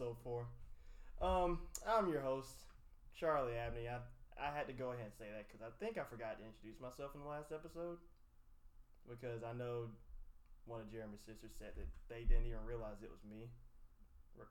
episode 0.00 0.16
four. 0.24 0.46
Um, 1.20 1.58
I'm 1.86 2.08
your 2.08 2.22
host, 2.22 2.64
Charlie 3.14 3.52
Abney. 3.52 3.86
I 3.86 4.00
I 4.40 4.56
had 4.56 4.66
to 4.68 4.72
go 4.72 4.92
ahead 4.92 5.12
and 5.12 5.12
say 5.12 5.26
that 5.28 5.44
because 5.46 5.60
I 5.60 5.68
think 5.76 5.98
I 5.98 6.08
forgot 6.08 6.38
to 6.38 6.44
introduce 6.44 6.80
myself 6.80 7.10
in 7.14 7.20
the 7.20 7.28
last 7.28 7.52
episode. 7.52 7.98
Because 9.04 9.44
I 9.44 9.52
know 9.52 9.92
one 10.64 10.80
of 10.80 10.90
Jeremy's 10.90 11.20
sisters 11.20 11.52
said 11.58 11.76
that 11.76 11.84
they 12.08 12.24
didn't 12.24 12.46
even 12.46 12.64
realize 12.64 13.02
it 13.02 13.10
was 13.12 13.20
me 13.28 13.50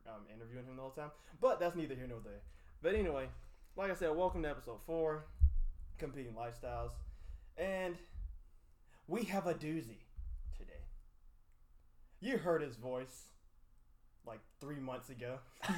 um, 0.05 0.29
interviewing 0.29 0.65
him 0.65 0.75
the 0.75 0.83
whole 0.83 0.91
time. 0.91 1.09
But 1.41 1.59
that's 1.59 1.75
neither 1.75 1.95
here 1.95 2.05
nor 2.07 2.19
there. 2.23 2.45
But 2.83 2.93
anyway, 2.93 3.25
like 3.75 3.89
I 3.89 3.95
said, 3.95 4.15
welcome 4.15 4.43
to 4.43 4.49
episode 4.49 4.85
four, 4.85 5.25
Competing 5.97 6.33
Lifestyles. 6.33 6.93
And 7.57 7.95
we 9.07 9.23
have 9.23 9.47
a 9.47 9.55
doozy 9.55 10.05
today. 10.53 10.85
You 12.21 12.37
heard 12.37 12.61
his 12.61 12.75
voice 12.75 13.29
like 14.25 14.39
three 14.59 14.79
months 14.79 15.09
ago 15.09 15.37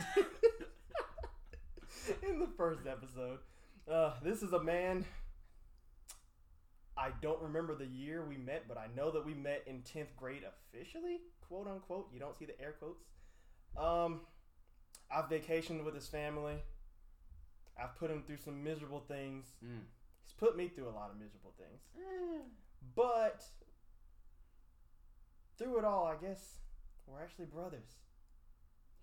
in 2.27 2.39
the 2.39 2.47
first 2.57 2.81
episode. 2.87 3.39
Uh, 3.89 4.13
this 4.23 4.41
is 4.41 4.53
a 4.53 4.63
man. 4.63 5.05
I 6.97 7.09
don't 7.21 7.41
remember 7.41 7.75
the 7.75 7.85
year 7.85 8.23
we 8.27 8.37
met, 8.37 8.65
but 8.67 8.77
I 8.77 8.87
know 8.95 9.11
that 9.11 9.25
we 9.25 9.33
met 9.33 9.63
in 9.65 9.81
10th 9.81 10.15
grade 10.17 10.43
officially, 10.43 11.21
quote 11.47 11.67
unquote. 11.67 12.09
You 12.13 12.19
don't 12.19 12.37
see 12.37 12.45
the 12.45 12.59
air 12.61 12.75
quotes. 12.77 13.03
Um, 13.77 14.21
I've 15.09 15.29
vacationed 15.29 15.83
with 15.83 15.95
his 15.95 16.07
family. 16.07 16.55
I've 17.81 17.95
put 17.97 18.11
him 18.11 18.23
through 18.25 18.37
some 18.37 18.63
miserable 18.63 19.03
things. 19.07 19.47
Mm. 19.63 19.81
He's 20.23 20.33
put 20.33 20.55
me 20.55 20.67
through 20.67 20.89
a 20.89 20.95
lot 20.95 21.09
of 21.09 21.17
miserable 21.17 21.53
things. 21.57 21.81
But 22.95 23.43
through 25.57 25.79
it 25.79 25.85
all, 25.85 26.05
I 26.05 26.15
guess 26.23 26.59
we're 27.07 27.21
actually 27.21 27.45
brothers. 27.45 27.89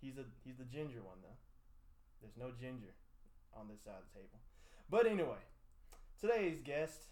He's 0.01 0.19
a 0.19 0.25
he's 0.45 0.57
the 0.57 0.65
ginger 0.65 1.03
one 1.03 1.19
though. 1.23 1.37
There's 2.21 2.37
no 2.37 2.51
ginger 2.59 2.95
on 3.55 3.69
this 3.69 3.83
side 3.85 3.95
of 3.99 4.05
the 4.13 4.21
table. 4.21 4.39
But 4.91 5.07
anyway, 5.07 5.43
today's 6.21 6.61
guest 6.61 7.07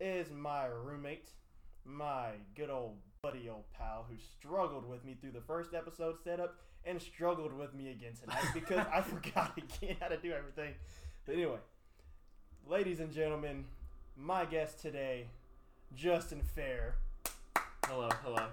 is 0.00 0.30
my 0.30 0.66
roommate, 0.66 1.30
my 1.84 2.32
good 2.56 2.70
old 2.70 2.96
buddy 3.22 3.48
old 3.48 3.64
pal 3.72 4.04
who 4.08 4.16
struggled 4.18 4.88
with 4.88 5.04
me 5.04 5.16
through 5.20 5.30
the 5.30 5.40
first 5.40 5.74
episode 5.74 6.16
setup 6.24 6.56
and 6.84 7.00
struggled 7.00 7.52
with 7.52 7.74
me 7.74 7.90
again 7.90 8.12
tonight 8.20 8.44
because 8.54 8.84
I 8.92 9.00
forgot 9.00 9.56
again 9.56 9.96
how 10.00 10.08
to 10.08 10.16
do 10.16 10.32
everything. 10.32 10.74
But 11.24 11.34
anyway, 11.34 11.58
ladies 12.66 13.00
and 13.00 13.12
gentlemen, 13.12 13.64
my 14.16 14.44
guest 14.44 14.80
today, 14.80 15.26
Justin 15.94 16.42
Fair. 16.54 16.96
Hello, 17.86 18.08
hello. 18.24 18.46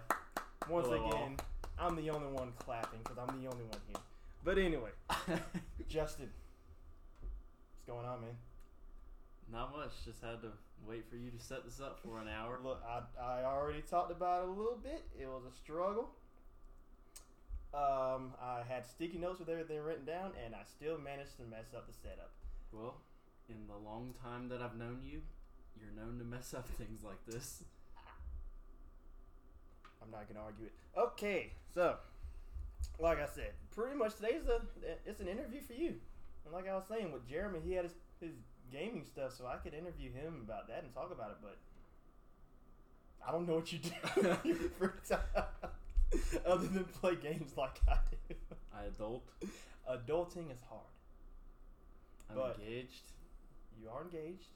Once 0.69 0.88
Hello, 0.88 1.03
all. 1.03 1.31
I'm 1.79 1.95
the 1.95 2.09
only 2.09 2.28
one 2.28 2.51
clapping 2.59 3.00
because 3.03 3.17
I'm 3.17 3.41
the 3.41 3.50
only 3.50 3.63
one 3.63 3.79
here. 3.88 4.01
But 4.44 4.57
anyway, 4.57 4.91
Justin, 5.90 6.29
what's 7.22 7.85
going 7.88 8.06
on, 8.06 8.22
man? 8.22 8.35
Not 9.51 9.75
much. 9.75 9.91
Just 10.06 10.22
had 10.22 10.41
to 10.41 10.51
wait 10.88 11.06
for 11.09 11.16
you 11.16 11.31
to 11.31 11.39
set 11.39 11.66
this 11.66 11.79
up 11.79 12.00
for 12.03 12.19
an 12.19 12.28
hour. 12.28 12.59
Look, 12.63 12.81
I, 12.88 13.01
I 13.22 13.44
already 13.44 13.81
talked 13.81 14.12
about 14.12 14.44
it 14.44 14.50
a 14.50 14.51
little 14.51 14.79
bit. 14.81 15.03
It 15.19 15.28
was 15.28 15.44
a 15.50 15.56
struggle. 15.56 16.09
Um, 17.73 18.34
I 18.41 18.62
had 18.68 18.85
sticky 18.85 19.19
notes 19.19 19.39
with 19.39 19.50
everything 19.50 19.79
written 19.79 20.06
down, 20.06 20.31
and 20.44 20.56
I 20.56 20.63
still 20.66 20.97
managed 20.97 21.38
to 21.38 21.44
mess 21.44 21.73
up 21.75 21.88
the 21.88 21.94
setup. 21.94 22.31
Well, 22.72 22.95
in 23.47 23.68
the 23.68 23.78
long 23.78 24.13
time 24.23 24.50
that 24.50 24.62
I've 24.62 24.75
known 24.75 25.00
you, 25.03 25.22
you're 25.79 25.94
known 25.95 26.18
to 26.19 26.25
mess 26.25 26.53
up 26.53 26.68
things 26.78 27.03
like 27.03 27.25
this. 27.28 27.63
I'm 30.04 30.12
not 30.12 30.28
gonna 30.28 30.44
argue 30.46 30.66
it. 30.66 30.74
Okay, 30.98 31.52
so 31.74 31.96
like 33.00 33.20
I 33.20 33.26
said, 33.28 33.52
pretty 33.72 33.96
much 33.96 34.16
today's 34.16 34.48
a 34.48 34.62
it's 35.06 35.20
an 35.22 35.28
interview 35.28 35.62
for 35.62 35.74
you. 35.74 35.96
And 36.46 36.54
like 36.54 36.68
I 36.68 36.76
was 36.76 36.86
saying 36.90 37.12
with 37.12 37.28
Jeremy, 37.30 37.60
he 37.64 37.74
had 37.74 37.84
his, 37.86 37.94
his 38.20 38.32
gaming 38.72 39.04
stuff, 39.06 39.34
so 39.38 39.46
I 39.46 39.58
could 39.58 39.74
interview 39.74 40.12
him 40.12 40.42
about 40.46 40.68
that 40.68 40.84
and 40.84 40.94
talk 40.94 41.12
about 41.12 41.32
it. 41.32 41.38
But 41.42 41.58
I 43.28 43.32
don't 43.32 43.48
know 43.48 43.56
what 43.56 43.72
you 43.72 43.80
do 43.80 43.92
in 44.44 44.50
your 44.50 44.56
free 44.78 44.90
time 45.08 45.20
other 46.46 46.68
than 46.68 46.86
play 46.86 47.16
games 47.16 47.52
like 47.58 47.80
I 47.88 47.98
do. 48.30 48.36
I 48.74 48.86
adult. 48.86 49.24
Adulting 49.90 50.52
is 50.52 50.62
hard. 50.70 50.84
I'm 52.30 52.36
But- 52.38 52.60
engaged. 52.60 53.04
You 53.81 53.90
are 53.90 54.04
engaged. 54.04 54.48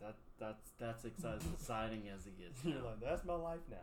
That 0.00 0.16
that's 0.40 0.72
that's 0.78 1.04
exciting, 1.04 1.52
exciting 1.52 2.02
as 2.12 2.26
it 2.26 2.36
gets. 2.36 2.64
You're 2.64 2.82
like, 2.82 3.00
that's 3.00 3.24
my 3.24 3.34
life 3.36 3.60
now. 3.70 3.76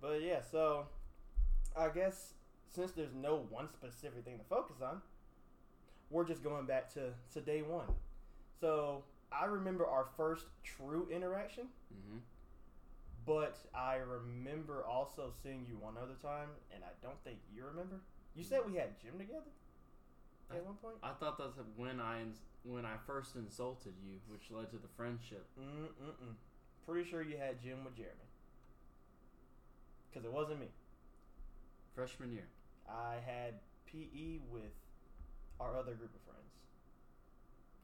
But 0.00 0.22
yeah, 0.22 0.40
so 0.42 0.86
I 1.76 1.88
guess 1.88 2.34
since 2.68 2.92
there's 2.92 3.14
no 3.14 3.46
one 3.50 3.68
specific 3.72 4.24
thing 4.24 4.38
to 4.38 4.44
focus 4.44 4.76
on, 4.82 5.00
we're 6.10 6.24
just 6.24 6.42
going 6.42 6.66
back 6.66 6.92
to, 6.94 7.12
to 7.34 7.40
day 7.40 7.62
one. 7.62 7.86
So 8.60 9.04
I 9.32 9.44
remember 9.46 9.86
our 9.86 10.06
first 10.16 10.46
true 10.62 11.08
interaction, 11.10 11.68
Mhm. 11.92 12.20
but 13.26 13.58
I 13.74 13.96
remember 13.96 14.84
also 14.86 15.30
seeing 15.42 15.66
you 15.66 15.76
one 15.76 15.96
other 15.96 16.14
time, 16.14 16.48
and 16.72 16.82
I 16.84 16.90
don't 17.02 17.22
think 17.24 17.38
you 17.54 17.64
remember. 17.64 18.00
You 18.34 18.44
said 18.44 18.60
we 18.66 18.76
had 18.76 18.98
gym 19.00 19.18
together 19.18 19.50
at 20.50 20.64
one 20.64 20.76
point? 20.76 20.96
I 21.02 21.12
thought 21.12 21.36
that's 21.38 21.58
when 21.76 22.00
I 22.00 22.24
when 22.64 22.84
I 22.84 22.96
first 23.06 23.36
insulted 23.36 23.94
you, 24.02 24.20
which 24.28 24.50
led 24.50 24.70
to 24.70 24.76
the 24.78 24.88
friendship. 24.88 25.46
Mm-mm-mm. 25.58 26.34
Pretty 26.86 27.08
sure 27.08 27.22
you 27.22 27.36
had 27.36 27.60
gym 27.62 27.84
with 27.84 27.96
Jeremy. 27.96 28.27
Because 30.08 30.24
it 30.24 30.32
wasn't 30.32 30.60
me. 30.60 30.68
Freshman 31.94 32.32
year. 32.32 32.48
I 32.88 33.16
had 33.24 33.60
PE 33.86 34.40
with 34.50 34.72
our 35.60 35.76
other 35.76 35.94
group 35.94 36.14
of 36.14 36.22
friends. 36.24 36.52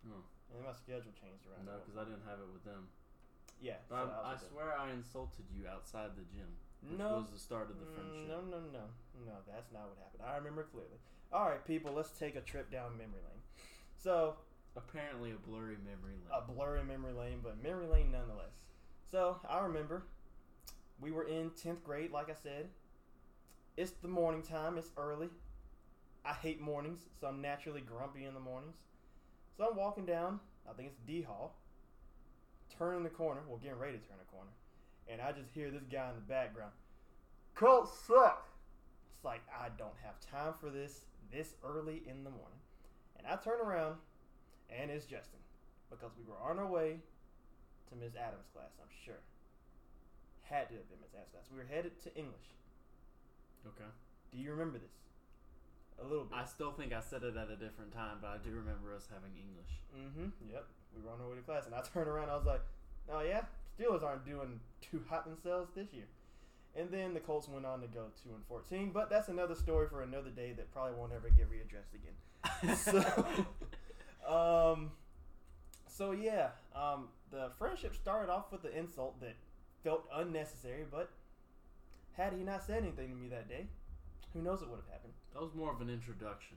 Oh. 0.09 0.25
And 0.51 0.61
then 0.61 0.65
my 0.65 0.73
schedule 0.77 1.13
changed 1.17 1.45
around. 1.49 1.67
No, 1.67 1.81
because 1.83 1.97
I 1.99 2.05
didn't 2.05 2.25
have 2.29 2.39
it 2.41 2.49
with 2.53 2.65
them. 2.65 2.89
yeah. 3.61 3.81
So 3.89 3.97
I, 3.97 4.05
I 4.05 4.33
with 4.33 4.45
swear 4.49 4.73
I 4.77 4.93
insulted 4.93 5.45
you 5.51 5.67
outside 5.67 6.15
the 6.17 6.25
gym, 6.31 6.49
which 6.85 7.01
no, 7.01 7.25
was 7.25 7.33
the 7.33 7.41
start 7.41 7.73
of 7.73 7.81
the 7.81 7.89
mm, 7.89 7.95
friendship. 7.97 8.29
no, 8.29 8.41
no, 8.45 8.61
no, 8.73 8.85
no. 9.25 9.37
That's 9.49 9.73
not 9.73 9.89
what 9.91 9.99
happened. 9.99 10.23
I 10.25 10.37
remember 10.37 10.69
clearly. 10.71 11.01
All 11.33 11.49
right, 11.49 11.65
people, 11.67 11.93
let's 11.93 12.13
take 12.15 12.37
a 12.37 12.45
trip 12.45 12.71
down 12.71 12.97
memory 12.97 13.25
lane. 13.25 13.43
So 13.97 14.37
Apparently, 14.77 15.31
a 15.31 15.39
blurry 15.39 15.77
memory 15.87 16.19
lane. 16.19 16.35
a 16.35 16.43
blurry 16.43 16.83
memory 16.83 17.13
lane, 17.13 17.39
but 17.43 17.63
memory 17.63 17.87
lane 17.87 18.11
nonetheless. 18.11 18.67
So 19.09 19.39
I 19.49 19.61
remember 19.61 20.03
we 21.01 21.11
were 21.11 21.25
in 21.25 21.51
tenth 21.51 21.83
grade, 21.85 22.13
like 22.13 22.31
I 22.31 22.35
said. 22.35 22.69
It's 23.77 23.93
the 23.93 24.09
morning 24.09 24.43
time. 24.43 24.79
It's 24.79 24.91
early. 24.97 25.29
I 26.25 26.33
hate 26.33 26.61
mornings, 26.61 27.01
so 27.21 27.27
I'm 27.27 27.41
naturally 27.41 27.81
grumpy 27.81 28.25
in 28.25 28.35
the 28.35 28.41
mornings. 28.41 28.77
So 29.57 29.69
I'm 29.69 29.77
walking 29.77 30.07
down. 30.07 30.41
I 30.69 30.73
think 30.73 30.89
it's 30.89 30.99
D 31.07 31.23
Hall. 31.23 31.57
Turning 32.79 33.03
the 33.03 33.11
corner. 33.11 33.43
Well, 33.47 33.59
getting 33.59 33.79
ready 33.79 33.99
to 33.99 34.09
turn 34.09 34.17
the 34.19 34.33
corner, 34.33 34.51
and 35.09 35.21
I 35.21 35.33
just 35.33 35.51
hear 35.53 35.71
this 35.71 35.85
guy 35.85 36.09
in 36.09 36.15
the 36.15 36.23
background. 36.23 36.73
Colts 37.55 37.93
suck. 38.07 38.49
It's 39.15 39.25
like 39.25 39.43
I 39.49 39.69
don't 39.77 39.95
have 40.03 40.19
time 40.21 40.55
for 40.59 40.71
this 40.71 41.03
this 41.31 41.55
early 41.65 42.03
in 42.09 42.25
the 42.25 42.31
morning, 42.31 42.59
and 43.19 43.27
I 43.27 43.37
turn 43.37 43.61
around 43.61 43.97
and 44.71 44.91
it's 44.91 45.05
Justin 45.05 45.41
because 45.91 46.11
we 46.19 46.25
were 46.25 46.39
on 46.43 46.59
our 46.59 46.67
way 46.67 46.97
to 47.89 47.97
Miss 47.97 48.15
Adams' 48.17 48.49
class. 48.53 48.71
I'm 48.81 48.89
sure 49.05 49.21
had 50.55 50.69
to 50.71 50.75
have 50.79 50.89
been 50.89 50.99
Miss. 51.03 51.11
We 51.51 51.59
were 51.59 51.67
headed 51.69 52.01
to 52.05 52.15
English. 52.17 52.49
okay. 53.67 53.91
Do 54.33 54.39
you 54.39 54.51
remember 54.53 54.79
this? 54.79 54.95
A 56.01 56.05
little 56.07 56.25
bit. 56.25 56.37
I 56.39 56.45
still 56.45 56.73
think 56.73 56.93
I 56.93 57.01
said 57.01 57.23
it 57.23 57.37
at 57.37 57.51
a 57.51 57.57
different 57.57 57.93
time, 57.93 58.19
but 58.21 58.29
I 58.29 58.39
do 58.43 58.51
remember 58.51 58.95
us 58.95 59.07
having 59.13 59.31
English. 59.39 59.73
mm-hmm. 59.95 60.31
Yep. 60.53 60.65
We 60.97 61.03
were 61.03 61.11
on 61.11 61.21
our 61.21 61.29
way 61.29 61.37
to 61.37 61.43
class, 61.43 61.67
and 61.67 61.75
I 61.75 61.83
turned 61.95 62.09
around. 62.09 62.31
I 62.31 62.37
was 62.37 62.47
like, 62.47 62.63
"Oh 63.11 63.21
yeah, 63.21 63.43
Steelers 63.79 64.03
aren't 64.03 64.25
doing 64.27 64.61
too 64.81 65.03
hot 65.09 65.25
themselves 65.27 65.71
this 65.75 65.93
year." 65.93 66.07
And 66.77 66.91
then 66.91 67.15
the 67.15 67.21
Colts 67.21 67.49
went 67.49 67.65
on 67.67 67.81
to 67.83 67.87
go 67.87 68.07
two 68.23 68.31
and 68.35 68.45
fourteen, 68.49 68.91
but 68.93 69.09
that's 69.11 69.29
another 69.29 69.55
story 69.55 69.87
for 69.89 70.03
another 70.03 70.31
day 70.31 70.53
that 70.57 70.73
probably 70.73 70.95
won't 70.99 71.13
ever 71.13 71.31
get 71.31 71.47
readdressed 71.51 71.95
again. 71.95 72.77
So- 72.77 73.47
Um, 74.27 74.91
so 75.87 76.13
yeah, 76.13 76.49
um, 76.75 77.09
the 77.31 77.51
friendship 77.59 77.95
started 77.95 78.31
off 78.33 78.51
with 78.51 78.63
the 78.63 78.77
insult 78.77 79.21
that 79.21 79.35
felt 79.85 80.09
unnecessary, 80.13 80.85
but 80.91 81.11
had 82.17 82.33
he 82.33 82.43
not 82.43 82.65
said 82.65 82.83
anything 82.83 83.11
to 83.11 83.15
me 83.15 83.29
that 83.29 83.49
day, 83.49 83.67
who 84.33 84.41
knows 84.43 84.61
what 84.61 84.71
would 84.71 84.81
have 84.81 84.91
happened. 84.93 85.13
that 85.33 85.43
was 85.43 85.55
more 85.55 85.73
of 85.73 85.81
an 85.81 85.91
introduction 85.91 86.57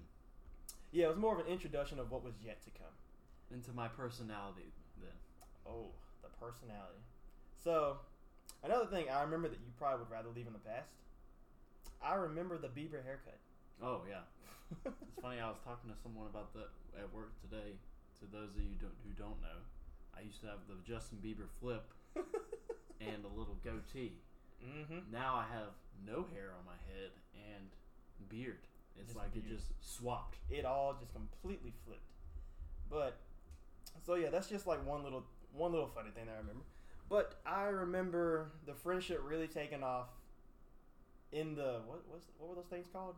Yeah, 0.91 1.05
it 1.05 1.09
was 1.09 1.17
more 1.17 1.33
of 1.33 1.45
an 1.45 1.51
introduction 1.51 1.99
of 1.99 2.09
what 2.09 2.23
was 2.23 2.33
yet 2.43 2.63
to 2.63 2.71
come. 2.71 2.93
into 3.51 3.71
my 3.73 3.87
personality. 3.87 4.71
Then 4.99 5.11
Oh, 5.65 5.91
the 6.23 6.29
personality. 6.39 7.03
So, 7.63 7.97
another 8.63 8.85
thing 8.87 9.09
I 9.09 9.21
remember 9.21 9.47
that 9.49 9.59
you 9.59 9.71
probably 9.77 9.99
would 10.05 10.11
rather 10.11 10.29
leave 10.33 10.47
in 10.47 10.53
the 10.53 10.59
past. 10.63 10.89
I 12.01 12.15
remember 12.15 12.57
the 12.57 12.69
Bieber 12.69 13.03
haircut. 13.03 13.37
oh 13.81 14.01
yeah, 14.07 14.23
it's 14.85 15.15
funny. 15.21 15.39
I 15.39 15.49
was 15.49 15.59
talking 15.65 15.89
to 15.91 15.97
someone 16.01 16.27
about 16.27 16.53
that 16.53 16.69
at 16.97 17.11
work 17.13 17.33
today. 17.41 17.75
To 18.21 18.25
those 18.31 18.49
of 18.55 18.61
you 18.61 18.73
don't, 18.81 18.93
who 19.05 19.11
don't 19.13 19.37
know, 19.41 19.61
I 20.17 20.21
used 20.21 20.41
to 20.41 20.47
have 20.47 20.65
the 20.67 20.77
Justin 20.85 21.19
Bieber 21.23 21.45
flip 21.59 21.85
and 23.01 23.25
a 23.25 23.39
little 23.39 23.57
goatee. 23.63 24.13
Mm-hmm. 24.63 25.11
Now 25.11 25.35
I 25.35 25.45
have 25.53 25.73
no 26.05 26.25
hair 26.33 26.53
on 26.57 26.65
my 26.65 26.77
head 26.91 27.11
and 27.35 27.69
beard. 28.29 28.59
It's 28.99 29.13
Just 29.13 29.17
like 29.17 29.35
it 29.35 29.47
just 29.47 29.67
swapped. 29.81 30.37
It 30.49 30.65
all 30.65 30.95
just 30.99 31.13
completely 31.13 31.71
flipped. 31.85 32.01
But 32.89 33.17
so 34.05 34.15
yeah, 34.15 34.29
that's 34.29 34.49
just 34.49 34.65
like 34.65 34.85
one 34.85 35.03
little 35.03 35.23
one 35.53 35.71
little 35.71 35.87
funny 35.93 36.09
thing 36.15 36.25
that 36.25 36.33
I 36.33 36.37
remember. 36.37 36.63
But 37.09 37.39
I 37.45 37.65
remember 37.65 38.51
the 38.65 38.73
friendship 38.73 39.21
really 39.23 39.47
taking 39.47 39.83
off 39.83 40.09
in 41.31 41.55
the 41.55 41.81
what 41.85 42.03
was 42.09 42.23
what 42.37 42.49
were 42.49 42.55
those 42.55 42.71
things 42.71 42.87
called? 42.91 43.15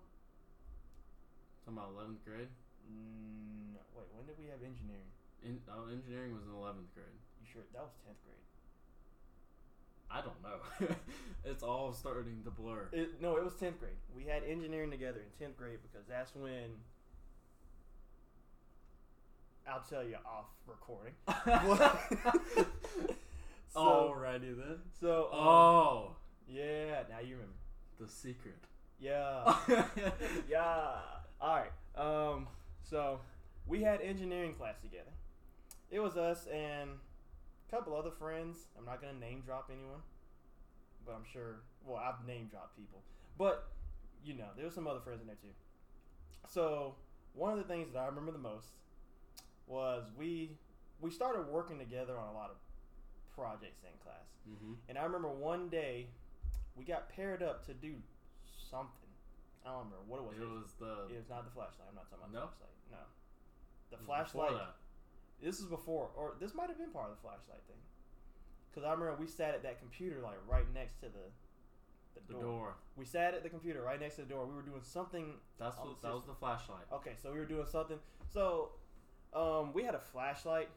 Talking 1.66 1.78
about 1.78 1.94
eleventh 1.96 2.26
grade. 2.26 2.50
Mm, 2.90 3.78
wait, 3.96 4.10
when 4.18 4.26
did 4.26 4.36
we 4.38 4.50
have 4.50 4.60
engineering? 4.66 5.10
In, 5.46 5.62
oh, 5.72 5.88
engineering 5.88 6.34
was 6.34 6.44
in 6.44 6.54
eleventh 6.54 6.92
grade. 6.94 7.16
You 7.40 7.48
sure 7.48 7.64
that 7.72 7.82
was 7.86 7.96
tenth 8.04 8.20
grade? 8.26 8.49
I 10.12 10.22
don't 10.22 10.42
know. 10.42 10.96
it's 11.46 11.62
all 11.64 11.94
starting 11.94 12.42
to 12.44 12.50
blur. 12.52 12.90
It, 12.92 13.22
no, 13.22 13.38
it 13.38 13.44
was 13.44 13.54
tenth 13.54 13.80
grade. 13.80 13.94
We 14.16 14.24
had 14.26 14.44
engineering 14.44 14.90
together 14.92 15.20
in 15.20 15.46
tenth 15.46 15.58
grade 15.58 15.80
because 15.84 16.08
that's 16.08 16.36
when. 16.36 16.72
I'll 19.68 19.84
tell 19.88 20.04
you 20.04 20.16
off 20.26 20.48
recording. 20.66 21.14
so, 23.72 23.80
Alrighty 24.16 24.58
then. 24.58 24.80
so 25.00 25.30
um, 25.32 25.40
Oh, 25.40 26.16
yeah. 26.48 27.04
Now 27.08 27.20
you 27.20 27.36
remember. 27.36 27.54
the 28.00 28.08
secret. 28.08 28.56
Yeah. 29.00 29.56
yeah. 30.50 30.96
All 31.40 31.60
right. 31.62 31.72
Um. 31.96 32.48
So 32.82 33.20
we 33.68 33.84
had 33.84 34.02
engineering 34.02 34.56
class 34.56 34.80
together. 34.82 35.12
It 35.92 36.00
was 36.00 36.18
us 36.18 36.48
and 36.52 36.90
couple 37.72 37.96
other 37.96 38.12
friends. 38.12 38.68
I'm 38.78 38.86
not 38.86 39.02
gonna 39.02 39.18
name 39.20 39.42
drop 39.46 39.70
anyone, 39.72 40.02
but 41.06 41.14
I'm 41.14 41.26
sure. 41.32 41.62
Well, 41.86 41.98
I've 41.98 42.26
name 42.28 42.48
dropped 42.48 42.76
people, 42.78 43.02
but 43.38 43.70
you 44.24 44.34
know, 44.34 44.48
there 44.56 44.66
was 44.66 44.74
some 44.76 44.88
other 44.88 45.00
friends 45.00 45.22
in 45.22 45.28
there 45.28 45.38
too. 45.42 45.54
So 46.48 46.96
one 47.34 47.52
of 47.52 47.58
the 47.58 47.64
things 47.64 47.94
that 47.94 48.00
I 48.00 48.06
remember 48.08 48.32
the 48.32 48.38
most 48.40 48.68
was 49.68 50.06
we 50.18 50.52
we 51.00 51.10
started 51.12 51.48
working 51.48 51.78
together 51.80 52.18
on 52.18 52.28
a 52.30 52.34
lot 52.34 52.50
of 52.50 52.58
projects 53.34 53.84
in 53.84 53.92
class. 54.04 54.28
hmm 54.46 54.74
And 54.90 54.98
I 54.98 55.04
remember 55.04 55.30
one 55.30 55.70
day 55.70 56.08
we 56.76 56.84
got 56.84 57.10
paired 57.10 57.42
up 57.44 57.66
to 57.68 57.74
do 57.74 57.96
something. 58.70 59.08
I 59.66 59.70
don't 59.70 59.86
remember 59.92 60.04
what 60.08 60.20
it 60.20 60.24
was. 60.28 60.38
It 60.40 60.48
was 60.50 60.74
the. 60.80 61.14
It 61.14 61.18
was 61.20 61.30
not 61.30 61.46
the 61.46 61.52
flashlight. 61.52 61.88
I'm 61.90 61.96
not 61.96 62.10
talking 62.10 62.26
about 62.28 62.34
No? 62.34 62.50
the 62.50 62.56
flashlight. 62.58 62.92
No. 62.92 63.04
The 63.92 63.98
flashlight. 64.04 64.68
This 65.42 65.60
is 65.60 65.66
before, 65.66 66.10
or 66.16 66.34
this 66.40 66.54
might 66.54 66.68
have 66.68 66.78
been 66.78 66.92
part 66.92 67.10
of 67.10 67.16
the 67.16 67.22
flashlight 67.22 67.64
thing. 67.68 67.78
Because 68.70 68.86
I 68.86 68.92
remember 68.92 69.16
we 69.20 69.28
sat 69.28 69.54
at 69.54 69.64
that 69.64 69.80
computer 69.80 70.20
like 70.22 70.38
right 70.48 70.66
next 70.74 71.00
to 71.02 71.08
the 71.08 71.32
the, 72.16 72.22
The 72.28 72.34
door. 72.34 72.42
door. 72.44 72.74
We 72.98 73.06
sat 73.06 73.34
at 73.34 73.44
the 73.44 73.50
computer 73.50 73.82
right 73.82 74.00
next 74.00 74.16
to 74.16 74.22
the 74.24 74.28
door. 74.28 74.46
We 74.46 74.56
were 74.56 74.62
doing 74.62 74.82
something. 74.84 75.34
That's 75.60 75.78
what, 75.78 76.02
that 76.02 76.14
was 76.14 76.26
the 76.26 76.34
flashlight. 76.34 76.86
Okay, 76.92 77.12
so 77.22 77.32
we 77.32 77.40
were 77.40 77.46
doing 77.46 77.66
something. 77.72 77.98
So, 78.34 78.72
um, 79.34 79.74
we 79.74 79.84
had 79.84 79.96
a 79.96 80.00
flashlight 80.00 80.70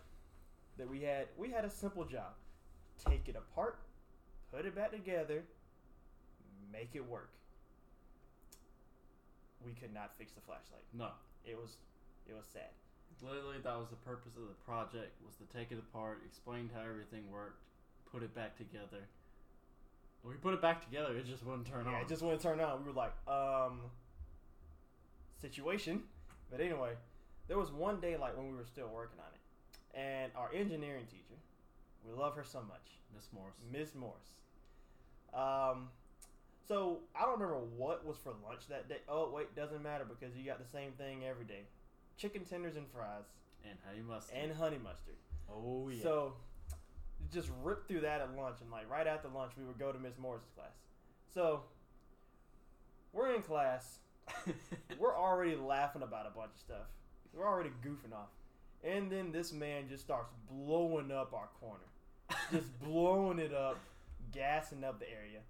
that 0.79 0.88
we 0.88 1.03
had. 1.03 1.26
We 1.37 1.50
had 1.50 1.65
a 1.65 1.70
simple 1.70 2.05
job: 2.05 2.32
take 3.05 3.29
it 3.29 3.37
apart, 3.37 3.79
put 4.53 4.67
it 4.67 4.75
back 4.75 4.93
together, 4.93 5.43
make 6.70 6.91
it 6.94 7.06
work. 7.08 7.31
We 9.65 9.73
could 9.73 9.94
not 9.94 10.12
fix 10.19 10.32
the 10.32 10.41
flashlight. 10.41 10.82
No. 10.93 11.08
It 11.44 11.56
was, 11.56 11.76
it 12.29 12.35
was 12.35 12.47
sad. 12.53 12.70
Literally, 13.20 13.59
that 13.62 13.76
was 13.79 13.88
the 13.91 13.97
purpose 13.97 14.37
of 14.37 14.49
the 14.49 14.59
project: 14.64 15.20
was 15.25 15.37
to 15.37 15.47
take 15.56 15.73
it 15.73 15.79
apart, 15.79 16.23
explain 16.25 16.70
how 16.75 16.81
everything 16.81 17.31
worked, 17.31 17.62
put 18.11 18.23
it 18.23 18.35
back 18.35 18.56
together. 18.56 19.05
When 20.23 20.35
we 20.35 20.38
put 20.38 20.55
it 20.55 20.62
back 20.62 20.85
together, 20.85 21.17
it 21.17 21.26
just 21.26 21.44
wouldn't 21.44 21.67
turn 21.67 21.87
yeah, 21.87 21.97
on. 21.97 22.03
it 22.03 22.09
just 22.09 22.23
wouldn't 22.23 22.43
turn 22.43 22.61
on. 22.61 22.85
We 22.85 22.91
were 22.91 22.97
like, 22.97 23.12
um, 23.26 23.81
situation. 25.41 26.03
But 26.50 26.61
anyway, 26.61 26.93
there 27.49 27.59
was 27.59 27.73
one 27.73 28.00
day 28.00 28.17
like 28.17 28.37
when 28.37 28.50
we 28.50 28.56
were 28.56 28.64
still 28.64 28.88
working 28.88 29.19
on 29.19 29.32
it, 29.35 29.99
and 29.99 30.32
our 30.37 30.50
engineering 30.55 31.06
teacher, 31.11 31.41
we 32.06 32.12
love 32.15 32.37
her 32.37 32.44
so 32.44 32.61
much. 32.61 32.99
Miss 33.15 33.29
Morse. 33.32 33.55
Miss 33.70 33.94
Morse. 33.94 34.32
Um, 35.35 35.88
so 36.67 37.00
I 37.15 37.23
don't 37.23 37.41
remember 37.41 37.58
what 37.76 38.06
was 38.06 38.17
for 38.19 38.32
lunch 38.47 38.69
that 38.69 38.88
day. 38.88 38.99
Oh 39.08 39.31
wait, 39.31 39.55
doesn't 39.56 39.82
matter 39.82 40.05
because 40.05 40.37
you 40.37 40.44
got 40.44 40.58
the 40.58 40.70
same 40.70 40.93
thing 40.93 41.25
every 41.25 41.44
day: 41.44 41.65
chicken 42.23 42.45
tenders 42.45 42.77
and 42.77 42.87
fries 42.89 43.25
And 43.69 43.77
honey 43.85 44.03
mustard. 44.09 44.37
and 44.39 44.53
honey 44.53 44.79
mustard. 44.83 45.17
oh 45.53 45.89
yeah. 45.89 46.03
So 46.03 46.35
just 47.33 47.51
rip 47.65 47.89
through 47.89 48.01
that 48.03 48.21
at 48.21 48.37
lunch, 48.37 48.57
and 48.61 48.71
like 48.71 48.89
right 48.89 49.07
after 49.09 49.29
lunch, 49.29 49.53
we 49.59 49.65
would 49.65 49.79
go 49.79 49.91
to 49.93 49.99
Miss 49.99 50.17
Morris's 50.19 50.49
class. 50.55 50.71
So 51.35 51.63
we're 53.13 53.35
in 53.35 53.43
class. 53.43 53.99
We're 55.01 55.17
already 55.17 55.56
laughing 55.56 56.03
about 56.03 56.27
a 56.27 56.31
bunch 56.31 56.53
of 56.55 56.61
stuff. 56.61 56.87
We're 57.35 57.46
already 57.46 57.70
goofing 57.85 58.15
off, 58.15 58.29
and 58.85 59.11
then 59.11 59.32
this 59.32 59.53
man 59.53 59.89
just 59.89 60.05
starts 60.05 60.31
blowing 60.49 61.11
up 61.11 61.35
our 61.35 61.49
corner, 61.61 61.82
just 62.53 62.79
blowing 62.82 63.41
it 63.41 63.53
up, 63.53 63.79
gassing 64.31 64.85
up 64.85 65.01
the 65.01 65.11
area. 65.11 65.41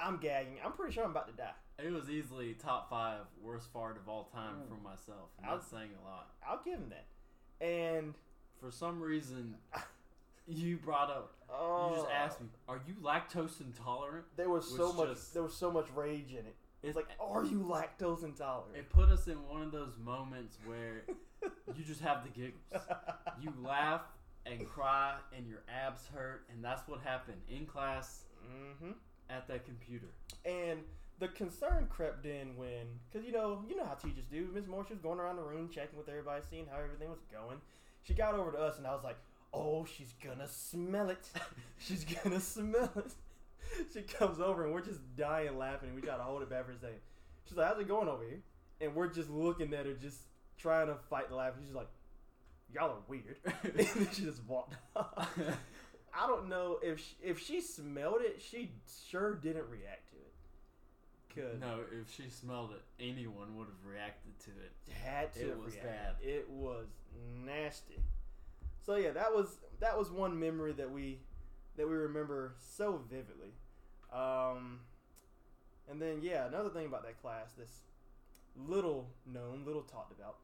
I'm 0.00 0.16
gagging. 0.16 0.54
I'm 0.64 0.72
pretty 0.72 0.92
sure 0.92 1.04
I'm 1.04 1.10
about 1.12 1.28
to 1.28 1.32
die. 1.34 1.52
It 1.84 1.92
was 1.92 2.08
easily 2.10 2.54
top 2.54 2.88
five 2.90 3.22
worst 3.42 3.72
fart 3.72 3.96
of 3.96 4.08
all 4.08 4.24
time 4.32 4.54
myself. 4.82 5.30
And 5.38 5.46
I'll- 5.46 5.56
that's 5.58 5.68
saying 5.70 5.90
a 6.02 6.08
lot. 6.08 6.30
I'll 6.46 6.62
give 6.64 6.78
him 6.78 6.90
that. 6.90 7.06
And 7.64 8.14
For 8.60 8.70
some 8.70 9.00
reason, 9.00 9.56
you 10.46 10.76
brought 10.76 11.10
up. 11.10 11.34
oh, 11.50 11.90
You 11.90 11.96
just 11.96 12.10
asked 12.10 12.40
me, 12.40 12.48
"Are 12.68 12.80
you 12.86 12.94
lactose 13.02 13.60
intolerant?" 13.60 14.26
There 14.36 14.50
was 14.50 14.66
so 14.76 14.92
much. 14.92 15.08
just- 15.08 15.32
there 15.34 15.42
was 15.42 15.54
so 15.54 15.70
much 15.70 15.86
rage 15.94 16.32
in 16.32 16.44
it. 16.46 16.56
It's 16.82 16.96
like, 16.96 17.08
are 17.20 17.44
you 17.44 17.58
lactose 17.60 18.22
intolerant? 18.24 18.74
It 18.76 18.88
put 18.88 19.10
us 19.10 19.28
in 19.28 19.46
one 19.48 19.60
of 19.62 19.70
those 19.72 19.96
moments 19.98 20.56
where 20.64 21.04
you 21.42 21.84
just 21.84 22.00
have 22.00 22.22
the 22.24 22.30
giggles. 22.30 22.86
You 23.40 23.52
laugh 23.62 24.02
and 24.46 24.66
cry, 24.66 25.16
and 25.36 25.46
your 25.46 25.60
abs 25.68 26.06
hurt, 26.08 26.46
and 26.50 26.64
that's 26.64 26.86
what 26.88 27.00
happened 27.00 27.40
in 27.48 27.66
class 27.66 28.24
hmm 28.78 28.92
at 29.28 29.46
that 29.48 29.64
computer. 29.66 30.08
And 30.44 30.80
the 31.20 31.28
concern 31.28 31.86
crept 31.90 32.24
in 32.24 32.56
when, 32.56 32.86
because 33.10 33.26
you 33.26 33.32
know, 33.32 33.62
you 33.68 33.76
know 33.76 33.84
how 33.84 33.92
teachers 33.94 34.24
do. 34.30 34.48
Miss 34.52 34.66
Moore, 34.66 34.84
she 34.88 34.94
was 34.94 35.02
going 35.02 35.20
around 35.20 35.36
the 35.36 35.42
room 35.42 35.68
checking 35.72 35.98
with 35.98 36.08
everybody, 36.08 36.42
seeing 36.50 36.66
how 36.66 36.78
everything 36.78 37.10
was 37.10 37.20
going. 37.30 37.58
She 38.02 38.14
got 38.14 38.34
over 38.34 38.50
to 38.50 38.58
us, 38.58 38.78
and 38.78 38.86
I 38.86 38.94
was 38.94 39.04
like, 39.04 39.18
"Oh, 39.52 39.84
she's 39.84 40.14
gonna 40.24 40.48
smell 40.48 41.10
it. 41.10 41.28
she's 41.78 42.04
gonna 42.04 42.40
smell 42.40 42.90
it." 42.96 43.12
she 43.92 44.00
comes 44.02 44.40
over, 44.40 44.64
and 44.64 44.72
we're 44.72 44.80
just 44.80 45.00
dying 45.14 45.58
laughing. 45.58 45.90
And 45.90 45.96
we 45.96 46.02
try 46.02 46.16
to 46.16 46.22
hold 46.22 46.40
it 46.42 46.48
back 46.48 46.64
for 46.64 46.72
a 46.72 46.78
second. 46.78 47.00
She's 47.46 47.56
like, 47.56 47.68
"How's 47.68 47.80
it 47.80 47.86
going 47.86 48.08
over 48.08 48.24
here?" 48.24 48.40
And 48.80 48.94
we're 48.94 49.08
just 49.08 49.28
looking 49.28 49.74
at 49.74 49.84
her, 49.84 49.92
just 49.92 50.22
trying 50.56 50.86
to 50.86 50.96
fight 51.10 51.28
the 51.28 51.36
laugh. 51.36 51.52
She's 51.62 51.74
like, 51.74 51.88
"Y'all 52.74 52.90
are 52.90 53.02
weird." 53.08 53.36
and 53.62 53.74
then 53.74 54.08
she 54.14 54.22
just 54.22 54.42
walked 54.48 54.76
off. 54.96 55.28
I 56.18 56.26
don't 56.26 56.48
know 56.48 56.78
if 56.82 56.98
she, 56.98 57.14
if 57.22 57.38
she 57.38 57.60
smelled 57.60 58.22
it, 58.22 58.40
she 58.40 58.72
sure 59.10 59.34
didn't 59.34 59.68
react 59.68 60.09
Cause 61.34 61.60
no, 61.60 61.80
if 61.92 62.12
she 62.14 62.28
smelled 62.28 62.72
it, 62.72 62.82
anyone 63.02 63.56
would 63.56 63.66
have 63.68 63.84
reacted 63.92 64.38
to 64.40 64.50
it. 64.50 64.72
had 64.92 65.32
to 65.34 65.50
It 65.50 65.58
was 65.58 65.74
react. 65.74 65.86
bad. 65.86 66.14
It 66.28 66.50
was 66.50 66.86
nasty. 67.44 68.00
So 68.84 68.96
yeah, 68.96 69.10
that 69.10 69.32
was 69.34 69.58
that 69.78 69.96
was 69.98 70.10
one 70.10 70.38
memory 70.38 70.72
that 70.72 70.90
we 70.90 71.18
that 71.76 71.88
we 71.88 71.94
remember 71.94 72.54
so 72.76 73.00
vividly. 73.08 73.52
Um, 74.12 74.80
and 75.88 76.00
then 76.02 76.18
yeah, 76.22 76.46
another 76.46 76.70
thing 76.70 76.86
about 76.86 77.04
that 77.04 77.20
class, 77.20 77.52
this 77.56 77.80
little 78.56 79.08
known, 79.26 79.62
little 79.64 79.82
talked 79.82 80.12
about. 80.12 80.36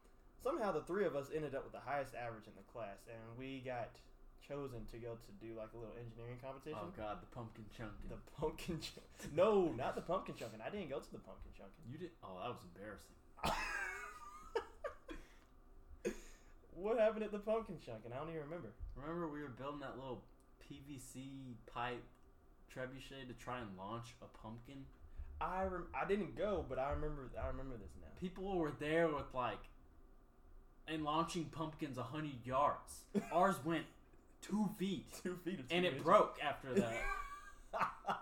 Somehow 0.43 0.71
the 0.71 0.83
three 0.83 1.05
of 1.05 1.17
us 1.17 1.31
ended 1.35 1.55
up 1.55 1.65
with 1.65 1.73
the 1.73 1.81
highest 1.81 2.15
average 2.15 2.47
in 2.47 2.53
the 2.57 2.73
class, 2.73 2.99
and 3.09 3.39
we 3.39 3.61
got 3.65 3.91
chosen 4.47 4.87
to 4.93 4.97
go 4.99 5.19
to 5.19 5.31
do 5.43 5.59
like 5.59 5.75
a 5.75 5.79
little 5.79 5.97
engineering 5.99 6.39
competition. 6.39 6.79
Oh 6.79 6.95
God, 6.97 7.19
the 7.21 7.27
pumpkin 7.35 7.67
chunking. 7.75 8.09
The 8.09 8.23
pumpkin 8.39 8.79
chunk. 8.81 9.07
No, 9.35 9.75
not 9.77 9.95
the 9.95 10.03
pumpkin 10.03 10.35
chunking. 10.39 10.61
I 10.63 10.71
didn't 10.71 10.89
go 10.91 11.01
to 11.03 11.13
the 11.13 11.19
pumpkin 11.19 11.51
chunking. 11.57 11.83
you 11.91 11.99
did. 11.99 12.11
Oh, 12.23 12.39
that 12.39 12.55
was 12.55 12.63
embarrassing. 12.63 13.17
what 16.75 16.99
happened 16.99 17.25
at 17.25 17.33
the 17.33 17.39
pumpkin 17.39 17.77
chunking? 17.85 18.13
I 18.13 18.17
don't 18.17 18.29
even 18.31 18.43
remember. 18.43 18.71
Remember, 18.95 19.29
we 19.29 19.43
were 19.43 19.49
building 19.49 19.81
that 19.81 19.99
little 19.99 20.23
PVC 20.63 21.57
pipe 21.67 22.03
trebuchet 22.73 23.27
to 23.29 23.35
try 23.35 23.59
and 23.61 23.69
launch 23.77 24.15
a 24.23 24.27
pumpkin. 24.39 24.85
I 25.41 25.65
rem- 25.65 25.89
I 25.95 26.07
didn't 26.07 26.37
go, 26.37 26.65
but 26.69 26.79
I 26.79 26.91
remember 26.91 27.31
I 27.43 27.49
remember 27.49 27.77
this 27.77 27.93
now. 28.01 28.09
People 28.21 28.57
were 28.57 28.73
there 28.79 29.09
with 29.09 29.33
like, 29.35 29.59
and 30.89 31.05
launching 31.05 31.47
pumpkins 31.47 31.99
a 31.99 32.03
hundred 32.03 32.45
yards. 32.45 33.05
Ours 33.33 33.57
went 33.65 33.85
two 34.49 34.69
feet, 34.79 35.07
Two 35.23 35.37
feet 35.45 35.61
of 35.61 35.67
and 35.71 35.85
it 35.85 35.89
inches. 35.89 36.03
broke 36.03 36.39
after 36.43 36.75
that. 36.75 36.95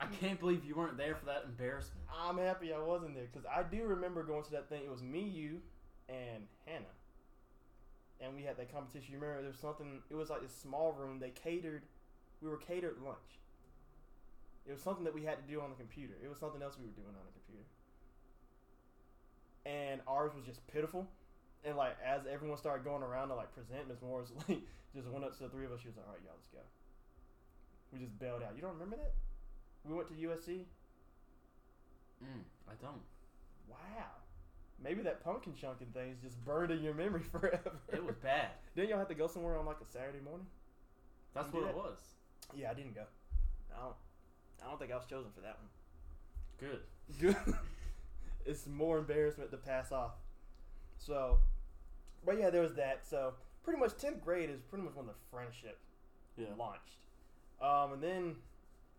I 0.00 0.06
can't 0.20 0.38
believe 0.38 0.64
you 0.64 0.74
weren't 0.76 0.96
there 0.96 1.16
for 1.16 1.26
that 1.26 1.42
embarrassment. 1.44 2.00
I'm 2.16 2.38
happy 2.38 2.72
I 2.72 2.78
wasn't 2.78 3.14
there 3.14 3.26
because 3.32 3.46
I 3.46 3.62
do 3.62 3.84
remember 3.84 4.22
going 4.22 4.44
to 4.44 4.50
that 4.52 4.68
thing. 4.68 4.82
It 4.84 4.90
was 4.90 5.02
me, 5.02 5.20
you, 5.20 5.60
and 6.08 6.46
Hannah, 6.66 6.84
and 8.20 8.34
we 8.34 8.42
had 8.42 8.56
that 8.58 8.72
competition. 8.72 9.12
You 9.12 9.18
remember 9.20 9.42
there 9.42 9.50
was 9.50 9.58
something? 9.60 10.00
It 10.08 10.14
was 10.14 10.30
like 10.30 10.40
this 10.42 10.54
small 10.54 10.92
room. 10.92 11.18
They 11.18 11.30
catered. 11.30 11.82
We 12.40 12.48
were 12.48 12.56
catered 12.58 12.96
lunch. 13.04 13.18
It 14.66 14.72
was 14.72 14.80
something 14.82 15.04
that 15.04 15.14
we 15.14 15.24
had 15.24 15.44
to 15.44 15.52
do 15.52 15.60
on 15.60 15.70
the 15.70 15.76
computer. 15.76 16.14
It 16.22 16.28
was 16.28 16.38
something 16.38 16.62
else 16.62 16.76
we 16.78 16.84
were 16.86 16.92
doing 16.92 17.08
on 17.08 17.24
the 17.26 17.32
computer. 17.32 17.66
And 19.66 20.00
ours 20.06 20.32
was 20.36 20.44
just 20.44 20.64
pitiful. 20.68 21.08
And 21.64 21.76
like 21.76 21.96
as 22.04 22.22
everyone 22.30 22.58
started 22.58 22.84
going 22.84 23.02
around 23.02 23.28
to 23.28 23.34
like 23.34 23.52
present, 23.54 23.88
Miss 23.88 24.00
Morris 24.02 24.30
like 24.48 24.60
just 24.94 25.08
went 25.08 25.24
up 25.24 25.36
to 25.36 25.44
the 25.44 25.48
three 25.48 25.66
of 25.66 25.72
us. 25.72 25.80
She 25.80 25.88
was 25.88 25.96
like, 25.96 26.06
"All 26.06 26.14
right, 26.14 26.22
y'all, 26.24 26.34
let's 26.36 26.48
go." 26.48 26.60
We 27.92 27.98
just 27.98 28.18
bailed 28.18 28.42
out. 28.42 28.52
You 28.54 28.62
don't 28.62 28.74
remember 28.74 28.96
that? 28.96 29.14
We 29.84 29.94
went 29.94 30.08
to 30.08 30.14
USC. 30.14 30.64
Mm, 32.22 32.44
I 32.68 32.74
don't. 32.80 33.02
Wow. 33.68 34.18
Maybe 34.82 35.02
that 35.02 35.24
pumpkin 35.24 35.54
chunking 35.54 35.88
thing 35.88 36.10
is 36.10 36.18
just 36.22 36.42
burned 36.44 36.70
in 36.70 36.82
your 36.82 36.94
memory 36.94 37.22
forever. 37.32 37.72
It 37.92 38.04
was 38.04 38.16
bad. 38.16 38.48
Didn't 38.76 38.90
y'all 38.90 38.98
have 38.98 39.08
to 39.08 39.14
go 39.14 39.26
somewhere 39.26 39.58
on 39.58 39.66
like 39.66 39.78
a 39.80 39.90
Saturday 39.90 40.20
morning? 40.24 40.46
That's 41.34 41.52
what 41.52 41.62
did? 41.62 41.70
it 41.70 41.76
was. 41.76 41.98
Yeah, 42.54 42.70
I 42.70 42.74
didn't 42.74 42.94
go. 42.94 43.02
I 43.76 43.80
don't. 43.80 43.94
I 44.64 44.68
don't 44.68 44.78
think 44.78 44.92
I 44.92 44.96
was 44.96 45.06
chosen 45.06 45.30
for 45.34 45.40
that 45.40 45.58
one. 45.58 45.68
Good. 46.58 46.80
Good. 47.20 47.54
it's 48.46 48.66
more 48.66 48.98
embarrassment 48.98 49.50
to 49.50 49.56
pass 49.56 49.92
off. 49.92 50.12
So, 50.98 51.38
but 52.24 52.38
yeah, 52.38 52.50
there 52.50 52.62
was 52.62 52.74
that. 52.74 53.06
So 53.06 53.34
pretty 53.62 53.78
much 53.80 53.96
tenth 53.96 54.22
grade 54.22 54.50
is 54.50 54.60
pretty 54.60 54.84
much 54.84 54.94
when 54.94 55.06
the 55.06 55.14
friendship 55.30 55.78
Yeah. 56.36 56.48
launched. 56.58 56.98
Um, 57.60 57.94
and 57.94 58.02
then 58.02 58.36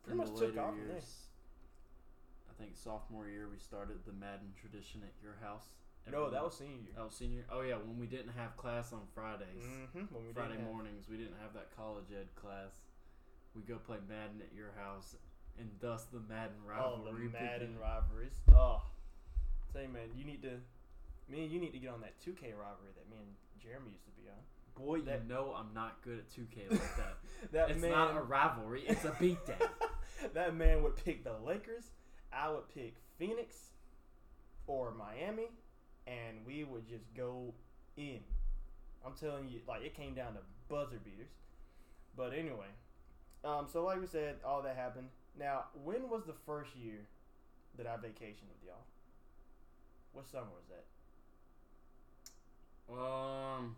pretty 0.03 0.13
In 0.13 0.18
much 0.18 0.34
the 0.39 0.48
took 0.48 0.58
off 0.58 0.70
from 0.72 0.79
there. 0.88 0.96
years, 0.96 1.27
I 2.50 2.53
think 2.62 2.75
sophomore 2.75 3.27
year 3.27 3.48
we 3.50 3.58
started 3.58 4.00
the 4.06 4.12
Madden 4.13 4.53
tradition 4.60 5.01
at 5.03 5.13
your 5.24 5.36
house. 5.41 5.70
No, 6.10 6.29
that 6.32 6.44
was 6.44 6.58
senior 6.58 6.75
year. 6.77 6.94
that 6.96 7.06
was 7.06 7.13
senior. 7.15 7.46
Oh 7.51 7.62
yeah, 7.62 7.75
when 7.75 8.00
we 8.00 8.08
didn't 8.08 8.32
have 8.34 8.58
class 8.58 8.91
on 8.94 9.01
Fridays, 9.13 9.62
Mm-hmm. 9.63 10.13
When 10.15 10.25
we 10.25 10.34
Friday 10.34 10.53
didn't 10.53 10.65
have- 10.65 10.74
mornings, 10.74 11.08
we 11.08 11.18
didn't 11.18 11.38
have 11.39 11.53
that 11.53 11.70
college 11.75 12.08
ed 12.12 12.27
class. 12.36 12.82
We 13.53 13.62
go 13.62 13.77
play 13.77 13.98
Madden 14.08 14.41
at 14.41 14.56
your 14.56 14.72
house, 14.77 15.15
and 15.60 15.70
thus 15.79 16.06
the 16.06 16.20
Madden 16.22 16.56
rivalry. 16.65 17.01
Oh, 17.01 17.03
the. 17.06 17.29
Madden 17.44 17.77
rivalries. 17.79 18.32
Oh, 18.56 18.82
you, 19.74 19.88
man, 19.88 20.10
you 20.15 20.25
need 20.25 20.41
to. 20.44 20.60
Me 21.29 21.43
and 21.43 21.51
you 21.51 21.59
need 21.59 21.71
to 21.74 21.79
get 21.79 21.89
on 21.91 22.01
that 22.01 22.19
2K 22.19 22.51
rivalry 22.57 22.91
that 22.95 23.09
me 23.09 23.17
and 23.21 23.36
Jeremy 23.62 23.91
used 23.91 24.05
to 24.05 24.12
be 24.12 24.27
on. 24.29 24.36
Boy, 24.75 25.01
that- 25.01 25.21
you 25.24 25.29
know 25.29 25.53
I'm 25.55 25.74
not 25.74 26.01
good 26.03 26.19
at 26.19 26.29
2K 26.29 26.71
like 26.71 26.79
that. 26.98 27.17
that 27.51 27.69
it's 27.71 27.81
man, 27.81 27.91
not 27.91 28.17
a 28.17 28.21
rivalry; 28.21 28.83
it's 28.88 29.05
a 29.05 29.12
beatdown. 29.12 29.69
that 30.33 30.55
man 30.55 30.81
would 30.83 30.95
pick 30.95 31.24
the 31.24 31.33
Lakers. 31.45 31.91
I 32.33 32.50
would 32.50 32.67
pick 32.74 32.95
Phoenix 33.17 33.55
or 34.67 34.91
Miami, 34.91 35.50
and 36.07 36.45
we 36.45 36.63
would 36.63 36.88
just 36.88 37.05
go 37.15 37.53
in. 37.98 38.19
I'm 39.05 39.13
telling 39.13 39.48
you, 39.50 39.59
like 39.67 39.83
it 39.83 39.95
came 39.95 40.13
down 40.13 40.33
to 40.33 40.39
buzzer 40.67 41.00
beaters. 41.03 41.31
But 42.15 42.33
anyway, 42.33 42.67
um, 43.43 43.67
so 43.71 43.83
like 43.86 44.00
we 44.01 44.07
said, 44.07 44.36
all 44.45 44.62
that 44.63 44.75
happened. 44.75 45.07
Now, 45.38 45.65
when 45.83 46.09
was 46.09 46.24
the 46.25 46.33
first 46.45 46.75
year 46.75 47.05
that 47.77 47.88
I 47.88 47.95
vacationed 47.98 48.50
with 48.50 48.63
y'all? 48.65 48.83
What 50.13 50.27
summer 50.27 50.48
was 50.53 50.65
that? 50.69 50.86
Um, 52.91 53.75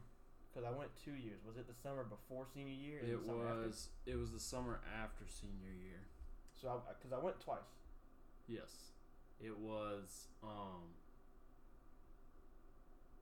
Because 0.50 0.68
I 0.68 0.72
went 0.78 0.90
two 1.04 1.14
years. 1.16 1.40
Was 1.46 1.58
it 1.58 1.68
the 1.68 1.74
summer 1.74 2.04
before 2.04 2.46
senior 2.54 2.74
year? 2.74 3.00
it 3.04 3.20
the 3.22 3.28
summer 3.28 3.48
after? 3.48 3.68
was 3.68 3.90
it 4.06 4.16
was 4.18 4.32
the 4.32 4.40
summer 4.40 4.80
after 5.02 5.26
senior 5.28 5.72
year. 5.74 6.02
So, 6.62 6.82
because 7.00 7.12
I, 7.12 7.20
went 7.24 7.40
twice. 7.40 7.72
Yes, 8.48 8.92
it 9.40 9.58
was. 9.58 10.28
Um, 10.44 10.94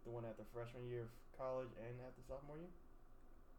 The 0.06 0.12
one 0.12 0.26
after 0.26 0.44
freshman 0.54 0.88
year 0.90 1.04
of 1.04 1.12
college 1.38 1.70
and 1.78 2.00
after 2.02 2.22
sophomore 2.28 2.58
year, 2.58 2.74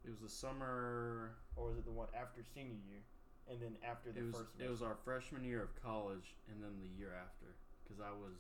it 0.05 0.11
was 0.11 0.21
the 0.21 0.29
summer. 0.29 1.37
or 1.57 1.69
was 1.69 1.79
it 1.79 1.85
the 1.85 1.93
one 1.93 2.09
after 2.13 2.43
senior 2.43 2.77
year, 2.89 3.01
and 3.49 3.61
then 3.61 3.77
after 3.87 4.11
the 4.13 4.21
It 4.21 4.27
was 4.27 4.37
first? 4.37 4.51
it 4.59 4.69
was 4.71 4.83
our 4.83 4.97
freshman 5.05 5.45
year 5.45 5.63
of 5.63 5.71
college, 5.83 6.35
and 6.51 6.63
then 6.63 6.77
the 6.81 6.89
year 6.99 7.15
after, 7.15 7.55
because 7.85 8.01
I 8.01 8.11
was 8.11 8.37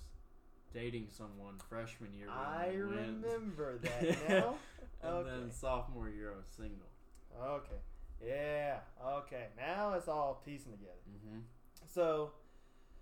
dating 0.73 1.09
someone 1.11 1.55
freshman 1.69 2.15
year. 2.15 2.29
I 2.29 2.71
we 2.73 2.83
went, 2.83 3.23
remember 3.23 3.79
that 3.83 4.03
now. 4.29 4.55
and 5.03 5.15
okay. 5.15 5.31
then 5.31 5.51
sophomore 5.51 6.09
year 6.09 6.33
I 6.33 6.37
was 6.37 6.47
single. 6.57 6.87
Okay. 7.43 7.81
Yeah. 8.27 8.79
Okay. 9.05 9.47
Now 9.57 9.95
it's 9.95 10.09
all 10.09 10.43
piecing 10.45 10.73
together. 10.73 11.01
Mm-hmm. 11.09 11.41
So 11.87 12.33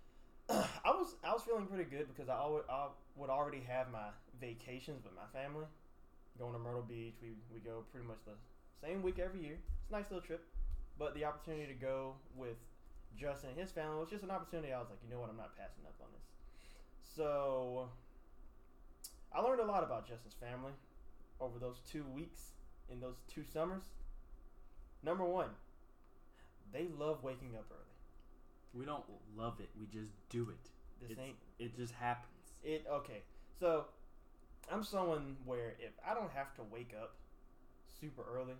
I 0.49 0.91
was 0.91 1.15
I 1.23 1.33
was 1.33 1.43
feeling 1.43 1.65
pretty 1.67 1.89
good 1.89 2.07
because 2.07 2.29
I 2.29 2.35
always 2.35 2.63
I 2.69 2.87
would 3.15 3.29
already 3.29 3.61
have 3.67 3.91
my 3.91 4.09
vacations 4.39 5.03
with 5.03 5.13
my 5.13 5.27
family, 5.39 5.65
going 6.37 6.53
to 6.53 6.59
Myrtle 6.59 6.81
Beach. 6.81 7.15
We 7.21 7.29
we 7.53 7.59
go 7.59 7.83
pretty 7.91 8.07
much 8.07 8.19
the 8.25 8.33
same 8.81 9.01
week 9.01 9.19
every 9.19 9.41
year. 9.41 9.59
It's 9.81 9.89
a 9.89 9.93
nice 9.93 10.05
little 10.09 10.25
trip, 10.25 10.45
but 10.97 11.13
the 11.13 11.25
opportunity 11.25 11.67
to 11.67 11.77
go 11.77 12.15
with 12.35 12.57
Justin 13.17 13.51
and 13.51 13.59
his 13.59 13.71
family 13.71 13.99
was 13.99 14.09
just 14.09 14.23
an 14.23 14.31
opportunity. 14.31 14.71
I 14.73 14.79
was 14.79 14.89
like, 14.89 14.99
you 15.03 15.13
know 15.13 15.19
what, 15.19 15.29
I'm 15.29 15.37
not 15.37 15.55
passing 15.57 15.83
up 15.85 15.95
on 16.01 16.07
this. 16.13 16.23
So 17.19 17.89
I 19.35 19.41
learned 19.41 19.59
a 19.59 19.65
lot 19.65 19.83
about 19.83 20.07
Justin's 20.07 20.35
family 20.39 20.71
over 21.41 21.59
those 21.59 21.81
two 21.81 22.05
weeks 22.15 22.51
in 22.89 23.01
those 23.01 23.17
two 23.27 23.43
summers. 23.43 23.83
Number 25.03 25.25
one, 25.25 25.49
they 26.71 26.87
love 26.97 27.21
waking 27.21 27.57
up 27.57 27.65
early. 27.71 27.83
We 28.73 28.85
don't 28.85 29.03
love 29.35 29.59
it; 29.59 29.67
we 29.77 29.85
just 29.87 30.13
do 30.29 30.49
it. 30.49 30.69
This 31.01 31.11
It's- 31.11 31.27
ain't 31.27 31.37
It 31.59 31.75
just 31.75 31.93
happens. 31.95 32.53
it. 32.63 32.85
Okay, 32.87 33.23
so 33.59 33.87
I'm 34.71 34.81
someone 34.85 35.35
where 35.43 35.71
if 35.81 35.91
I 36.05 36.13
don't 36.13 36.31
have 36.31 36.55
to 36.55 36.63
wake 36.63 36.93
up 36.93 37.15
super 37.99 38.23
early, 38.23 38.55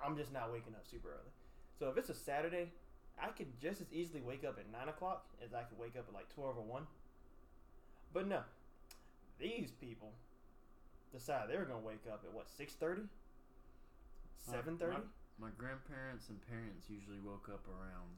I'm 0.00 0.16
just 0.16 0.32
not 0.32 0.52
waking 0.52 0.74
up 0.74 0.84
super 0.84 1.12
early. 1.12 1.30
So 1.78 1.90
if 1.90 1.96
it's 1.96 2.08
a 2.08 2.14
Saturday, 2.14 2.72
I 3.16 3.28
could 3.28 3.56
just 3.60 3.80
as 3.80 3.92
easily 3.92 4.20
wake 4.20 4.42
up 4.42 4.58
at 4.58 4.68
nine 4.68 4.88
o'clock 4.88 5.28
as 5.40 5.54
I 5.54 5.62
could 5.62 5.78
wake 5.78 5.94
up 5.94 6.08
at 6.08 6.12
like 6.14 6.28
twelve 6.28 6.58
or 6.58 6.64
one. 6.64 6.88
But 8.12 8.28
no, 8.28 8.40
these 9.38 9.70
people 9.80 10.12
decide 11.12 11.48
they're 11.48 11.64
gonna 11.64 11.80
wake 11.80 12.04
up 12.10 12.22
at 12.26 12.32
what 12.34 12.50
six 12.50 12.74
thirty, 12.74 13.02
My- 14.46 14.52
seven 14.54 14.76
thirty. 14.78 15.02
My 15.40 15.48
grandparents 15.56 16.28
and 16.28 16.38
parents 16.46 16.86
usually 16.90 17.18
woke 17.18 17.48
up 17.48 17.66
around 17.66 18.12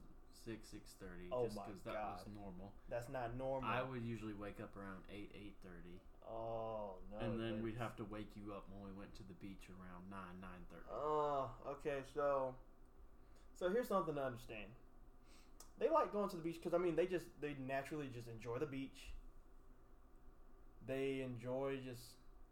six 0.45 0.67
six 0.67 0.93
thirty, 0.99 1.31
Oh 1.31 1.45
just 1.45 1.55
my 1.55 1.63
because 1.65 1.81
that 1.85 1.95
was 1.95 2.25
normal. 2.35 2.71
That's 2.89 3.09
not 3.09 3.35
normal. 3.37 3.69
I 3.69 3.81
would 3.81 4.03
usually 4.03 4.33
wake 4.33 4.59
up 4.61 4.75
around 4.75 5.01
eight 5.09 5.31
eight 5.33 5.55
thirty, 5.63 5.97
oh 6.29 6.95
no. 7.11 7.25
and 7.25 7.39
then 7.39 7.63
we'd 7.63 7.77
have 7.77 7.95
to 7.97 8.05
wake 8.05 8.29
you 8.35 8.53
up 8.53 8.65
when 8.69 8.83
we 8.83 8.97
went 8.97 9.15
to 9.15 9.23
the 9.23 9.33
beach 9.41 9.71
around 9.71 10.03
nine 10.11 10.37
nine 10.41 10.61
thirty. 10.69 10.85
Oh, 10.91 11.49
okay. 11.65 12.03
So, 12.13 12.53
so 13.55 13.69
here's 13.71 13.87
something 13.87 14.15
to 14.15 14.23
understand. 14.23 14.69
They 15.79 15.89
like 15.89 16.11
going 16.11 16.29
to 16.29 16.35
the 16.35 16.43
beach 16.43 16.59
because 16.61 16.73
I 16.73 16.77
mean 16.77 16.95
they 16.95 17.07
just 17.07 17.25
they 17.41 17.55
naturally 17.65 18.09
just 18.13 18.27
enjoy 18.27 18.59
the 18.59 18.67
beach. 18.67 19.15
They 20.87 21.21
enjoy 21.21 21.79
just 21.83 22.01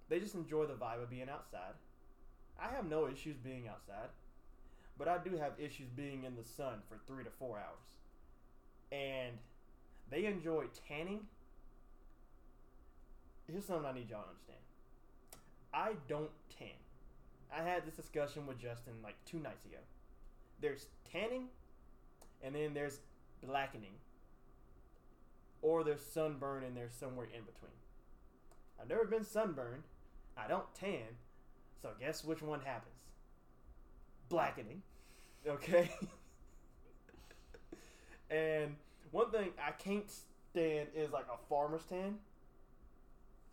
they 0.09 0.19
just 0.19 0.35
enjoy 0.35 0.65
the 0.65 0.73
vibe 0.73 1.01
of 1.01 1.09
being 1.09 1.29
outside. 1.29 1.73
I 2.59 2.73
have 2.73 2.89
no 2.89 3.07
issues 3.07 3.37
being 3.37 3.67
outside, 3.67 4.09
but 4.97 5.07
I 5.07 5.17
do 5.17 5.37
have 5.37 5.53
issues 5.57 5.89
being 5.95 6.23
in 6.23 6.35
the 6.35 6.43
sun 6.43 6.81
for 6.87 6.99
three 7.07 7.23
to 7.23 7.29
four 7.31 7.57
hours. 7.57 7.97
And 8.91 9.37
they 10.11 10.25
enjoy 10.25 10.65
tanning. 10.87 11.21
Here's 13.47 13.65
something 13.65 13.85
I 13.85 13.93
need 13.93 14.09
y'all 14.09 14.21
to 14.21 14.29
understand. 14.29 14.59
I 15.73 15.93
don't 16.07 16.29
tan. 16.57 16.67
I 17.55 17.63
had 17.63 17.85
this 17.85 17.95
discussion 17.95 18.45
with 18.45 18.59
Justin 18.59 18.93
like 19.03 19.15
two 19.25 19.39
nights 19.39 19.65
ago. 19.65 19.77
There's 20.61 20.87
tanning, 21.11 21.47
and 22.43 22.55
then 22.55 22.73
there's 22.73 22.99
blackening, 23.43 23.95
or 25.61 25.83
there's 25.83 26.05
sunburn, 26.05 26.63
and 26.63 26.77
there's 26.77 26.93
somewhere 26.93 27.25
in 27.25 27.43
between. 27.43 27.73
I've 28.79 28.89
never 28.89 29.05
been 29.05 29.23
sunburned. 29.23 29.83
I 30.37 30.47
don't 30.47 30.73
tan, 30.73 31.17
so 31.81 31.89
guess 31.99 32.23
which 32.23 32.41
one 32.41 32.61
happens? 32.61 33.01
Blackening. 34.29 34.81
Okay. 35.47 35.91
and 38.29 38.75
one 39.11 39.29
thing 39.29 39.49
I 39.63 39.71
can't 39.71 40.09
stand 40.09 40.87
is 40.95 41.11
like 41.11 41.25
a 41.31 41.37
farmer's 41.47 41.85
tan, 41.85 42.17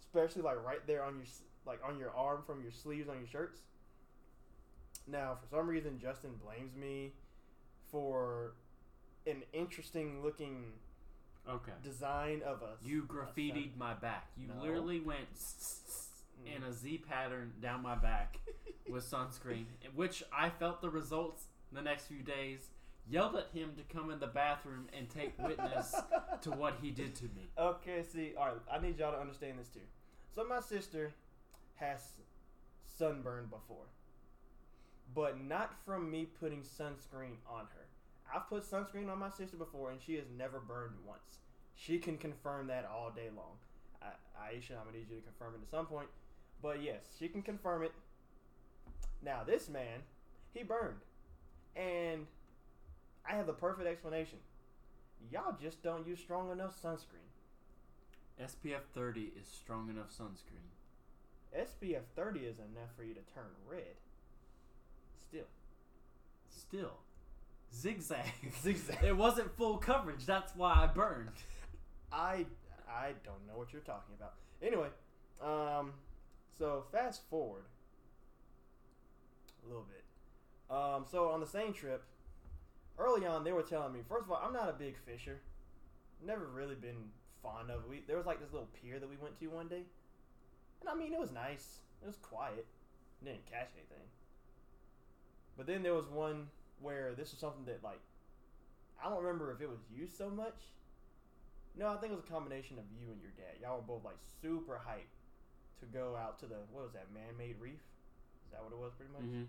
especially 0.00 0.42
like 0.42 0.64
right 0.64 0.86
there 0.86 1.04
on 1.04 1.16
your 1.16 1.26
like 1.66 1.80
on 1.86 1.98
your 1.98 2.10
arm 2.16 2.42
from 2.46 2.62
your 2.62 2.72
sleeves 2.72 3.08
on 3.08 3.18
your 3.18 3.28
shirts. 3.28 3.60
Now, 5.06 5.36
for 5.40 5.56
some 5.56 5.68
reason, 5.68 5.98
Justin 6.00 6.30
blames 6.42 6.74
me 6.76 7.12
for 7.90 8.54
an 9.26 9.42
interesting 9.52 10.22
looking 10.22 10.72
Okay. 11.48 11.72
design 11.82 12.42
of 12.44 12.62
us. 12.62 12.78
You 12.84 13.02
graffitied 13.04 13.76
my 13.76 13.94
back. 13.94 14.28
You 14.36 14.48
No. 14.48 14.60
literally 14.62 15.00
went 15.00 15.32
mm. 15.32 16.56
in 16.56 16.62
a 16.62 16.72
Z 16.72 16.98
pattern 17.08 17.52
down 17.60 17.82
my 17.82 17.94
back 17.96 18.38
with 18.88 19.04
sunscreen, 19.04 19.64
which 19.94 20.22
I 20.32 20.50
felt 20.50 20.80
the 20.80 20.90
results 20.90 21.44
the 21.72 21.82
next 21.82 22.06
few 22.06 22.22
days. 22.22 22.68
Yelled 23.08 23.34
at 23.34 23.48
him 23.52 23.72
to 23.76 23.82
come 23.94 24.10
in 24.10 24.20
the 24.20 24.26
bathroom 24.28 24.86
and 24.96 25.08
take 25.10 25.36
witness 25.42 25.94
to 26.42 26.50
what 26.50 26.76
he 26.80 26.90
did 26.90 27.14
to 27.16 27.24
me. 27.24 27.48
Okay, 27.58 28.04
see, 28.04 28.34
all 28.38 28.46
right, 28.46 28.56
I 28.70 28.78
need 28.78 28.98
y'all 28.98 29.12
to 29.12 29.18
understand 29.18 29.58
this 29.58 29.68
too. 29.68 29.80
So 30.32 30.44
my 30.44 30.60
sister 30.60 31.12
has 31.76 32.00
sunburned 32.86 33.50
before, 33.50 33.86
but 35.12 35.40
not 35.42 35.74
from 35.84 36.08
me 36.08 36.26
putting 36.38 36.60
sunscreen 36.60 37.36
on 37.48 37.64
her. 37.74 37.79
I've 38.34 38.48
put 38.48 38.64
sunscreen 38.64 39.10
on 39.10 39.18
my 39.18 39.30
sister 39.30 39.56
before, 39.56 39.90
and 39.90 40.00
she 40.00 40.14
has 40.14 40.26
never 40.36 40.60
burned 40.60 40.94
once. 41.06 41.40
She 41.74 41.98
can 41.98 42.18
confirm 42.18 42.66
that 42.68 42.84
all 42.84 43.10
day 43.10 43.28
long. 43.34 43.56
I, 44.02 44.54
Aisha, 44.54 44.72
I'm 44.72 44.86
gonna 44.86 44.98
need 44.98 45.10
you 45.10 45.16
to 45.16 45.22
confirm 45.22 45.54
it 45.54 45.60
at 45.62 45.70
some 45.70 45.86
point, 45.86 46.08
but 46.62 46.82
yes, 46.82 47.02
she 47.18 47.28
can 47.28 47.42
confirm 47.42 47.82
it. 47.82 47.92
Now 49.22 49.42
this 49.44 49.68
man, 49.68 50.00
he 50.52 50.62
burned, 50.62 51.00
and 51.76 52.26
I 53.28 53.34
have 53.34 53.46
the 53.46 53.52
perfect 53.52 53.88
explanation. 53.88 54.38
Y'all 55.30 55.56
just 55.60 55.82
don't 55.82 56.06
use 56.06 56.18
strong 56.18 56.50
enough 56.50 56.80
sunscreen. 56.80 57.28
SPF 58.40 58.82
30 58.94 59.32
is 59.38 59.46
strong 59.46 59.90
enough 59.90 60.08
sunscreen. 60.08 60.70
SPF 61.56 62.04
30 62.16 62.40
is 62.40 62.58
enough 62.58 62.90
for 62.96 63.04
you 63.04 63.12
to 63.12 63.20
turn 63.34 63.50
red. 63.68 63.96
Still. 65.28 65.48
Still, 66.48 66.92
zigzag. 67.74 68.32
Zigzag. 68.62 68.98
It 69.04 69.16
wasn't 69.16 69.56
full 69.56 69.78
coverage. 69.78 70.26
That's 70.26 70.54
why 70.54 70.72
I 70.74 70.86
burned. 70.86 71.30
I 72.12 72.46
I 72.88 73.12
don't 73.24 73.46
know 73.46 73.56
what 73.56 73.72
you're 73.72 73.82
talking 73.82 74.14
about. 74.16 74.34
Anyway, 74.62 74.88
um, 75.40 75.92
so 76.58 76.84
fast 76.92 77.22
forward 77.30 77.62
a 79.64 79.68
little 79.68 79.84
bit. 79.84 80.04
Um, 80.74 81.04
so 81.10 81.28
on 81.28 81.40
the 81.40 81.46
same 81.46 81.72
trip, 81.72 82.04
early 82.98 83.26
on 83.26 83.44
they 83.44 83.52
were 83.52 83.62
telling 83.62 83.92
me. 83.92 84.00
First 84.08 84.24
of 84.24 84.32
all, 84.32 84.42
I'm 84.44 84.52
not 84.52 84.68
a 84.68 84.72
big 84.72 84.96
fisher. 84.98 85.40
Never 86.24 86.46
really 86.46 86.74
been 86.74 87.10
fond 87.42 87.70
of. 87.70 87.86
We 87.88 88.02
there 88.06 88.16
was 88.16 88.26
like 88.26 88.40
this 88.40 88.52
little 88.52 88.68
pier 88.80 88.98
that 88.98 89.08
we 89.08 89.16
went 89.16 89.38
to 89.40 89.46
one 89.46 89.68
day, 89.68 89.84
and 90.80 90.88
I 90.88 90.94
mean 90.94 91.12
it 91.12 91.20
was 91.20 91.30
nice. 91.32 91.78
It 92.02 92.06
was 92.06 92.16
quiet. 92.16 92.66
Didn't 93.24 93.46
catch 93.46 93.70
anything. 93.76 94.06
But 95.56 95.66
then 95.66 95.82
there 95.82 95.94
was 95.94 96.06
one 96.06 96.48
where 96.80 97.14
this 97.14 97.30
was 97.30 97.40
something 97.40 97.64
that 97.66 97.82
like 97.82 98.00
I 99.02 99.08
don't 99.08 99.22
remember 99.22 99.52
if 99.52 99.60
it 99.60 99.68
was 99.68 99.80
you 99.94 100.06
so 100.06 100.28
much. 100.28 100.72
No, 101.78 101.88
I 101.88 101.96
think 101.96 102.12
it 102.12 102.16
was 102.16 102.24
a 102.28 102.32
combination 102.32 102.78
of 102.78 102.84
you 102.92 103.12
and 103.12 103.20
your 103.22 103.30
dad. 103.36 103.60
Y'all 103.62 103.76
were 103.76 103.86
both 103.96 104.04
like 104.04 104.18
super 104.42 104.80
hyped 104.86 105.16
to 105.80 105.86
go 105.86 106.16
out 106.16 106.38
to 106.40 106.46
the 106.46 106.56
what 106.72 106.84
was 106.84 106.92
that 106.92 107.06
man-made 107.14 107.56
reef? 107.60 107.80
Is 108.46 108.52
that 108.52 108.62
what 108.62 108.72
it 108.72 108.78
was 108.78 108.92
pretty 108.96 109.12
much? 109.12 109.22
Mm-hmm. 109.22 109.44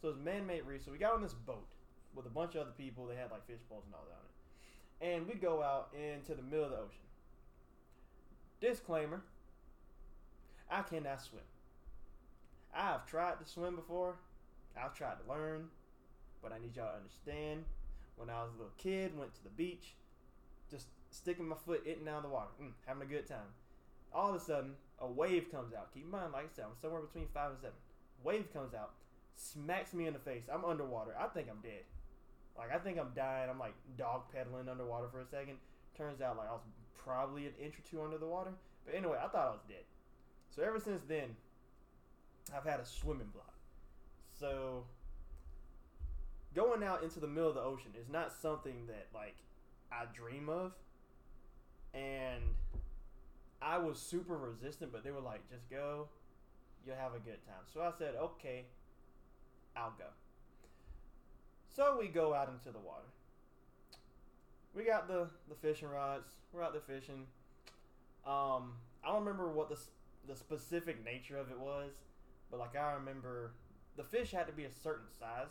So 0.00 0.08
it 0.08 0.16
was 0.16 0.24
man-made 0.24 0.66
reef. 0.66 0.84
So 0.84 0.92
we 0.92 0.98
got 0.98 1.14
on 1.14 1.22
this 1.22 1.32
boat 1.32 1.68
with 2.14 2.26
a 2.26 2.30
bunch 2.30 2.54
of 2.54 2.62
other 2.62 2.74
people. 2.76 3.06
They 3.06 3.16
had 3.16 3.30
like 3.30 3.46
fish 3.46 3.60
poles 3.68 3.84
and 3.86 3.94
all 3.94 4.04
that 4.08 4.20
on 4.20 4.26
it, 4.28 5.16
and 5.16 5.26
we 5.26 5.34
go 5.34 5.62
out 5.62 5.94
into 5.94 6.34
the 6.34 6.42
middle 6.42 6.64
of 6.64 6.70
the 6.70 6.78
ocean. 6.78 7.06
Disclaimer: 8.60 9.22
I 10.70 10.82
cannot 10.82 11.22
swim. 11.22 11.42
I've 12.74 13.06
tried 13.06 13.38
to 13.38 13.46
swim 13.46 13.76
before. 13.76 14.16
I've 14.76 14.94
tried 14.94 15.16
to 15.24 15.32
learn, 15.32 15.68
but 16.44 16.52
I 16.52 16.60
need 16.60 16.76
y'all 16.76 16.92
to 16.92 16.96
understand. 16.96 17.64
When 18.16 18.30
I 18.30 18.44
was 18.44 18.52
a 18.54 18.58
little 18.58 18.78
kid, 18.78 19.18
went 19.18 19.34
to 19.34 19.42
the 19.42 19.50
beach, 19.50 19.96
just 20.70 20.86
sticking 21.10 21.48
my 21.48 21.56
foot 21.56 21.84
in 21.86 21.98
and 21.98 22.08
out 22.08 22.18
of 22.18 22.22
the 22.24 22.28
water, 22.28 22.50
mm, 22.62 22.70
having 22.86 23.02
a 23.02 23.06
good 23.06 23.26
time. 23.26 23.50
All 24.12 24.30
of 24.30 24.36
a 24.36 24.44
sudden, 24.44 24.74
a 25.00 25.06
wave 25.06 25.50
comes 25.50 25.74
out. 25.74 25.92
Keep 25.92 26.04
in 26.04 26.10
mind, 26.10 26.32
like 26.32 26.44
I 26.44 26.54
said, 26.54 26.66
I'm 26.68 26.76
somewhere 26.80 27.00
between 27.00 27.26
five 27.34 27.50
and 27.50 27.58
seven. 27.58 27.74
Wave 28.22 28.52
comes 28.52 28.74
out, 28.74 28.92
smacks 29.34 29.92
me 29.92 30.06
in 30.06 30.12
the 30.12 30.20
face. 30.20 30.44
I'm 30.52 30.64
underwater. 30.64 31.16
I 31.18 31.26
think 31.26 31.48
I'm 31.50 31.60
dead. 31.60 31.82
Like 32.56 32.72
I 32.72 32.78
think 32.78 32.98
I'm 32.98 33.10
dying. 33.16 33.50
I'm 33.50 33.58
like 33.58 33.74
dog 33.98 34.22
pedaling 34.32 34.68
underwater 34.68 35.08
for 35.08 35.20
a 35.20 35.26
second. 35.26 35.56
Turns 35.96 36.20
out 36.20 36.36
like 36.36 36.48
I 36.48 36.52
was 36.52 36.62
probably 36.96 37.46
an 37.46 37.52
inch 37.60 37.74
or 37.74 37.82
two 37.90 38.02
under 38.02 38.18
the 38.18 38.26
water. 38.26 38.52
But 38.86 38.94
anyway, 38.94 39.18
I 39.18 39.28
thought 39.28 39.48
I 39.48 39.50
was 39.50 39.64
dead. 39.68 39.84
So 40.54 40.62
ever 40.62 40.78
since 40.78 41.02
then, 41.08 41.34
I've 42.54 42.64
had 42.64 42.78
a 42.78 42.86
swimming 42.86 43.30
block. 43.32 43.54
So 44.38 44.84
going 46.54 46.82
out 46.82 47.02
into 47.02 47.20
the 47.20 47.26
middle 47.26 47.48
of 47.48 47.54
the 47.54 47.62
ocean 47.62 47.90
is 48.00 48.08
not 48.08 48.32
something 48.32 48.86
that 48.86 49.06
like 49.14 49.36
I 49.90 50.04
dream 50.14 50.48
of. 50.48 50.72
And 51.92 52.42
I 53.62 53.78
was 53.78 53.98
super 53.98 54.36
resistant, 54.36 54.92
but 54.92 55.04
they 55.04 55.10
were 55.10 55.20
like, 55.20 55.48
just 55.48 55.70
go, 55.70 56.08
you'll 56.84 56.96
have 56.96 57.14
a 57.14 57.18
good 57.18 57.44
time. 57.46 57.64
So 57.72 57.80
I 57.80 57.92
said, 57.96 58.14
okay, 58.20 58.64
I'll 59.76 59.94
go. 59.96 60.06
So 61.74 61.96
we 61.98 62.08
go 62.08 62.34
out 62.34 62.48
into 62.48 62.70
the 62.70 62.78
water. 62.78 63.06
We 64.74 64.84
got 64.84 65.08
the, 65.08 65.28
the 65.48 65.54
fishing 65.54 65.88
rods. 65.88 66.26
We're 66.52 66.62
out 66.62 66.72
there 66.72 66.82
fishing. 66.82 67.26
Um, 68.26 68.74
I 69.04 69.08
don't 69.08 69.20
remember 69.20 69.48
what 69.50 69.68
the, 69.68 69.78
the 70.26 70.36
specific 70.36 71.04
nature 71.04 71.36
of 71.36 71.50
it 71.50 71.58
was, 71.58 71.92
but 72.50 72.58
like 72.58 72.76
I 72.76 72.92
remember 72.94 73.52
the 73.96 74.04
fish 74.04 74.32
had 74.32 74.46
to 74.46 74.52
be 74.52 74.64
a 74.64 74.70
certain 74.70 75.06
size 75.18 75.50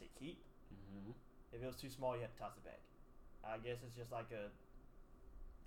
to 0.00 0.08
keep. 0.18 0.40
Mm-hmm. 0.72 1.12
If 1.52 1.62
it 1.62 1.66
was 1.66 1.76
too 1.76 1.90
small, 1.90 2.14
you 2.16 2.22
had 2.24 2.32
to 2.34 2.40
toss 2.40 2.56
it 2.56 2.64
back. 2.64 2.80
I 3.44 3.56
guess 3.60 3.80
it's 3.86 3.96
just 3.96 4.12
like 4.12 4.28
a 4.32 4.48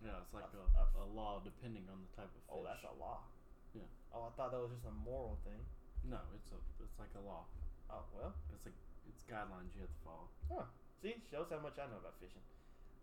Yeah, 0.03 0.19
it's 0.21 0.33
like 0.33 0.45
A- 0.51 0.57
a, 0.61 0.83
a- 0.83 1.05
a 1.05 1.07
law 1.09 1.41
depending 1.43 1.85
on 1.89 2.01
the 2.05 2.09
type 2.13 2.29
of 2.29 2.35
fish. 2.37 2.49
oh, 2.53 2.61
that's 2.65 2.83
a 2.85 2.93
law. 2.99 3.25
Yeah. 3.73 3.87
Oh, 4.13 4.29
I 4.29 4.31
thought 4.37 4.51
that 4.53 4.61
was 4.61 4.69
just 4.75 4.85
a 4.85 4.93
moral 4.93 5.37
thing. 5.45 5.57
No, 6.05 6.19
it's 6.37 6.51
a 6.53 6.59
it's 6.83 6.97
like 6.99 7.09
a 7.17 7.23
law. 7.25 7.45
Oh 7.89 8.03
well. 8.13 8.33
It's 8.53 8.65
like 8.65 8.75
it's 9.09 9.23
guidelines 9.25 9.73
you 9.73 9.81
have 9.85 9.89
to 9.93 10.01
follow. 10.05 10.27
Huh. 10.51 10.67
See, 11.01 11.15
shows 11.31 11.47
how 11.49 11.59
much 11.59 11.75
I 11.81 11.89
know 11.89 11.97
about 11.99 12.15
fishing. 12.21 12.43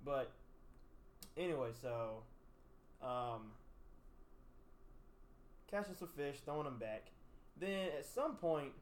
But 0.04 0.30
anyway, 1.36 1.70
so 1.74 2.22
um, 3.02 3.52
catching 5.70 5.94
some 5.94 6.08
fish, 6.08 6.36
throwing 6.44 6.64
them 6.64 6.78
back. 6.78 7.06
Then 7.58 7.88
at 7.98 8.04
some 8.06 8.36
point, 8.36 8.72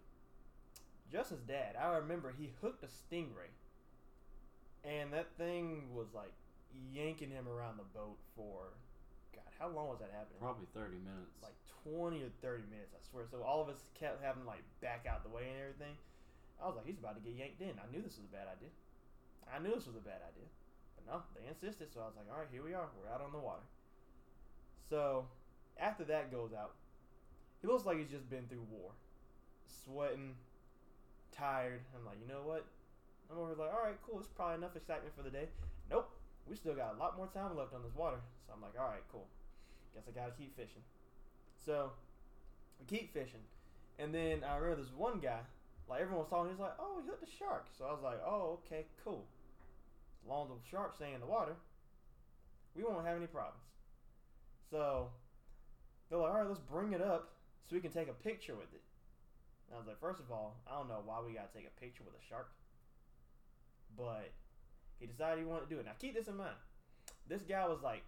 Justin's 1.10 1.42
dad, 1.46 1.76
I 1.80 1.96
remember 1.96 2.34
he 2.36 2.52
hooked 2.60 2.84
a 2.84 2.88
stingray, 2.88 3.52
and 4.84 5.12
that 5.12 5.28
thing 5.36 5.94
was 5.94 6.08
like 6.14 6.32
yanking 6.92 7.30
him 7.30 7.48
around 7.48 7.78
the 7.78 7.88
boat 7.98 8.18
for 8.36 8.76
God, 9.34 9.48
how 9.58 9.68
long 9.68 9.88
was 9.88 9.98
that 10.00 10.10
happening? 10.12 10.38
Probably 10.40 10.66
thirty 10.74 10.98
minutes. 10.98 11.40
like 11.42 11.56
20 11.84 12.20
or 12.22 12.32
30 12.42 12.68
minutes, 12.68 12.92
I 12.92 13.00
swear. 13.00 13.24
So 13.30 13.42
all 13.42 13.62
of 13.62 13.68
us 13.68 13.84
kept 13.98 14.22
having 14.22 14.42
to 14.42 14.48
like 14.48 14.64
back 14.80 15.06
out 15.08 15.22
the 15.24 15.30
way 15.30 15.48
and 15.48 15.56
everything. 15.56 15.96
I 16.60 16.66
was 16.66 16.76
like, 16.76 16.86
he's 16.86 16.98
about 16.98 17.14
to 17.16 17.22
get 17.22 17.38
yanked 17.38 17.62
in. 17.62 17.78
I 17.78 17.86
knew 17.88 18.02
this 18.02 18.18
was 18.18 18.26
a 18.26 18.34
bad 18.34 18.50
idea. 18.50 18.74
I 19.46 19.62
knew 19.62 19.72
this 19.72 19.86
was 19.86 19.96
a 19.96 20.04
bad 20.04 20.20
idea. 20.26 20.48
But 20.98 21.06
no, 21.06 21.16
they 21.32 21.46
insisted. 21.48 21.94
So 21.94 22.02
I 22.02 22.10
was 22.10 22.16
like, 22.18 22.26
all 22.28 22.42
right, 22.42 22.50
here 22.50 22.64
we 22.64 22.74
are. 22.74 22.90
We're 22.98 23.08
out 23.08 23.22
on 23.22 23.32
the 23.32 23.38
water. 23.38 23.64
So 24.90 25.26
after 25.78 26.04
that 26.04 26.32
goes 26.32 26.50
out, 26.52 26.74
he 27.62 27.68
looks 27.68 27.86
like 27.86 27.98
he's 27.98 28.10
just 28.10 28.28
been 28.28 28.46
through 28.48 28.66
war. 28.70 28.90
Sweating, 29.84 30.34
tired. 31.32 31.80
I'm 31.94 32.04
like, 32.04 32.18
you 32.20 32.28
know 32.28 32.42
what? 32.44 32.66
I'm 33.30 33.38
over 33.38 33.54
like, 33.54 33.72
all 33.72 33.84
right, 33.84 33.98
cool. 34.06 34.18
It's 34.20 34.28
probably 34.28 34.56
enough 34.56 34.76
excitement 34.76 35.14
for 35.16 35.22
the 35.22 35.30
day. 35.30 35.48
Nope. 35.90 36.10
We 36.48 36.56
still 36.56 36.74
got 36.74 36.94
a 36.96 36.98
lot 36.98 37.16
more 37.16 37.28
time 37.28 37.56
left 37.56 37.74
on 37.74 37.82
this 37.82 37.94
water. 37.94 38.16
So 38.46 38.54
I'm 38.54 38.62
like, 38.62 38.72
all 38.78 38.88
right, 38.88 39.04
cool. 39.12 39.26
Guess 39.94 40.04
I 40.08 40.12
gotta 40.12 40.32
keep 40.32 40.56
fishing. 40.56 40.82
So 41.64 41.92
we 42.78 42.86
keep 42.86 43.12
fishing, 43.12 43.40
and 43.98 44.14
then 44.14 44.44
I 44.44 44.56
remember 44.56 44.82
this 44.82 44.92
one 44.96 45.18
guy. 45.18 45.40
Like 45.88 46.00
everyone 46.00 46.20
was 46.20 46.30
talking, 46.30 46.50
he's 46.52 46.60
like, 46.60 46.76
"Oh, 46.78 47.00
he 47.02 47.08
hooked 47.08 47.22
a 47.22 47.30
shark." 47.38 47.66
So 47.76 47.84
I 47.86 47.92
was 47.92 48.02
like, 48.02 48.20
"Oh, 48.24 48.60
okay, 48.64 48.86
cool." 49.02 49.26
As 50.22 50.28
long 50.28 50.46
as 50.50 50.62
the 50.62 50.68
shark 50.68 50.94
stay 50.94 51.14
in 51.14 51.20
the 51.20 51.26
water, 51.26 51.56
we 52.76 52.84
won't 52.84 53.06
have 53.06 53.16
any 53.16 53.26
problems. 53.26 53.64
So 54.70 55.10
they're 56.08 56.18
like, 56.18 56.30
"All 56.30 56.38
right, 56.38 56.48
let's 56.48 56.60
bring 56.60 56.92
it 56.92 57.00
up 57.00 57.32
so 57.68 57.74
we 57.74 57.80
can 57.80 57.90
take 57.90 58.08
a 58.08 58.12
picture 58.12 58.54
with 58.54 58.72
it." 58.74 58.82
And 59.68 59.76
I 59.76 59.78
was 59.78 59.86
like, 59.86 60.00
first 60.00 60.20
of 60.20 60.30
all, 60.32 60.56
I 60.66 60.76
don't 60.76 60.88
know 60.88 61.02
why 61.04 61.20
we 61.20 61.34
gotta 61.34 61.52
take 61.54 61.68
a 61.68 61.80
picture 61.80 62.02
with 62.04 62.14
a 62.14 62.24
shark, 62.28 62.50
but 63.96 64.32
he 64.98 65.06
decided 65.06 65.38
he 65.38 65.44
wanted 65.44 65.68
to 65.68 65.74
do 65.74 65.80
it. 65.80 65.86
Now 65.86 65.92
keep 65.98 66.14
this 66.14 66.28
in 66.28 66.36
mind. 66.36 66.56
This 67.28 67.42
guy 67.42 67.66
was 67.66 67.82
like 67.82 68.04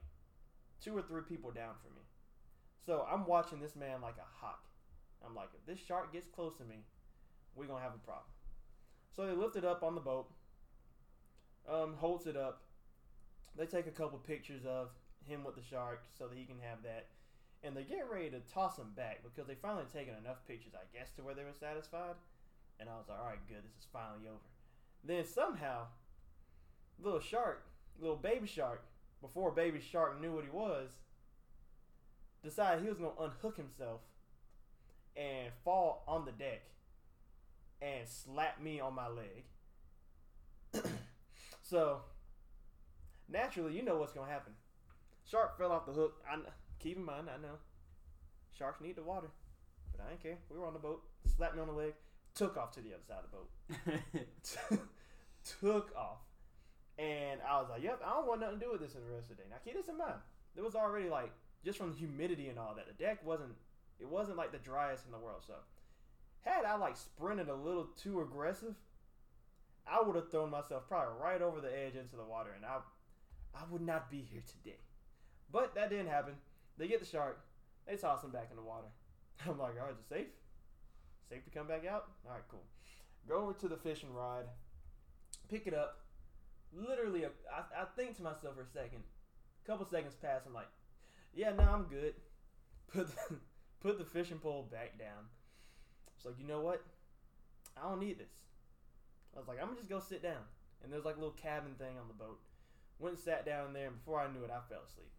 two 0.83 0.97
or 0.97 1.03
three 1.03 1.23
people 1.23 1.51
down 1.51 1.75
from 1.83 1.95
me. 1.95 2.03
So 2.87 3.07
I'm 3.11 3.27
watching 3.27 3.61
this 3.61 3.77
man 3.77 4.01
like 4.01 4.17
a 4.17 4.29
hawk. 4.41 4.65
I'm 5.25 5.35
like, 5.35 5.51
if 5.55 5.67
this 5.67 5.85
shark 5.85 6.13
gets 6.13 6.27
close 6.27 6.57
to 6.57 6.65
me, 6.65 6.77
we're 7.55 7.67
gonna 7.67 7.83
have 7.83 7.95
a 7.95 8.07
problem. 8.07 8.33
So 9.15 9.27
they 9.27 9.33
lift 9.33 9.57
it 9.57 9.65
up 9.65 9.83
on 9.83 9.95
the 9.95 10.01
boat, 10.01 10.31
um, 11.69 11.95
holds 11.99 12.27
it 12.27 12.37
up. 12.37 12.63
They 13.57 13.67
take 13.67 13.87
a 13.87 13.91
couple 13.91 14.19
pictures 14.19 14.65
of 14.65 14.89
him 15.27 15.45
with 15.45 15.57
the 15.57 15.63
shark 15.63 16.05
so 16.17 16.27
that 16.27 16.39
he 16.39 16.45
can 16.45 16.57
have 16.61 16.83
that. 16.85 17.09
And 17.63 17.77
they 17.77 17.83
get 17.83 18.11
ready 18.11 18.31
to 18.31 18.41
toss 18.53 18.79
him 18.79 18.93
back 18.97 19.23
because 19.23 19.47
they 19.47 19.55
finally 19.55 19.85
taken 19.93 20.15
enough 20.15 20.47
pictures, 20.49 20.73
I 20.75 20.87
guess, 20.97 21.11
to 21.17 21.23
where 21.23 21.35
they 21.35 21.45
were 21.45 21.53
satisfied. 21.59 22.15
And 22.79 22.89
I 22.89 22.97
was 22.97 23.07
like, 23.09 23.19
all 23.19 23.27
right, 23.27 23.49
good, 23.49 23.63
this 23.63 23.79
is 23.79 23.87
finally 23.93 24.27
over. 24.27 24.39
Then 25.05 25.25
somehow, 25.27 25.87
little 27.03 27.21
shark, 27.21 27.67
little 28.01 28.17
baby 28.17 28.47
shark, 28.47 28.83
before 29.21 29.51
baby 29.51 29.81
shark 29.81 30.21
knew 30.21 30.33
what 30.33 30.45
he 30.45 30.51
was, 30.51 30.89
decided 32.43 32.83
he 32.83 32.89
was 32.89 32.99
to 32.99 33.11
unhook 33.21 33.57
himself 33.57 34.01
and 35.17 35.53
fall 35.65 36.05
on 36.09 36.25
the 36.25 36.33
deck 36.33 36.63
and 37.83 38.09
slap 38.09 38.61
me 38.63 38.81
on 38.81 38.95
my 38.95 39.09
leg. 39.09 39.45
so, 41.63 42.01
naturally, 43.29 43.75
you 43.75 43.83
know 43.83 43.99
what's 43.99 44.13
to 44.13 44.23
happen. 44.23 44.53
Shark 45.25 45.59
fell 45.59 45.73
off 45.73 45.87
the 45.87 45.93
hook. 45.93 46.23
I 46.31 46.37
keep 46.83 46.97
in 46.97 47.05
mind, 47.05 47.29
I 47.33 47.41
know. 47.41 47.59
Sharks 48.57 48.81
need 48.81 48.97
the 48.97 49.03
water. 49.03 49.29
But 49.93 50.05
I 50.05 50.11
didn't 50.11 50.23
care. 50.23 50.39
We 50.51 50.59
were 50.59 50.67
on 50.67 50.73
the 50.73 50.79
boat. 50.79 51.03
Slapped 51.37 51.55
me 51.55 51.61
on 51.61 51.69
the 51.69 51.75
leg. 51.75 51.95
Took 52.35 52.57
off 52.57 52.73
to 52.73 52.81
the 52.81 52.91
other 52.91 53.03
side 53.07 53.19
of 53.25 53.31
the 53.31 53.37
boat. 53.37 54.81
took 55.61 55.97
off. 55.97 56.19
And 56.99 57.41
I 57.49 57.61
was 57.61 57.71
like, 57.71 57.83
yep, 57.83 58.01
I 58.05 58.11
don't 58.11 58.27
want 58.27 58.41
nothing 58.41 58.61
to 58.61 58.65
do 58.65 58.73
with 58.73 58.81
this 58.81 58.95
in 58.95 59.01
the 59.01 59.15
rest 59.15 59.31
of 59.31 59.37
the 59.37 59.43
day. 59.43 59.49
Now 59.49 59.57
keep 59.65 59.75
this 59.75 59.89
in 59.89 59.97
mind. 59.97 60.21
There 60.55 60.65
was 60.65 60.75
already 60.75 61.09
like 61.09 61.33
just 61.65 61.79
from 61.79 61.93
the 61.93 61.97
humidity 61.97 62.49
and 62.49 62.59
all 62.59 62.75
that, 62.77 62.87
the 62.87 63.03
deck 63.03 63.25
wasn't 63.25 63.53
it 63.99 64.09
wasn't 64.09 64.37
like 64.37 64.53
the 64.53 64.59
driest 64.59 65.07
in 65.07 65.13
the 65.13 65.19
world. 65.19 65.43
So 65.47 65.55
had 66.43 66.65
I 66.65 66.77
like 66.77 66.97
sprinted 66.97 67.49
a 67.49 67.55
little 67.55 67.89
too 67.97 68.21
aggressive, 68.21 68.75
I 69.87 70.03
would 70.03 70.17
have 70.17 70.31
thrown 70.31 70.51
myself 70.51 70.89
probably 70.89 71.15
right 71.23 71.41
over 71.41 71.61
the 71.61 71.73
edge 71.73 71.97
into 71.97 72.17
the 72.17 72.25
water 72.25 72.51
and 72.55 72.65
I 72.67 72.79
I 73.55 73.63
would 73.71 73.83
not 73.83 74.11
be 74.11 74.21
here 74.31 74.43
today. 74.47 74.79
But 75.51 75.75
that 75.75 75.91
didn't 75.91 76.09
happen. 76.09 76.35
They 76.81 76.89
get 76.89 76.99
the 76.99 77.07
shark, 77.07 77.39
they 77.87 77.97
toss 77.97 78.25
him 78.25 78.31
back 78.31 78.49
in 78.51 78.57
the 78.57 78.63
water. 78.63 78.87
I'm 79.47 79.59
like, 79.59 79.75
all 79.79 79.85
right, 79.85 79.93
is 79.93 79.99
it 79.99 80.09
safe? 80.09 80.27
Safe 81.29 81.45
to 81.45 81.51
come 81.51 81.67
back 81.69 81.85
out? 81.87 82.09
All 82.25 82.33
right, 82.33 82.43
cool. 82.49 82.65
Go 83.29 83.37
over 83.37 83.53
to 83.53 83.69
the 83.69 83.77
fishing 83.77 84.15
rod, 84.15 84.47
pick 85.51 85.67
it 85.67 85.75
up. 85.75 85.99
Literally, 86.73 87.27
I, 87.27 87.85
think 87.97 88.17
to 88.17 88.23
myself 88.23 88.55
for 88.55 88.63
a 88.63 88.67
second. 88.67 89.03
A 89.63 89.67
couple 89.67 89.85
seconds 89.85 90.15
pass. 90.23 90.43
I'm 90.47 90.55
like, 90.55 90.69
yeah, 91.35 91.53
no, 91.53 91.65
I'm 91.65 91.85
good. 91.85 92.15
Put 92.93 93.07
the, 93.07 93.37
put 93.81 93.99
the 93.99 94.05
fishing 94.05 94.39
pole 94.39 94.67
back 94.69 94.99
down. 94.99 95.31
It's 96.17 96.27
like, 96.27 96.35
you 96.41 96.45
know 96.45 96.61
what? 96.61 96.83
I 97.77 97.89
don't 97.89 98.01
need 98.01 98.19
this. 98.19 98.33
I 99.33 99.39
was 99.39 99.47
like, 99.47 99.59
I'm 99.61 99.67
gonna 99.67 99.77
just 99.77 99.89
go 99.89 100.01
sit 100.01 100.25
down. 100.25 100.43
And 100.83 100.93
there's 100.93 101.05
like 101.05 101.15
a 101.15 101.21
little 101.21 101.37
cabin 101.37 101.77
thing 101.79 101.97
on 102.01 102.09
the 102.09 102.15
boat. 102.15 102.41
Went 102.99 103.15
and 103.15 103.25
sat 103.25 103.47
down 103.47 103.73
there, 103.73 103.87
and 103.87 103.97
before 103.97 104.19
I 104.19 104.27
knew 104.27 104.43
it, 104.43 104.51
I 104.51 104.59
fell 104.69 104.83
asleep. 104.85 105.13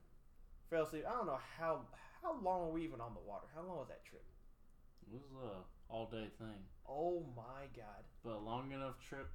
Fell 0.71 0.83
asleep. 0.83 1.03
I 1.05 1.11
don't 1.11 1.27
know 1.27 1.39
how 1.59 1.81
how 2.23 2.39
long 2.41 2.61
were 2.61 2.71
we 2.71 2.83
even 2.85 3.01
on 3.01 3.13
the 3.13 3.19
water? 3.19 3.45
How 3.53 3.61
long 3.61 3.79
was 3.79 3.89
that 3.89 4.05
trip? 4.05 4.23
It 5.05 5.11
was 5.11 5.27
a 5.43 5.91
all 5.93 6.05
day 6.05 6.29
thing, 6.39 6.63
Oh 6.87 7.25
my 7.35 7.67
god. 7.75 8.05
but 8.23 8.35
a 8.35 8.39
long 8.39 8.71
enough 8.71 8.95
trip 9.05 9.27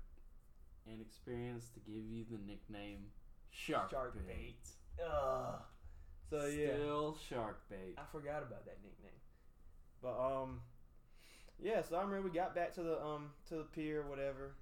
and 0.91 0.99
experience 1.03 1.69
to 1.75 1.81
give 1.81 2.09
you 2.09 2.25
the 2.31 2.39
nickname 2.39 3.13
Shark, 3.51 3.91
Shark 3.91 4.15
Bait. 4.27 4.57
Bait. 4.97 5.05
Ugh. 5.05 5.61
So 6.31 6.47
yeah. 6.47 6.73
Still 6.73 7.19
Shark 7.29 7.69
Bait. 7.69 7.95
I 7.99 8.05
forgot 8.11 8.43
about 8.43 8.65
that 8.65 8.79
nickname. 8.83 9.21
But 10.01 10.17
um 10.17 10.63
yeah, 11.63 11.83
so 11.83 11.97
I 11.97 12.03
remember 12.03 12.29
we 12.29 12.35
got 12.35 12.55
back 12.55 12.73
to 12.75 12.83
the 12.83 13.05
um 13.05 13.33
to 13.51 13.57
the 13.57 13.65
pier 13.65 14.03
whatever. 14.09 14.55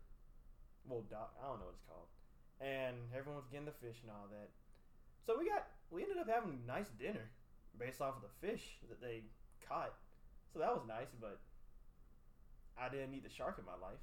Well 0.88 1.04
dock 1.08 1.36
I 1.40 1.46
don't 1.46 1.60
know 1.60 1.66
what 1.66 1.74
it's 1.74 1.86
called. 1.86 2.08
And 2.60 2.96
everyone 3.16 3.36
was 3.36 3.46
getting 3.48 3.66
the 3.66 3.78
fish 3.78 4.02
and 4.02 4.10
all 4.10 4.26
that. 4.32 4.50
So 5.24 5.38
we 5.38 5.48
got 5.48 5.66
we 5.94 6.02
ended 6.02 6.18
up 6.18 6.28
having 6.28 6.58
a 6.58 6.66
nice 6.66 6.90
dinner 6.98 7.30
based 7.78 8.02
off 8.02 8.18
of 8.18 8.22
the 8.26 8.34
fish 8.42 8.82
that 8.90 9.00
they 9.00 9.22
caught. 9.62 9.94
So 10.52 10.58
that 10.58 10.74
was 10.74 10.82
nice, 10.86 11.14
but 11.20 11.38
I 12.76 12.88
didn't 12.88 13.14
eat 13.14 13.22
the 13.22 13.30
shark 13.30 13.56
in 13.58 13.64
my 13.64 13.78
life. 13.78 14.02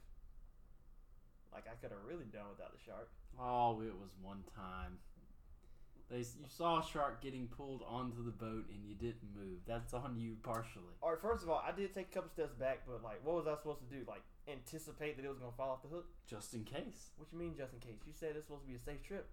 Like 1.52 1.68
I 1.68 1.76
could 1.76 1.92
have 1.92 2.00
really 2.08 2.32
done 2.32 2.48
without 2.50 2.72
the 2.72 2.80
shark. 2.80 3.12
Oh, 3.36 3.82
it 3.82 3.92
was 3.92 4.16
one 4.24 4.44
time. 4.56 5.00
They 6.10 6.20
you 6.20 6.48
saw 6.48 6.80
a 6.80 6.84
shark 6.84 7.22
getting 7.22 7.48
pulled 7.48 7.84
onto 7.88 8.24
the 8.24 8.32
boat 8.32 8.68
and 8.72 8.84
you 8.84 8.96
didn't 8.96 9.32
move. 9.36 9.60
That's 9.68 9.94
on 9.94 10.16
you 10.18 10.36
partially. 10.44 10.96
All 11.02 11.12
right, 11.12 11.22
first 11.22 11.44
of 11.44 11.50
all, 11.50 11.64
I 11.66 11.72
did 11.72 11.94
take 11.94 12.12
a 12.12 12.14
couple 12.14 12.30
steps 12.30 12.54
back, 12.56 12.84
but 12.88 13.04
like, 13.04 13.20
what 13.24 13.36
was 13.36 13.48
I 13.48 13.56
supposed 13.56 13.80
to 13.80 13.96
do? 13.96 14.04
Like, 14.08 14.24
anticipate 14.48 15.16
that 15.16 15.26
it 15.26 15.30
was 15.30 15.40
gonna 15.40 15.56
fall 15.56 15.72
off 15.72 15.84
the 15.84 15.90
hook? 15.90 16.08
Just 16.28 16.54
in 16.54 16.64
case. 16.64 17.12
What 17.16 17.32
you 17.32 17.40
mean, 17.40 17.56
just 17.56 17.74
in 17.74 17.80
case? 17.80 18.00
You 18.06 18.12
said 18.12 18.36
it's 18.36 18.48
supposed 18.48 18.64
to 18.64 18.68
be 18.68 18.76
a 18.76 18.80
safe 18.80 19.04
trip. 19.04 19.28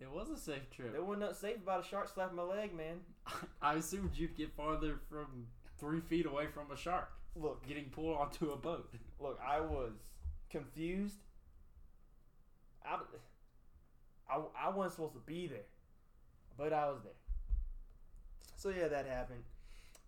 It 0.00 0.10
was 0.10 0.30
a 0.30 0.36
safe 0.36 0.70
trip. 0.70 0.92
There 0.92 1.02
wasn't 1.02 1.20
nothing 1.20 1.36
safe 1.36 1.56
about 1.56 1.84
a 1.84 1.88
shark 1.88 2.08
slapping 2.12 2.36
my 2.36 2.44
leg, 2.44 2.74
man. 2.74 3.00
I 3.62 3.74
assumed 3.74 4.10
you'd 4.14 4.36
get 4.36 4.52
farther 4.56 5.00
from 5.10 5.46
three 5.78 6.00
feet 6.00 6.26
away 6.26 6.46
from 6.46 6.70
a 6.70 6.76
shark 6.76 7.10
Look, 7.36 7.66
getting 7.66 7.84
pulled 7.84 8.16
onto 8.16 8.50
a 8.50 8.56
boat. 8.56 8.92
look, 9.20 9.38
I 9.46 9.60
was 9.60 9.92
confused. 10.50 11.18
I, 12.84 12.98
I, 14.30 14.40
I 14.58 14.68
wasn't 14.70 14.94
supposed 14.94 15.14
to 15.14 15.20
be 15.20 15.46
there, 15.46 15.66
but 16.56 16.72
I 16.72 16.86
was 16.88 17.02
there. 17.02 17.12
So 18.56 18.70
yeah, 18.70 18.88
that 18.88 19.06
happened. 19.06 19.42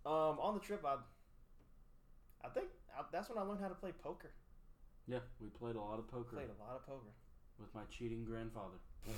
Um, 0.05 0.39
on 0.41 0.55
the 0.55 0.61
trip, 0.61 0.85
I, 0.85 0.97
I 2.45 2.49
think 2.49 2.67
I, 2.99 3.03
that's 3.13 3.29
when 3.29 3.39
I 3.39 3.43
learned 3.43 3.61
how 3.61 3.69
to 3.69 3.75
play 3.75 3.93
poker. 4.03 4.31
Yeah, 5.07 5.19
we 5.41 5.49
played 5.49 5.77
a 5.77 5.81
lot 5.81 5.99
of 5.99 6.09
poker 6.09 6.37
Played 6.37 6.51
a 6.59 6.63
lot 6.63 6.77
of 6.77 6.87
poker. 6.87 7.13
with 7.59 7.73
my 7.75 7.83
cheating 7.91 8.25
grandfather. 8.25 8.79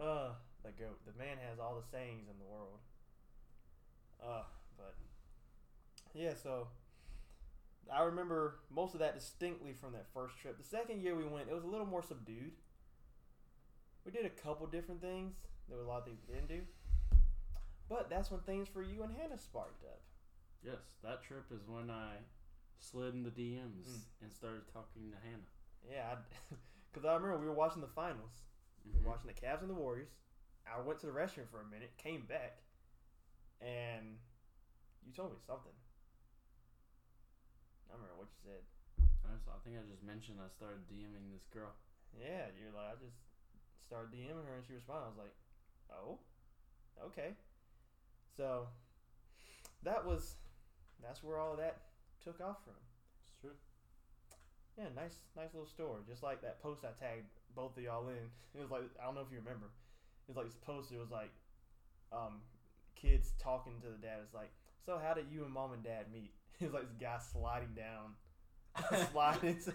Uh, 0.00 0.30
the 0.64 0.70
goat. 0.70 0.98
The 1.06 1.12
man 1.18 1.36
has 1.48 1.58
all 1.58 1.76
the 1.80 1.86
sayings 1.86 2.28
in 2.30 2.38
the 2.38 2.44
world. 2.50 2.78
Uh, 4.22 4.42
but 4.76 4.94
yeah, 6.14 6.32
so 6.34 6.68
I 7.92 8.02
remember 8.04 8.56
most 8.70 8.94
of 8.94 9.00
that 9.00 9.14
distinctly 9.14 9.72
from 9.72 9.92
that 9.92 10.06
first 10.12 10.38
trip. 10.38 10.58
The 10.58 10.64
second 10.64 11.02
year 11.02 11.14
we 11.16 11.24
went, 11.24 11.48
it 11.48 11.54
was 11.54 11.64
a 11.64 11.68
little 11.68 11.86
more 11.86 12.02
subdued. 12.02 12.52
We 14.04 14.12
did 14.12 14.24
a 14.24 14.30
couple 14.30 14.66
different 14.66 15.00
things. 15.00 15.34
There 15.68 15.76
were 15.78 15.84
a 15.84 15.88
lot 15.88 15.98
of 15.98 16.04
things 16.06 16.18
we 16.26 16.34
didn't 16.34 16.48
do. 16.48 16.60
But 17.88 18.08
that's 18.08 18.30
when 18.30 18.40
things 18.40 18.68
for 18.68 18.82
you 18.82 19.02
and 19.02 19.12
Hannah 19.14 19.38
sparked 19.38 19.84
up. 19.84 20.00
Yes, 20.64 20.78
that 21.02 21.22
trip 21.22 21.44
is 21.50 21.66
when 21.66 21.90
I 21.90 22.16
slid 22.78 23.14
in 23.14 23.22
the 23.22 23.30
DMs 23.30 23.88
Mm. 23.88 24.00
and 24.22 24.32
started 24.32 24.62
talking 24.72 25.10
to 25.10 25.16
Hannah. 25.24 25.50
Yeah, 25.90 26.16
because 26.92 27.04
I, 27.08 27.14
remember 27.14 27.38
we 27.38 27.46
were 27.46 27.54
watching 27.54 27.80
the 27.80 27.88
finals. 27.88 28.42
We 28.84 28.92
Mhm. 28.92 29.02
were 29.02 29.10
watching 29.10 29.28
the 29.28 29.34
Cavs 29.34 29.60
and 29.60 29.70
the 29.70 29.74
Warriors. 29.74 30.10
I 30.66 30.80
went 30.80 31.00
to 31.00 31.06
the 31.06 31.12
restroom 31.12 31.48
for 31.48 31.60
a 31.60 31.64
minute, 31.64 31.96
came 31.96 32.26
back, 32.26 32.62
and 33.60 34.18
you 35.04 35.12
told 35.12 35.32
me 35.32 35.38
something. 35.46 35.72
I 37.88 37.92
don't 37.92 38.00
remember 38.02 38.18
what 38.22 38.28
you 38.30 38.38
said. 38.44 38.62
I, 39.26 39.34
just, 39.34 39.48
I 39.48 39.58
think 39.64 39.76
I 39.76 39.82
just 39.90 40.02
mentioned 40.02 40.38
I 40.40 40.48
started 40.48 40.86
DMing 40.88 41.32
this 41.32 41.46
girl. 41.52 41.72
Yeah, 42.14 42.46
you're 42.58 42.72
like, 42.72 42.94
I 42.94 42.96
just 43.02 43.16
started 43.84 44.12
DMing 44.12 44.46
her 44.46 44.56
and 44.56 44.64
she 44.66 44.74
responded. 44.74 45.06
I 45.06 45.08
was 45.08 45.18
like, 45.18 45.36
oh, 45.90 46.18
okay. 47.06 47.34
So 48.36 48.68
that 49.82 50.04
was, 50.04 50.36
that's 51.02 51.22
where 51.22 51.38
all 51.38 51.52
of 51.52 51.58
that 51.58 51.82
took 52.22 52.40
off 52.40 52.62
from. 52.64 52.78
It's 53.24 53.34
true. 53.40 53.56
Yeah, 54.78 54.88
nice, 54.94 55.18
nice 55.36 55.52
little 55.52 55.66
story. 55.68 56.02
Just 56.06 56.22
like 56.22 56.42
that 56.42 56.62
post 56.62 56.84
I 56.84 56.92
tagged 56.98 57.39
both 57.54 57.76
of 57.76 57.82
y'all 57.82 58.08
in. 58.08 58.16
It 58.52 58.60
was 58.60 58.70
like 58.72 58.82
I 59.00 59.04
don't 59.04 59.14
know 59.14 59.20
if 59.20 59.30
you 59.30 59.38
remember. 59.38 59.66
It 59.66 60.28
was 60.28 60.36
like 60.36 60.46
this 60.46 60.56
post. 60.56 60.90
It 60.90 60.98
was 60.98 61.12
like, 61.12 61.30
um, 62.10 62.40
kids 62.96 63.32
talking 63.38 63.74
to 63.80 63.86
the 63.86 63.98
dad. 63.98 64.18
It's 64.24 64.34
like, 64.34 64.50
so 64.84 64.98
how 65.00 65.14
did 65.14 65.26
you 65.30 65.44
and 65.44 65.52
mom 65.52 65.72
and 65.72 65.84
dad 65.84 66.06
meet? 66.12 66.32
It 66.60 66.64
was 66.64 66.74
like 66.74 66.88
this 66.88 66.98
guy 67.00 67.16
sliding 67.32 67.74
down, 67.74 68.12
sliding 69.12 69.50
into 69.50 69.72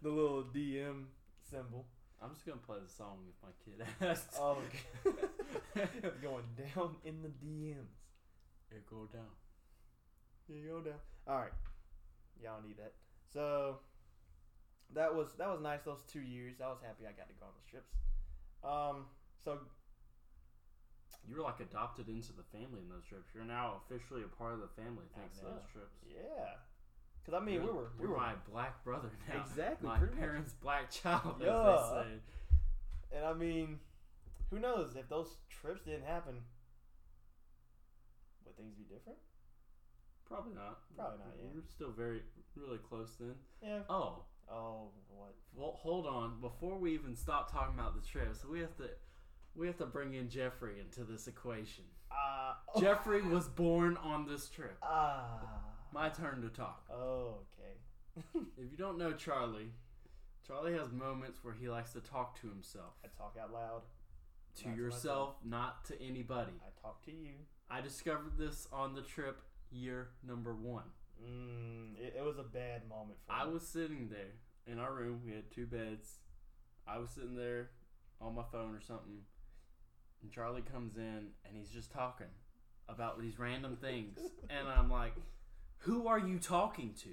the 0.00 0.08
little 0.08 0.44
DM 0.54 1.06
symbol. 1.50 1.86
I'm 2.22 2.34
just 2.34 2.46
gonna 2.46 2.58
play 2.58 2.76
the 2.80 2.92
song 2.92 3.18
if 3.26 3.34
my 3.42 3.50
kid 3.64 3.84
asks. 4.00 4.38
Oh, 4.38 4.58
going 6.22 6.44
down 6.56 6.96
in 7.04 7.22
the 7.22 7.30
DMs. 7.30 7.96
it 8.70 8.86
go 8.88 9.08
down. 9.12 9.32
You 10.46 10.68
go 10.68 10.80
down. 10.82 11.00
All 11.26 11.38
right, 11.38 11.52
y'all 12.40 12.62
need 12.64 12.76
that. 12.76 12.92
So 13.32 13.78
that 14.94 15.14
was 15.14 15.32
that 15.38 15.48
was 15.48 15.60
nice. 15.60 15.82
Those 15.84 16.02
two 16.10 16.20
years, 16.20 16.60
I 16.60 16.68
was 16.68 16.78
happy 16.82 17.04
I 17.06 17.12
got 17.12 17.28
to 17.28 17.34
go 17.38 17.46
on 17.46 17.52
those 17.56 17.70
trips. 17.70 17.90
Um, 18.64 19.06
so 19.44 19.58
You 21.28 21.36
were 21.36 21.42
like 21.42 21.60
adopted 21.60 22.08
into 22.08 22.32
the 22.32 22.42
family 22.52 22.80
in 22.82 22.88
those 22.88 23.04
trips. 23.08 23.30
You're 23.34 23.44
now 23.44 23.80
officially 23.84 24.22
a 24.22 24.28
part 24.36 24.54
of 24.54 24.60
the 24.60 24.68
family 24.80 25.04
thanks 25.16 25.38
to 25.38 25.44
those 25.44 25.64
trips. 25.72 25.96
yeah, 26.08 26.58
because 27.22 27.34
I 27.40 27.44
mean 27.44 27.60
we 27.60 27.66
You're- 27.66 27.76
were 27.78 27.90
we 27.98 28.02
you're 28.04 28.10
were 28.12 28.16
my 28.18 28.34
black 28.50 28.82
brother 28.84 29.10
now. 29.28 29.40
exactly 29.42 29.88
my 29.88 29.98
pretty 29.98 30.14
much. 30.14 30.20
parents' 30.20 30.52
black 30.54 30.90
child, 30.90 31.36
as 31.40 31.46
Yeah. 31.46 31.62
they 31.94 32.02
say. 32.02 33.16
and 33.16 33.24
I 33.26 33.32
mean, 33.32 33.78
who 34.50 34.58
knows 34.58 34.96
if 34.96 35.08
those 35.08 35.36
trips 35.48 35.84
didn't 35.84 36.04
happen, 36.06 36.42
would 38.44 38.56
things 38.56 38.74
be 38.74 38.84
different? 38.84 39.18
Probably 40.26 40.54
not. 40.54 40.78
Probably 40.96 41.18
not, 41.18 41.34
yeah. 41.38 41.50
We're 41.54 41.62
still 41.68 41.90
very, 41.92 42.22
really 42.54 42.78
close 42.78 43.16
then. 43.18 43.34
Yeah. 43.62 43.80
Oh, 43.88 44.24
Oh, 44.52 44.90
what? 45.08 45.34
well, 45.54 45.78
hold 45.80 46.06
on. 46.06 46.40
Before 46.40 46.78
we 46.78 46.94
even 46.94 47.14
stop 47.14 47.52
talking 47.52 47.78
about 47.78 47.94
the 47.94 48.06
trips, 48.06 48.44
we 48.44 48.60
have 48.60 48.76
to, 48.78 48.90
we 49.54 49.66
have 49.66 49.76
to 49.78 49.86
bring 49.86 50.14
in 50.14 50.28
Jeffrey 50.28 50.80
into 50.80 51.04
this 51.10 51.26
equation. 51.26 51.84
Uh, 52.10 52.80
Jeffrey 52.80 53.22
was 53.22 53.48
born 53.48 53.96
on 53.98 54.26
this 54.26 54.48
trip. 54.48 54.76
Ah. 54.82 55.40
My 55.92 56.08
turn 56.08 56.42
to 56.42 56.48
talk. 56.48 56.84
Oh, 56.92 57.38
okay. 57.58 58.38
If 58.58 58.70
you 58.70 58.76
don't 58.76 58.98
know 58.98 59.12
Charlie, 59.12 59.72
Charlie 60.46 60.72
has 60.74 60.90
moments 60.92 61.40
where 61.42 61.54
he 61.54 61.68
likes 61.68 61.92
to 61.92 62.00
talk 62.00 62.40
to 62.40 62.48
himself. 62.48 62.94
I 63.04 63.08
talk 63.16 63.36
out 63.40 63.52
loud. 63.52 63.82
To 64.56 64.68
Not 64.68 64.74
to 64.74 64.82
yourself, 64.82 65.34
not 65.44 65.84
to 65.86 66.02
anybody. 66.02 66.52
I 66.60 66.82
talk 66.82 67.04
to 67.04 67.12
you. 67.12 67.34
I 67.70 67.80
discovered 67.80 68.36
this 68.36 68.66
on 68.72 68.94
the 68.94 69.02
trip 69.02 69.40
year 69.70 70.08
number 70.26 70.54
one. 70.54 70.84
Mm, 71.22 71.98
it, 71.98 72.14
it 72.18 72.24
was 72.24 72.38
a 72.38 72.42
bad 72.42 72.88
moment 72.88 73.18
for 73.24 73.32
me. 73.32 73.38
I 73.40 73.46
was 73.46 73.66
sitting 73.66 74.08
there 74.10 74.34
in 74.66 74.78
our 74.78 74.92
room. 74.92 75.20
We 75.24 75.32
had 75.32 75.50
two 75.50 75.66
beds. 75.66 76.18
I 76.86 76.98
was 76.98 77.10
sitting 77.10 77.36
there 77.36 77.70
on 78.20 78.34
my 78.34 78.44
phone 78.50 78.74
or 78.74 78.80
something, 78.80 79.20
and 80.22 80.30
Charlie 80.30 80.62
comes 80.62 80.96
in 80.96 81.28
and 81.44 81.56
he's 81.56 81.70
just 81.70 81.92
talking 81.92 82.26
about 82.88 83.20
these 83.20 83.38
random 83.38 83.76
things, 83.76 84.18
and 84.50 84.68
I'm 84.68 84.90
like, 84.90 85.14
"Who 85.78 86.06
are 86.08 86.18
you 86.18 86.38
talking 86.38 86.94
to?" 87.02 87.10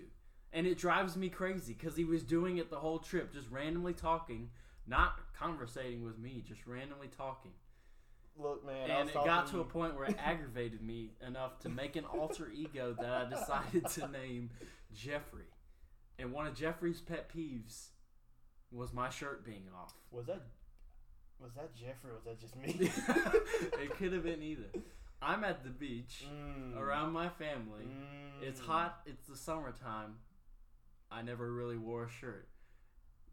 And 0.53 0.65
it 0.65 0.77
drives 0.77 1.15
me 1.17 1.29
crazy 1.29 1.73
because 1.73 1.95
he 1.95 2.05
was 2.05 2.23
doing 2.23 2.57
it 2.57 2.69
the 2.69 2.79
whole 2.79 2.99
trip, 2.99 3.33
just 3.33 3.49
randomly 3.51 3.93
talking, 3.93 4.49
not 4.87 5.19
conversating 5.37 6.03
with 6.03 6.17
me, 6.17 6.43
just 6.47 6.65
randomly 6.65 7.09
talking. 7.09 7.51
Look, 8.39 8.65
man. 8.65 8.91
I 8.91 8.99
and 9.01 9.09
it 9.09 9.13
got 9.15 9.47
to 9.47 9.59
a 9.61 9.63
point 9.63 9.95
where 9.95 10.05
it 10.05 10.15
aggravated 10.19 10.81
me 10.81 11.11
enough 11.25 11.59
to 11.59 11.69
make 11.69 11.95
an 11.95 12.05
alter 12.05 12.49
ego 12.53 12.95
that 12.99 13.09
I 13.11 13.29
decided 13.29 13.87
to 13.87 14.07
name 14.09 14.51
Jeffrey. 14.93 15.45
And 16.19 16.31
one 16.31 16.45
of 16.47 16.55
Jeffrey's 16.55 17.01
pet 17.01 17.29
peeves 17.35 17.87
was 18.71 18.93
my 18.93 19.09
shirt 19.09 19.43
being 19.45 19.63
off. 19.75 19.93
Was 20.11 20.25
that 20.27 20.41
was 21.39 21.53
that 21.55 21.73
Jeffrey? 21.75 22.11
or 22.11 22.15
Was 22.15 22.23
that 22.25 22.39
just 22.39 22.55
me? 22.55 22.91
it 23.81 23.91
could 23.97 24.11
have 24.13 24.23
been 24.23 24.41
either. 24.41 24.69
I'm 25.21 25.43
at 25.43 25.63
the 25.63 25.69
beach 25.69 26.25
Mm. 26.27 26.75
around 26.77 27.11
my 27.11 27.29
family. 27.29 27.85
It's 28.41 28.59
Mm. 28.61 28.65
hot. 28.65 29.01
It's 29.05 29.27
the 29.27 29.35
summertime. 29.37 30.15
I 31.11 31.21
never 31.21 31.51
really 31.51 31.77
wore 31.77 32.05
a 32.05 32.09
shirt. 32.09 32.47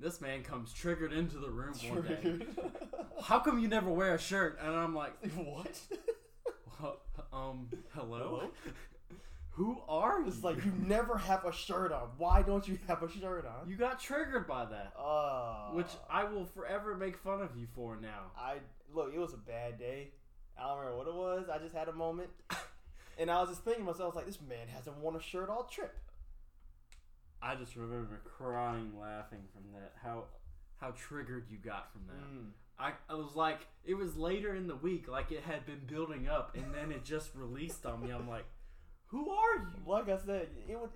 This 0.01 0.21
man 0.21 0.43
comes 0.43 0.73
triggered 0.73 1.13
into 1.13 1.39
the 1.39 1.51
room 1.51 1.75
one 1.89 2.03
day. 2.03 2.47
How 3.23 3.39
come 3.39 3.59
you 3.59 3.69
never 3.69 3.91
wear 3.91 4.15
a 4.15 4.19
shirt? 4.19 4.59
And 4.63 4.75
I'm 4.75 4.95
like, 4.95 5.13
what? 5.35 5.79
Um, 7.33 7.69
hello? 7.95 8.19
Hello? 8.19 8.51
Who 9.53 9.81
are 9.89 10.21
you? 10.21 10.29
It's 10.29 10.45
like 10.45 10.65
you 10.65 10.73
never 10.87 11.17
have 11.17 11.45
a 11.45 11.53
shirt 11.53 11.91
on. 11.93 12.11
Why 12.17 12.43
don't 12.43 12.67
you 12.69 12.79
have 12.87 13.03
a 13.03 13.11
shirt 13.11 13.45
on? 13.47 13.69
You 13.69 13.77
got 13.77 13.99
triggered 13.99 14.47
by 14.47 14.65
that, 14.67 14.93
Uh, 14.99 15.71
which 15.73 15.89
I 16.11 16.25
will 16.25 16.45
forever 16.45 16.97
make 16.97 17.17
fun 17.17 17.41
of 17.41 17.57
you 17.57 17.67
for 17.75 17.97
now. 17.97 18.31
I 18.39 18.57
look. 18.93 19.13
It 19.15 19.19
was 19.19 19.33
a 19.33 19.37
bad 19.39 19.79
day. 19.79 20.11
I 20.59 20.69
don't 20.69 20.79
remember 20.79 20.99
what 20.99 21.09
it 21.09 21.15
was. 21.15 21.49
I 21.53 21.59
just 21.59 21.75
had 21.75 21.89
a 21.89 21.93
moment, 21.93 22.31
and 23.19 23.31
I 23.31 23.41
was 23.41 23.49
just 23.51 23.65
thinking 23.65 23.85
to 23.85 23.91
myself, 23.93 24.03
I 24.03 24.07
was 24.07 24.17
like, 24.17 24.27
this 24.27 24.41
man 24.41 24.69
hasn't 24.73 24.97
worn 24.99 25.17
a 25.17 25.21
shirt 25.23 25.49
all 25.49 25.65
trip. 25.65 25.97
I 27.45 27.55
just 27.57 27.77
remember 27.77 28.23
crying, 28.25 28.93
laughing 28.99 29.43
from 29.53 29.65
that. 29.73 29.93
How 30.03 30.25
how 30.79 30.93
triggered 30.93 31.47
you 31.51 31.59
got 31.59 31.93
from 31.93 32.03
that. 32.07 32.25
Mm. 32.25 32.51
I, 32.79 32.93
I 33.09 33.15
was 33.15 33.37
like, 33.37 33.61
it 33.85 33.95
was 33.95 34.17
later 34.17 34.55
in 34.55 34.67
the 34.67 34.75
week, 34.77 35.09
like 35.09 35.31
it 35.31 35.43
had 35.43 35.65
been 35.67 35.83
building 35.87 36.27
up, 36.29 36.57
and 36.57 36.75
then 36.75 36.91
it 36.91 37.05
just 37.05 37.31
released 37.35 37.87
on 37.87 38.03
me. 38.03 38.11
I'm 38.11 38.29
like, 38.29 38.47
who 39.07 39.31
are 39.31 39.57
you? 39.59 39.69
Like 39.87 40.09
I 40.09 40.17
said, 40.17 40.49
it 40.69 40.81
would 40.81 40.91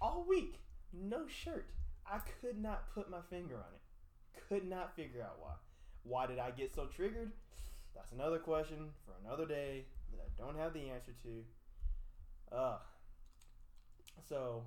all 0.00 0.24
week, 0.28 0.60
no 0.92 1.26
shirt. 1.26 1.66
I 2.06 2.18
could 2.40 2.60
not 2.60 2.94
put 2.94 3.10
my 3.10 3.20
finger 3.28 3.56
on 3.56 3.72
it. 3.74 4.42
Could 4.48 4.68
not 4.68 4.94
figure 4.94 5.22
out 5.22 5.38
why. 5.40 5.52
Why 6.02 6.26
did 6.26 6.38
I 6.38 6.50
get 6.50 6.74
so 6.74 6.86
triggered? 6.86 7.32
That's 7.94 8.12
another 8.12 8.38
question 8.38 8.90
for 9.04 9.14
another 9.26 9.46
day 9.46 9.84
that 10.12 10.20
I 10.20 10.42
don't 10.42 10.58
have 10.58 10.72
the 10.72 10.90
answer 10.90 11.12
to. 11.22 12.56
Uh 12.56 12.78
so 14.28 14.64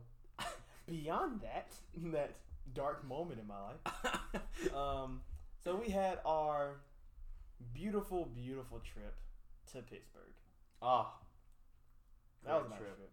beyond 0.87 1.41
that, 1.41 1.73
that 2.11 2.35
dark 2.73 3.05
moment 3.07 3.39
in 3.39 3.47
my 3.47 3.59
life, 3.61 4.73
um, 4.75 5.21
so 5.63 5.75
we 5.75 5.89
had 5.89 6.19
our 6.25 6.77
beautiful, 7.73 8.25
beautiful 8.35 8.79
trip 8.79 9.15
to 9.71 9.81
Pittsburgh. 9.81 10.33
Ah, 10.81 11.13
That 12.45 12.55
was 12.55 12.65
a 12.67 12.69
nice 12.69 12.79
trip. 12.79 12.95
trip. 12.97 13.11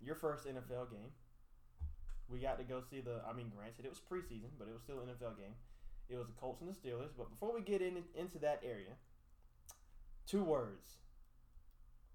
Your 0.00 0.14
first 0.14 0.46
NFL 0.46 0.90
game. 0.90 1.10
We 2.28 2.40
got 2.40 2.58
to 2.58 2.64
go 2.64 2.80
see 2.90 3.00
the. 3.00 3.20
I 3.28 3.32
mean, 3.32 3.52
granted, 3.54 3.84
it 3.84 3.88
was 3.90 4.00
preseason, 4.00 4.50
but 4.58 4.66
it 4.66 4.72
was 4.72 4.82
still 4.82 4.98
an 5.00 5.06
NFL 5.06 5.36
game. 5.38 5.54
It 6.08 6.16
was 6.16 6.26
the 6.26 6.32
Colts 6.32 6.60
and 6.60 6.68
the 6.68 6.74
Steelers. 6.74 7.10
But 7.16 7.30
before 7.30 7.54
we 7.54 7.60
get 7.60 7.80
in 7.82 8.02
into 8.16 8.38
that 8.40 8.62
area, 8.64 8.94
two 10.26 10.42
words: 10.42 10.96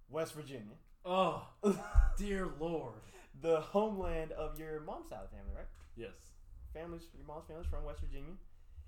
West 0.10 0.34
Virginia, 0.34 0.76
oh, 1.06 1.48
dear 2.18 2.50
Lord. 2.60 2.96
The 3.40 3.62
homeland 3.62 4.32
of 4.34 4.60
your 4.60 4.82
mom's 4.82 5.10
side 5.10 5.20
of 5.24 5.32
the 5.32 5.38
family, 5.38 5.54
right? 5.56 5.72
Yes. 5.96 6.36
Families, 6.74 7.08
your 7.16 7.26
mom's 7.28 7.48
family's 7.48 7.68
from 7.68 7.84
West 7.84 8.02
Virginia, 8.02 8.36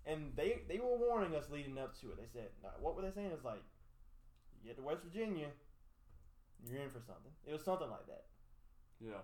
and 0.05 0.31
they 0.35 0.61
they 0.67 0.79
were 0.79 0.97
warning 0.97 1.35
us 1.35 1.49
leading 1.49 1.77
up 1.77 1.99
to 2.01 2.11
it. 2.11 2.17
They 2.17 2.27
said, 2.31 2.49
what 2.79 2.95
were 2.95 3.01
they 3.01 3.11
saying? 3.11 3.31
It's 3.33 3.43
like, 3.45 3.63
you 4.61 4.69
get 4.69 4.77
to 4.77 4.83
West 4.83 5.03
Virginia, 5.03 5.47
you're 6.63 6.81
in 6.81 6.89
for 6.89 7.03
something. 7.03 7.31
It 7.45 7.51
was 7.51 7.63
something 7.63 7.89
like 7.89 8.07
that. 8.07 8.25
Yeah. 8.99 9.23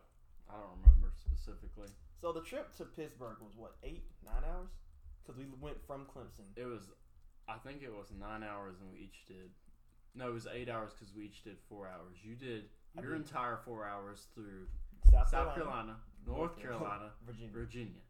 I 0.50 0.58
don't 0.58 0.82
remember 0.84 1.14
specifically. 1.16 1.88
So 2.20 2.34
the 2.34 2.42
trip 2.42 2.76
to 2.78 2.84
Pittsburgh 2.84 3.38
was 3.40 3.56
what 3.56 3.76
eight, 3.84 4.04
nine 4.26 4.44
hours? 4.44 4.70
Because 5.24 5.38
we 5.38 5.46
went 5.62 5.78
from 5.86 6.06
Clemson. 6.10 6.50
It 6.56 6.66
was, 6.66 6.90
I 7.48 7.58
think 7.64 7.84
it 7.84 7.94
was 7.94 8.12
nine 8.20 8.44
hours, 8.44 8.76
and 8.82 8.92
we 8.92 9.00
each 9.00 9.26
did. 9.28 9.52
No, 10.16 10.30
it 10.30 10.34
was 10.34 10.48
eight 10.52 10.70
hours 10.70 10.92
because 10.92 11.14
we 11.16 11.26
each 11.26 11.44
did 11.44 11.58
four 11.70 11.88
hours. 11.88 12.18
You 12.24 12.36
did 12.36 12.66
your 13.00 13.16
entire 13.16 13.60
four 13.64 13.86
hours 13.86 14.26
through 14.34 14.66
South, 15.12 15.30
South 15.30 15.56
Carolina, 15.56 15.96
North 16.26 16.60
Carolina, 16.62 17.12
Virginia. 17.26 17.50
Virginia. 17.54 18.02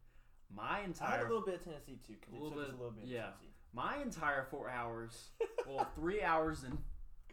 My 0.55 0.63
I 0.63 0.75
had 0.77 0.85
entire 0.85 1.25
a 1.25 1.27
little 1.29 1.45
bit 1.45 1.55
of 1.55 1.63
Tennessee 1.63 1.99
too, 2.05 2.13
because 2.19 2.33
A 2.33 2.37
it 2.37 2.41
little 2.41 2.57
took 2.57 2.61
us 2.61 2.71
bit- 2.71 2.75
a 2.75 2.77
little 2.77 2.91
bit. 2.91 3.03
of 3.03 3.09
yeah. 3.09 3.21
Tennessee. 3.21 3.53
my 3.73 4.01
entire 4.01 4.47
four 4.49 4.69
hours, 4.69 5.29
well, 5.67 5.87
three 5.95 6.21
hours 6.23 6.63
and 6.63 6.77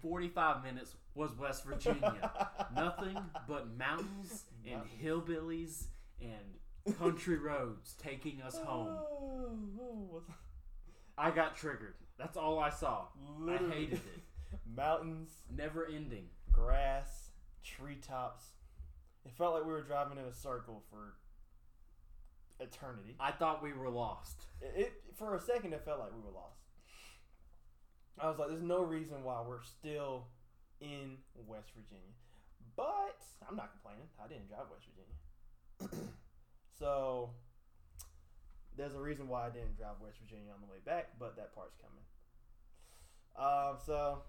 forty 0.02 0.28
five 0.28 0.62
minutes 0.62 0.94
was 1.14 1.30
West 1.38 1.64
Virginia. 1.64 2.30
Nothing 2.76 3.16
but 3.48 3.76
mountains 3.76 4.44
and 4.70 4.82
hillbillies 5.02 5.84
and 6.20 6.96
country 6.98 7.38
roads 7.38 7.94
taking 7.98 8.42
us 8.42 8.56
home. 8.58 8.88
Oh, 8.88 9.58
oh, 9.80 10.22
I 11.16 11.30
got 11.30 11.56
triggered. 11.56 11.94
That's 12.18 12.36
all 12.36 12.58
I 12.58 12.68
saw. 12.70 13.06
I 13.48 13.56
hated 13.72 13.94
it. 13.94 14.20
Mountains, 14.76 15.30
Never 15.54 15.86
ending. 15.86 16.26
grass, 16.52 17.30
treetops. 17.64 18.44
It 19.26 19.32
felt 19.36 19.54
like 19.54 19.66
we 19.66 19.72
were 19.72 19.82
driving 19.82 20.18
in 20.18 20.24
a 20.24 20.32
circle 20.32 20.84
for 20.88 21.14
eternity. 22.60 23.16
I 23.18 23.32
thought 23.32 23.60
we 23.60 23.72
were 23.72 23.90
lost. 23.90 24.46
It, 24.62 24.74
it 24.76 24.92
for 25.16 25.34
a 25.34 25.40
second 25.40 25.72
it 25.72 25.84
felt 25.84 25.98
like 25.98 26.14
we 26.14 26.20
were 26.20 26.32
lost. 26.32 26.60
I 28.20 28.28
was 28.28 28.38
like, 28.38 28.48
"There's 28.48 28.62
no 28.62 28.82
reason 28.82 29.24
why 29.24 29.42
we're 29.46 29.64
still 29.64 30.28
in 30.80 31.18
West 31.34 31.72
Virginia," 31.74 32.14
but 32.76 33.20
I'm 33.48 33.56
not 33.56 33.72
complaining. 33.72 34.06
I 34.24 34.28
didn't 34.28 34.46
drive 34.46 34.66
West 34.70 34.86
Virginia, 34.94 36.08
so 36.78 37.30
there's 38.76 38.94
a 38.94 39.00
reason 39.00 39.26
why 39.26 39.48
I 39.48 39.50
didn't 39.50 39.76
drive 39.76 39.96
West 40.00 40.18
Virginia 40.22 40.52
on 40.54 40.60
the 40.60 40.70
way 40.70 40.78
back. 40.86 41.18
But 41.18 41.34
that 41.34 41.52
part's 41.52 41.76
coming. 41.82 42.06
Um, 43.36 43.78
so 43.84 44.22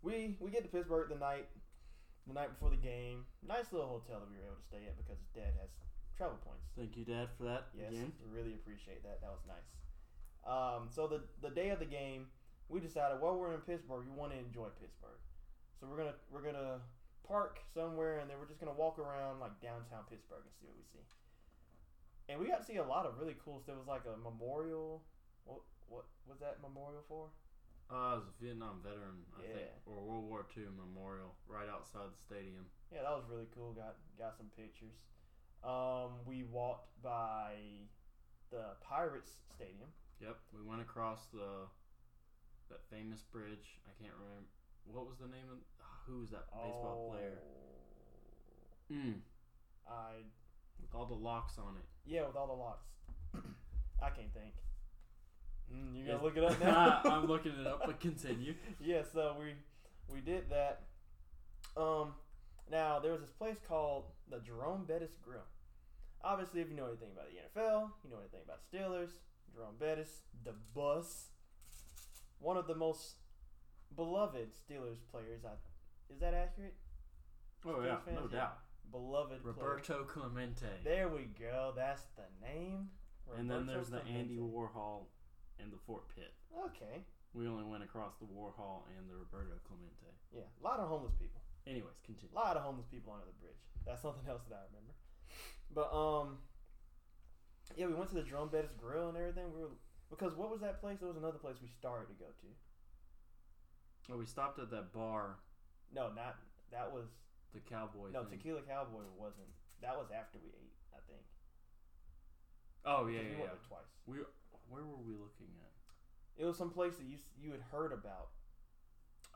we 0.00 0.36
we 0.38 0.52
get 0.52 0.62
to 0.62 0.68
Pittsburgh 0.68 1.08
the 1.08 1.18
night 1.18 1.48
the 2.26 2.34
night 2.34 2.50
before 2.50 2.70
the 2.70 2.76
game. 2.80 3.24
Nice 3.46 3.72
little 3.72 3.88
hotel 3.88 4.20
that 4.20 4.28
we 4.30 4.36
were 4.36 4.46
able 4.50 4.56
to 4.58 4.66
stay 4.66 4.82
at 4.86 4.96
because 4.98 5.18
Dad 5.34 5.54
has 5.60 5.70
travel 6.16 6.38
points. 6.42 6.66
Thank 6.76 6.96
you, 6.96 7.04
Dad, 7.04 7.28
for 7.38 7.44
that 7.44 7.68
Yes, 7.76 7.92
again. 7.92 8.12
really 8.28 8.54
appreciate 8.54 9.02
that. 9.04 9.20
That 9.20 9.30
was 9.30 9.44
nice. 9.46 9.68
Um, 10.46 10.88
so 10.90 11.06
the 11.06 11.22
the 11.42 11.50
day 11.54 11.70
of 11.70 11.78
the 11.78 11.86
game, 11.90 12.26
we 12.68 12.80
decided 12.80 13.20
while 13.20 13.36
we're 13.38 13.54
in 13.54 13.60
Pittsburgh, 13.62 14.06
we 14.06 14.14
want 14.14 14.32
to 14.32 14.38
enjoy 14.38 14.68
Pittsburgh. 14.80 15.18
So 15.80 15.86
we're 15.86 15.98
gonna 15.98 16.14
we're 16.30 16.42
gonna 16.42 16.80
park 17.26 17.58
somewhere, 17.74 18.18
and 18.18 18.30
then 18.30 18.38
we're 18.38 18.46
just 18.46 18.60
gonna 18.60 18.74
walk 18.78 18.98
around 18.98 19.40
like 19.40 19.58
downtown 19.60 20.06
Pittsburgh 20.08 20.42
and 20.46 20.54
see 20.58 20.66
what 20.66 20.76
we 20.76 20.84
see. 20.90 21.02
And 22.28 22.40
we 22.40 22.48
got 22.48 22.58
to 22.58 22.66
see 22.66 22.76
a 22.76 22.84
lot 22.86 23.06
of 23.06 23.18
really 23.18 23.36
cool 23.44 23.60
stuff. 23.60 23.76
It 23.76 23.78
was 23.78 23.86
like 23.86 24.02
a 24.06 24.18
memorial. 24.18 25.02
What 25.44 25.62
what 25.86 26.06
was 26.26 26.38
that 26.40 26.58
memorial 26.62 27.02
for? 27.06 27.30
Uh, 27.86 28.18
it 28.18 28.18
was 28.18 28.26
a 28.26 28.42
Vietnam 28.42 28.82
veteran, 28.82 29.22
I 29.38 29.42
think, 29.46 29.70
or 29.86 30.02
World 30.02 30.26
War 30.26 30.44
II 30.56 30.64
memorial 30.74 31.34
right 31.46 31.68
outside 31.70 32.10
the 32.10 32.18
stadium. 32.18 32.66
Yeah, 32.90 33.02
that 33.02 33.14
was 33.14 33.24
really 33.30 33.46
cool. 33.54 33.72
Got 33.72 33.94
got 34.18 34.36
some 34.36 34.50
pictures. 34.58 34.98
Um, 35.62 36.18
we 36.26 36.42
walked 36.42 36.90
by 37.02 37.54
the 38.50 38.74
Pirates 38.82 39.38
Stadium. 39.54 39.88
Yep, 40.20 40.36
we 40.52 40.62
went 40.66 40.80
across 40.82 41.26
the 41.32 41.70
that 42.70 42.82
famous 42.90 43.22
bridge. 43.22 43.78
I 43.86 43.94
can't 44.02 44.14
remember 44.18 44.50
what 44.84 45.06
was 45.06 45.18
the 45.18 45.28
name 45.30 45.46
of 45.50 45.58
who 46.06 46.20
was 46.20 46.30
that 46.30 46.50
baseball 46.50 47.10
player. 47.14 47.38
Oh, 47.38 48.94
Mm, 48.94 49.18
I 49.88 50.22
with 50.80 50.94
all 50.94 51.06
the 51.06 51.14
locks 51.14 51.58
on 51.58 51.76
it. 51.76 51.86
yeah, 52.04 52.26
with 52.26 52.36
all 52.36 52.46
the 52.46 52.52
locks. 52.52 52.86
I 54.02 54.10
can't 54.10 54.32
think. 54.34 54.54
Mm, 55.72 55.96
you 55.96 56.06
gotta 56.06 56.22
look 56.22 56.36
it 56.36 56.44
up 56.44 56.60
now. 56.62 57.00
I'm 57.04 57.26
looking 57.26 57.52
it 57.60 57.66
up, 57.66 57.82
but 57.86 58.00
continue. 58.00 58.54
yeah, 58.80 59.02
so 59.12 59.36
we 59.38 59.54
we 60.12 60.20
did 60.20 60.50
that. 60.50 60.82
Um, 61.76 62.14
now 62.70 62.98
there 62.98 63.12
was 63.12 63.20
this 63.20 63.32
place 63.32 63.58
called 63.66 64.04
the 64.30 64.38
Jerome 64.40 64.84
Bettis 64.84 65.16
Grill. 65.22 65.40
Obviously, 66.22 66.60
if 66.60 66.68
you 66.70 66.76
know 66.76 66.86
anything 66.86 67.10
about 67.12 67.26
the 67.28 67.60
NFL, 67.60 67.90
you 68.04 68.10
know 68.10 68.18
anything 68.18 68.40
about 68.44 68.60
Steelers. 68.72 69.10
Jerome 69.54 69.76
Bettis, 69.78 70.20
the 70.44 70.52
Bus, 70.74 71.28
one 72.40 72.56
of 72.56 72.66
the 72.66 72.74
most 72.74 73.14
beloved 73.94 74.50
Steelers 74.54 74.98
players. 75.10 75.44
I, 75.44 75.52
is 76.12 76.20
that 76.20 76.34
accurate? 76.34 76.74
Oh 77.64 77.70
Steelers 77.70 77.86
yeah, 77.86 77.96
fans, 78.04 78.18
no 78.20 78.28
yeah. 78.30 78.38
doubt. 78.38 78.58
Beloved 78.90 79.42
player. 79.42 79.54
Roberto 79.54 80.04
Clemente. 80.04 80.66
There 80.84 81.08
we 81.08 81.28
go. 81.38 81.72
That's 81.74 82.02
the 82.16 82.46
name. 82.46 82.88
and 83.36 83.50
then 83.50 83.66
Roberto 83.66 83.72
there's 83.72 83.90
the 83.90 84.04
Andy 84.10 84.38
Warhol 84.38 85.06
and 85.60 85.72
the 85.72 85.80
Fort 85.86 86.08
Pitt. 86.14 86.32
Okay. 86.52 87.02
We 87.34 87.46
only 87.46 87.64
went 87.64 87.84
across 87.84 88.16
the 88.16 88.24
Warhol 88.26 88.88
and 88.96 89.04
the 89.10 89.16
Roberto 89.16 89.56
Clemente. 89.68 90.08
Yeah, 90.32 90.48
a 90.48 90.62
lot 90.64 90.80
of 90.80 90.88
homeless 90.88 91.12
people. 91.20 91.40
Anyways, 91.66 91.98
continue. 92.04 92.32
A 92.32 92.38
lot 92.38 92.56
of 92.56 92.62
homeless 92.62 92.86
people 92.88 93.12
under 93.12 93.26
the 93.26 93.36
bridge. 93.42 93.60
That's 93.84 94.00
something 94.00 94.24
else 94.28 94.42
that 94.48 94.56
I 94.56 94.64
remember. 94.72 94.94
But 95.74 95.90
um, 95.92 96.38
yeah, 97.76 97.86
we 97.86 97.94
went 97.94 98.08
to 98.10 98.16
the 98.16 98.22
Jerome 98.24 98.48
Bettis 98.48 98.72
Grill 98.78 99.08
and 99.12 99.18
everything. 99.18 99.52
We 99.52 99.62
were 99.66 99.74
because 100.08 100.32
what 100.38 100.48
was 100.50 100.60
that 100.62 100.80
place? 100.80 100.98
There 101.02 101.08
was 101.10 101.18
another 101.18 101.38
place 101.42 101.58
we 101.60 101.68
started 101.68 102.06
to 102.08 102.16
go 102.16 102.30
to. 102.30 102.48
Oh, 104.14 104.16
we 104.16 104.24
stopped 104.24 104.62
at 104.62 104.70
that 104.70 104.94
bar, 104.94 105.42
No, 105.92 106.14
not 106.14 106.38
that 106.70 106.86
was 106.94 107.10
the 107.52 107.58
cowboy. 107.60 108.14
no 108.14 108.22
thing. 108.24 108.38
Tequila 108.38 108.62
Cowboy 108.62 109.02
wasn't. 109.18 109.50
That 109.82 109.98
was 109.98 110.06
after 110.14 110.38
we 110.38 110.50
ate, 110.54 110.78
I 110.94 111.02
think. 111.10 111.26
Oh 112.86 113.06
yeah, 113.10 113.18
Because 113.18 113.26
we 113.26 113.34
yeah, 113.34 113.50
went 113.50 113.58
yeah. 113.58 113.66
twice. 113.68 113.90
We 114.06 114.16
where 114.68 114.84
were 114.84 114.96
we 115.02 115.12
looking 115.14 115.52
at? 115.62 115.72
It 116.36 116.44
was 116.44 116.56
some 116.56 116.70
place 116.70 116.96
that 116.96 117.06
you 117.06 117.18
you 117.40 117.50
had 117.52 117.62
heard 117.72 117.92
about. 117.92 118.28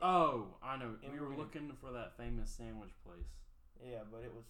Oh, 0.01 0.57
I 0.63 0.77
know. 0.77 0.97
And 1.03 1.11
we 1.13 1.19
we 1.19 1.19
were 1.19 1.29
were- 1.31 1.37
looking 1.37 1.71
for 1.79 1.91
that 1.91 2.17
famous 2.17 2.49
sandwich 2.49 2.91
place. 3.05 3.29
Yeah, 3.83 4.01
but 4.11 4.23
it 4.23 4.33
was 4.33 4.45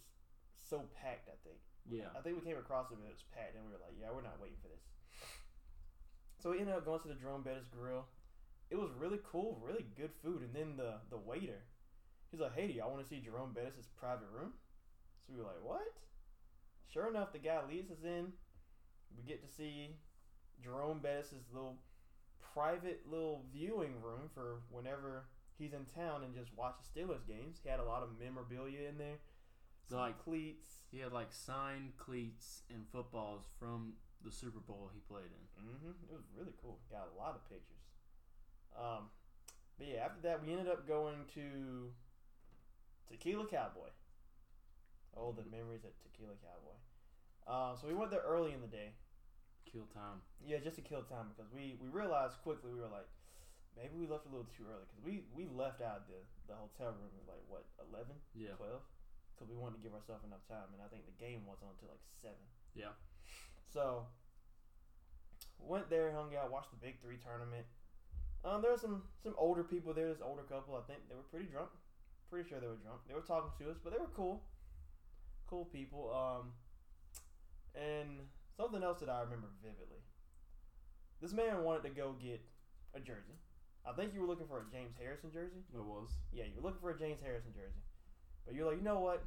so 0.58 0.90
packed. 1.02 1.28
I 1.30 1.38
think. 1.44 1.60
Yeah. 1.90 2.12
I 2.18 2.22
think 2.22 2.38
we 2.40 2.46
came 2.46 2.58
across 2.60 2.92
it, 2.92 2.98
but 3.00 3.08
it 3.08 3.14
was 3.14 3.24
packed, 3.34 3.56
and 3.56 3.66
we 3.66 3.72
were 3.72 3.80
like, 3.80 3.96
"Yeah, 4.00 4.12
we're 4.14 4.22
not 4.22 4.40
waiting 4.40 4.58
for 4.62 4.68
this." 4.68 4.84
So 6.40 6.52
we 6.52 6.60
ended 6.60 6.76
up 6.76 6.86
going 6.86 7.00
to 7.02 7.08
the 7.08 7.16
Jerome 7.16 7.44
Bettis 7.44 7.68
Grill. 7.70 8.06
It 8.70 8.78
was 8.78 8.92
really 8.94 9.20
cool, 9.24 9.60
really 9.64 9.86
good 9.96 10.12
food. 10.24 10.42
And 10.42 10.54
then 10.54 10.78
the 10.78 11.00
the 11.10 11.18
waiter, 11.18 11.64
he's 12.30 12.40
like, 12.40 12.54
"Hey, 12.54 12.68
do 12.68 12.74
y'all 12.74 12.92
want 12.92 13.02
to 13.04 13.08
see 13.08 13.20
Jerome 13.20 13.54
Bettis' 13.54 13.88
private 13.96 14.30
room?" 14.32 14.54
So 15.20 15.34
we 15.34 15.40
were 15.40 15.46
like, 15.48 15.64
"What?" 15.64 15.82
Sure 16.88 17.08
enough, 17.10 17.32
the 17.32 17.40
guy 17.40 17.66
leads 17.68 17.92
us 17.92 18.04
in. 18.04 18.34
We 19.16 19.24
get 19.24 19.42
to 19.42 19.48
see 19.48 19.96
Jerome 20.64 21.00
Bettis' 21.00 21.34
little 21.54 21.78
private 22.54 23.02
little 23.10 23.44
viewing 23.54 24.02
room 24.02 24.30
for 24.34 24.62
whenever 24.70 25.26
he's 25.58 25.74
in 25.74 25.86
town 25.86 26.24
and 26.24 26.36
just 26.36 26.52
watches 26.58 26.86
Steelers 26.94 27.26
games. 27.28 27.60
He 27.64 27.70
had 27.70 27.80
a 27.80 27.84
lot 27.86 28.04
of 28.04 28.10
memorabilia 28.20 28.90
in 28.90 28.98
there, 28.98 29.20
some 29.88 30.00
Like- 30.00 30.20
cleats. 30.24 30.84
He 30.92 31.00
had 31.00 31.14
like 31.14 31.32
signed 31.32 31.94
cleats 31.98 32.64
and 32.70 32.86
footballs 32.90 33.46
from 33.58 33.94
the 34.24 34.32
Super 34.32 34.60
Bowl 34.60 34.90
he 34.94 35.00
played 35.00 35.32
in. 35.32 35.64
Mm-hmm. 35.64 36.12
It 36.12 36.16
was 36.16 36.26
really 36.36 36.54
cool. 36.62 36.80
Got 36.92 37.08
a 37.14 37.18
lot 37.18 37.36
of 37.36 37.48
pictures. 37.50 37.80
Um, 38.78 39.10
but 39.78 39.88
yeah, 39.88 40.06
after 40.06 40.22
that, 40.22 40.44
we 40.44 40.52
ended 40.52 40.68
up 40.68 40.88
going 40.88 41.26
to 41.34 41.94
Tequila 43.10 43.48
Cowboy. 43.48 43.90
Oh, 45.16 45.32
the 45.32 45.44
memories 45.50 45.84
at 45.84 45.94
Tequila 46.04 46.36
Cowboy. 46.36 46.78
Uh, 47.48 47.76
so 47.76 47.88
we 47.88 47.94
went 47.94 48.12
there 48.12 48.22
early 48.22 48.54
in 48.54 48.62
the 48.62 48.68
day. 48.68 48.94
Kill 49.66 49.88
time. 49.94 50.20
Yeah, 50.44 50.60
just 50.60 50.76
to 50.76 50.84
kill 50.84 51.04
time 51.04 51.32
because 51.32 51.48
we, 51.52 51.76
we 51.80 51.88
realized 51.88 52.40
quickly 52.44 52.72
we 52.76 52.80
were 52.80 52.92
like, 52.92 53.08
maybe 53.78 53.96
we 53.96 54.04
left 54.08 54.28
a 54.28 54.32
little 54.32 54.48
too 54.52 54.68
early 54.68 54.84
because 54.84 55.00
we, 55.00 55.24
we 55.32 55.48
left 55.48 55.80
out 55.80 56.08
the, 56.12 56.20
the 56.52 56.56
hotel 56.60 56.92
room 56.98 57.12
at 57.16 57.26
like 57.28 57.44
what 57.48 57.64
11, 57.92 58.12
Yeah. 58.36 58.56
12? 58.60 58.80
because 59.36 59.48
we 59.50 59.58
wanted 59.58 59.82
to 59.82 59.84
give 59.84 59.96
ourselves 59.98 60.22
enough 60.22 60.46
time, 60.46 60.70
and 60.70 60.78
I 60.86 60.88
think 60.94 61.02
the 61.10 61.18
game 61.18 61.42
wasn't 61.50 61.74
until 61.74 61.90
like 61.90 62.04
seven. 62.22 62.46
Yeah. 62.78 62.94
So 63.74 64.06
went 65.58 65.90
there, 65.90 66.12
hung 66.14 66.30
out, 66.38 66.52
watched 66.52 66.70
the 66.70 66.78
Big 66.78 67.02
Three 67.02 67.18
tournament. 67.18 67.66
Um, 68.46 68.62
there 68.62 68.70
were 68.70 68.78
some 68.78 69.02
some 69.24 69.34
older 69.42 69.64
people 69.64 69.94
there. 69.98 70.10
This 70.14 70.22
older 70.22 70.44
couple, 70.44 70.76
I 70.78 70.86
think 70.86 71.10
they 71.10 71.16
were 71.16 71.26
pretty 71.32 71.46
drunk. 71.50 71.70
Pretty 72.30 72.48
sure 72.50 72.60
they 72.60 72.68
were 72.70 72.78
drunk. 72.86 73.02
They 73.08 73.16
were 73.16 73.26
talking 73.26 73.50
to 73.66 73.72
us, 73.72 73.78
but 73.82 73.94
they 73.94 74.00
were 74.00 74.14
cool, 74.14 74.44
cool 75.48 75.66
people. 75.66 76.14
Um, 76.14 76.54
and 77.74 78.30
something 78.56 78.84
else 78.84 79.00
that 79.00 79.10
I 79.10 79.22
remember 79.22 79.48
vividly. 79.62 80.02
This 81.22 81.34
man 81.34 81.64
wanted 81.64 81.84
to 81.84 81.90
go 81.90 82.16
get 82.22 82.42
a 82.96 83.00
jersey. 83.00 83.38
I 83.86 83.94
think 83.94 84.14
you 84.14 84.22
were 84.22 84.28
looking 84.28 84.48
for 84.48 84.60
a 84.62 84.72
James 84.72 84.94
Harrison 85.00 85.32
jersey. 85.32 85.62
It 85.74 85.84
was. 85.84 86.10
Yeah, 86.32 86.46
you 86.46 86.62
were 86.62 86.70
looking 86.70 86.82
for 86.82 86.92
a 86.92 86.98
James 86.98 87.20
Harrison 87.24 87.54
jersey, 87.54 87.82
but 88.46 88.54
you're 88.54 88.68
like, 88.68 88.78
you 88.78 88.84
know 88.84 89.00
what? 89.00 89.24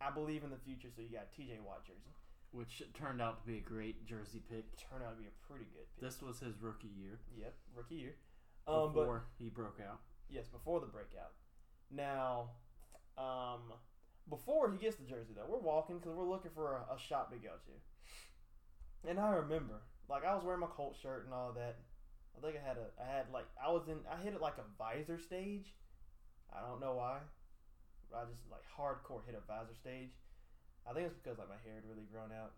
I 0.00 0.10
believe 0.10 0.44
in 0.44 0.50
the 0.50 0.60
future, 0.60 0.88
so 0.94 1.02
you 1.02 1.08
got 1.08 1.26
a 1.30 1.40
TJ 1.40 1.58
Watt 1.64 1.86
jersey. 1.86 2.14
Which 2.52 2.82
turned 2.94 3.20
out 3.20 3.40
to 3.40 3.46
be 3.46 3.58
a 3.58 3.60
great 3.60 4.06
jersey 4.06 4.40
pick. 4.48 4.64
Turned 4.76 5.02
out 5.02 5.16
to 5.16 5.20
be 5.20 5.26
a 5.28 5.36
pretty 5.50 5.66
good 5.74 5.86
pick. 5.94 6.02
This 6.02 6.22
was 6.22 6.38
his 6.38 6.54
rookie 6.62 6.92
year. 6.96 7.18
Yep, 7.36 7.54
rookie 7.74 7.96
year. 7.96 8.14
Um, 8.68 8.92
but 8.94 9.00
Before 9.02 9.24
he 9.38 9.48
broke 9.50 9.78
out. 9.80 10.00
yes, 10.30 10.46
before 10.48 10.80
the 10.80 10.86
breakout. 10.86 11.32
Now, 11.90 12.50
um, 13.18 13.72
before 14.28 14.70
he 14.70 14.78
gets 14.78 14.96
the 14.96 15.04
jersey 15.04 15.32
though, 15.34 15.46
we're 15.48 15.58
walking 15.58 15.98
because 15.98 16.14
we're 16.14 16.28
looking 16.28 16.50
for 16.54 16.76
a, 16.90 16.94
a 16.94 16.98
shop 16.98 17.30
to 17.30 17.36
go 17.36 17.50
to. 17.66 17.72
And 19.06 19.20
I 19.20 19.30
remember, 19.30 19.82
like, 20.08 20.24
I 20.24 20.34
was 20.34 20.44
wearing 20.44 20.60
my 20.60 20.66
Colt 20.66 20.96
shirt 21.00 21.24
and 21.24 21.34
all 21.34 21.52
that. 21.54 21.78
I 22.36 22.40
think 22.42 22.58
I 22.58 22.66
had 22.66 22.76
a, 22.76 22.90
I 23.00 23.06
had 23.06 23.26
like, 23.32 23.46
I 23.56 23.70
was 23.72 23.88
in, 23.88 24.02
I 24.10 24.20
hit 24.22 24.34
it 24.34 24.42
like 24.42 24.58
a 24.58 24.68
visor 24.76 25.18
stage. 25.18 25.72
I 26.52 26.60
don't 26.60 26.80
know 26.80 26.94
why. 26.94 27.18
I 28.14 28.24
just 28.28 28.44
like 28.50 28.62
hardcore 28.66 29.24
hit 29.26 29.34
a 29.34 29.42
visor 29.46 29.74
stage. 29.74 30.14
I 30.86 30.92
think 30.92 31.10
it's 31.10 31.18
because 31.18 31.38
like 31.38 31.48
my 31.48 31.58
hair 31.64 31.80
had 31.80 31.88
really 31.88 32.06
grown 32.06 32.30
out, 32.30 32.54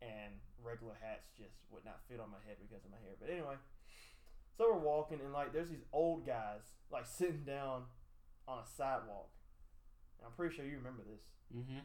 and 0.00 0.38
regular 0.62 0.94
hats 1.00 1.26
just 1.34 1.58
would 1.70 1.84
not 1.84 2.04
fit 2.06 2.20
on 2.20 2.30
my 2.30 2.42
head 2.46 2.60
because 2.62 2.84
of 2.84 2.90
my 2.92 3.00
hair. 3.02 3.18
But 3.18 3.30
anyway, 3.30 3.58
so 4.56 4.70
we're 4.70 4.78
walking 4.78 5.18
and 5.18 5.32
like 5.32 5.52
there's 5.52 5.68
these 5.68 5.86
old 5.92 6.26
guys 6.26 6.76
like 6.90 7.06
sitting 7.18 7.44
down 7.44 7.90
on 8.46 8.62
a 8.62 8.66
sidewalk. 8.76 9.32
And 10.18 10.26
I'm 10.26 10.36
pretty 10.36 10.54
sure 10.54 10.64
you 10.64 10.78
remember 10.78 11.02
this. 11.02 11.24
Mm-hmm. 11.50 11.82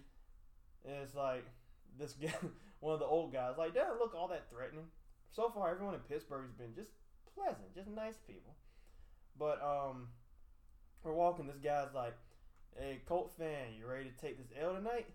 And 0.86 0.95
it's 1.03 1.15
like 1.15 1.45
this 1.97 2.13
guy, 2.13 2.34
one 2.80 2.93
of 2.93 2.99
the 2.99 3.06
old 3.06 3.34
guys, 3.34 3.56
like 3.58 3.73
doesn't 3.73 3.99
look 3.99 4.13
all 4.15 4.28
that 4.30 4.49
threatening. 4.49 4.86
So 5.32 5.49
far, 5.49 5.69
everyone 5.69 5.93
in 5.93 5.99
Pittsburgh's 6.02 6.52
been 6.52 6.73
just 6.75 6.91
pleasant, 7.36 7.73
just 7.75 7.89
nice 7.89 8.17
people. 8.28 8.56
But 9.38 9.62
um, 9.62 10.08
we're 11.04 11.13
walking. 11.13 11.47
This 11.47 11.58
guy's 11.58 11.93
like, 11.93 12.15
"Hey, 12.78 13.02
Colt 13.08 13.32
fan, 13.38 13.73
you 13.78 13.88
ready 13.88 14.10
to 14.10 14.21
take 14.21 14.38
this 14.38 14.58
L 14.60 14.73
tonight?" 14.73 15.08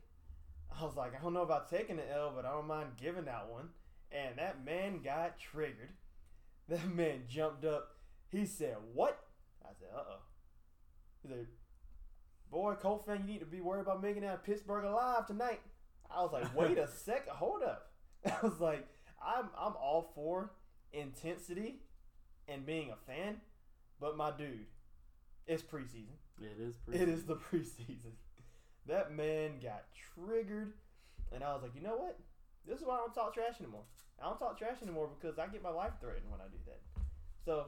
I 0.78 0.84
was 0.84 0.96
like, 0.96 1.14
"I 1.18 1.22
don't 1.22 1.34
know 1.34 1.42
about 1.42 1.68
taking 1.68 1.96
the 1.96 2.10
L, 2.10 2.32
but 2.34 2.44
I 2.44 2.52
don't 2.52 2.66
mind 2.66 2.90
giving 3.00 3.26
that 3.26 3.48
one." 3.50 3.68
And 4.10 4.38
that 4.38 4.64
man 4.64 5.02
got 5.02 5.38
triggered. 5.38 5.90
That 6.66 6.88
man 6.88 7.24
jumped 7.28 7.66
up. 7.66 7.90
He 8.30 8.46
said, 8.46 8.76
"What?" 8.94 9.22
I 9.62 9.68
said, 9.78 9.88
"Uh 9.94 9.98
oh." 9.98 10.22
He 11.20 11.28
said, 11.28 11.46
"Boy, 12.50 12.72
Colt 12.80 13.04
fan, 13.04 13.20
you 13.20 13.34
need 13.34 13.40
to 13.40 13.44
be 13.44 13.60
worried 13.60 13.82
about 13.82 14.00
making 14.02 14.24
out 14.24 14.44
Pittsburgh 14.44 14.84
alive 14.84 15.26
tonight." 15.26 15.60
I 16.14 16.22
was 16.22 16.32
like, 16.32 16.54
"Wait 16.56 16.78
a 16.78 16.86
second, 16.88 17.32
hold 17.34 17.62
up." 17.62 17.90
I 18.26 18.36
was 18.42 18.60
like, 18.60 18.86
"I'm 19.24 19.48
I'm 19.58 19.74
all 19.76 20.12
for 20.14 20.52
intensity 20.92 21.80
and 22.48 22.64
being 22.64 22.90
a 22.90 22.96
fan, 23.10 23.36
but 24.00 24.16
my 24.16 24.30
dude, 24.30 24.66
it's 25.46 25.62
preseason. 25.62 26.16
It 26.40 26.60
is 26.60 26.76
pretty. 26.76 27.00
It 27.00 27.08
is 27.08 27.24
the 27.24 27.36
preseason. 27.52 28.12
That 28.86 29.14
man 29.14 29.60
got 29.62 29.84
triggered, 30.14 30.74
and 31.32 31.42
I 31.42 31.54
was 31.54 31.62
like, 31.62 31.74
you 31.74 31.82
know 31.82 31.96
what? 31.96 32.18
This 32.66 32.80
is 32.80 32.86
why 32.86 32.96
I 32.96 32.98
don't 32.98 33.14
talk 33.14 33.34
trash 33.34 33.60
anymore. 33.60 33.84
I 34.20 34.26
don't 34.26 34.38
talk 34.38 34.58
trash 34.58 34.76
anymore 34.82 35.08
because 35.18 35.38
I 35.38 35.46
get 35.48 35.62
my 35.62 35.70
life 35.70 35.92
threatened 36.00 36.30
when 36.30 36.40
I 36.40 36.44
do 36.44 36.58
that. 36.66 36.80
So, 37.44 37.66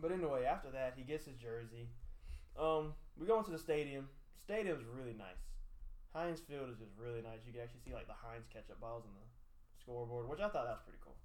but 0.00 0.12
anyway, 0.12 0.44
after 0.44 0.70
that, 0.70 0.94
he 0.96 1.02
gets 1.02 1.24
his 1.26 1.36
jersey. 1.36 1.88
Um, 2.58 2.94
we 3.18 3.26
go 3.26 3.38
into 3.38 3.50
the 3.50 3.58
stadium. 3.58 4.08
Stadium's 4.44 4.84
really 4.84 5.14
nice. 5.16 5.53
Heinz 6.14 6.38
Field 6.40 6.70
is 6.70 6.78
just 6.78 6.94
really 6.96 7.20
nice. 7.20 7.42
You 7.44 7.52
can 7.52 7.62
actually 7.62 7.82
see 7.82 7.92
like 7.92 8.06
the 8.06 8.14
Heinz 8.14 8.46
ketchup 8.46 8.78
bottles 8.80 9.02
on 9.04 9.14
the 9.18 9.26
scoreboard, 9.82 10.30
which 10.30 10.38
I 10.38 10.46
thought 10.48 10.64
that 10.70 10.78
was 10.78 10.86
pretty 10.86 11.02
cool. 11.02 11.18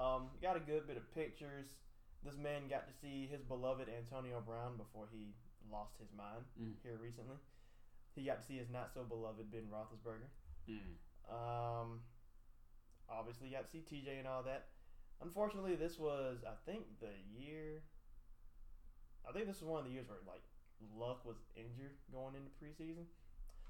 Um, 0.00 0.32
got 0.40 0.56
a 0.56 0.64
good 0.64 0.88
bit 0.88 0.96
of 0.96 1.04
pictures. 1.14 1.76
This 2.24 2.36
man 2.40 2.66
got 2.68 2.88
to 2.88 2.94
see 2.96 3.28
his 3.30 3.44
beloved 3.44 3.88
Antonio 3.92 4.40
Brown 4.40 4.76
before 4.80 5.06
he 5.12 5.36
lost 5.70 6.00
his 6.00 6.08
mind 6.16 6.44
Mm. 6.58 6.74
here 6.82 6.96
recently. 6.96 7.36
He 8.16 8.24
got 8.24 8.40
to 8.40 8.46
see 8.46 8.56
his 8.56 8.70
not 8.70 8.92
so 8.92 9.04
beloved 9.04 9.52
Ben 9.52 9.68
Roethlisberger. 9.68 10.32
Mm. 10.68 10.96
Um, 11.28 12.00
obviously, 13.08 13.50
got 13.50 13.64
to 13.64 13.70
see 13.70 13.84
TJ 13.84 14.18
and 14.18 14.26
all 14.26 14.42
that. 14.44 14.68
Unfortunately, 15.20 15.76
this 15.76 15.98
was 15.98 16.38
I 16.44 16.56
think 16.64 16.84
the 17.00 17.12
year. 17.36 17.82
I 19.28 19.32
think 19.32 19.46
this 19.46 19.60
was 19.60 19.68
one 19.68 19.80
of 19.80 19.86
the 19.86 19.92
years 19.92 20.08
where 20.08 20.18
like 20.26 20.42
Luck 20.96 21.24
was 21.24 21.36
injured 21.56 21.96
going 22.12 22.34
into 22.36 22.50
preseason, 22.62 23.04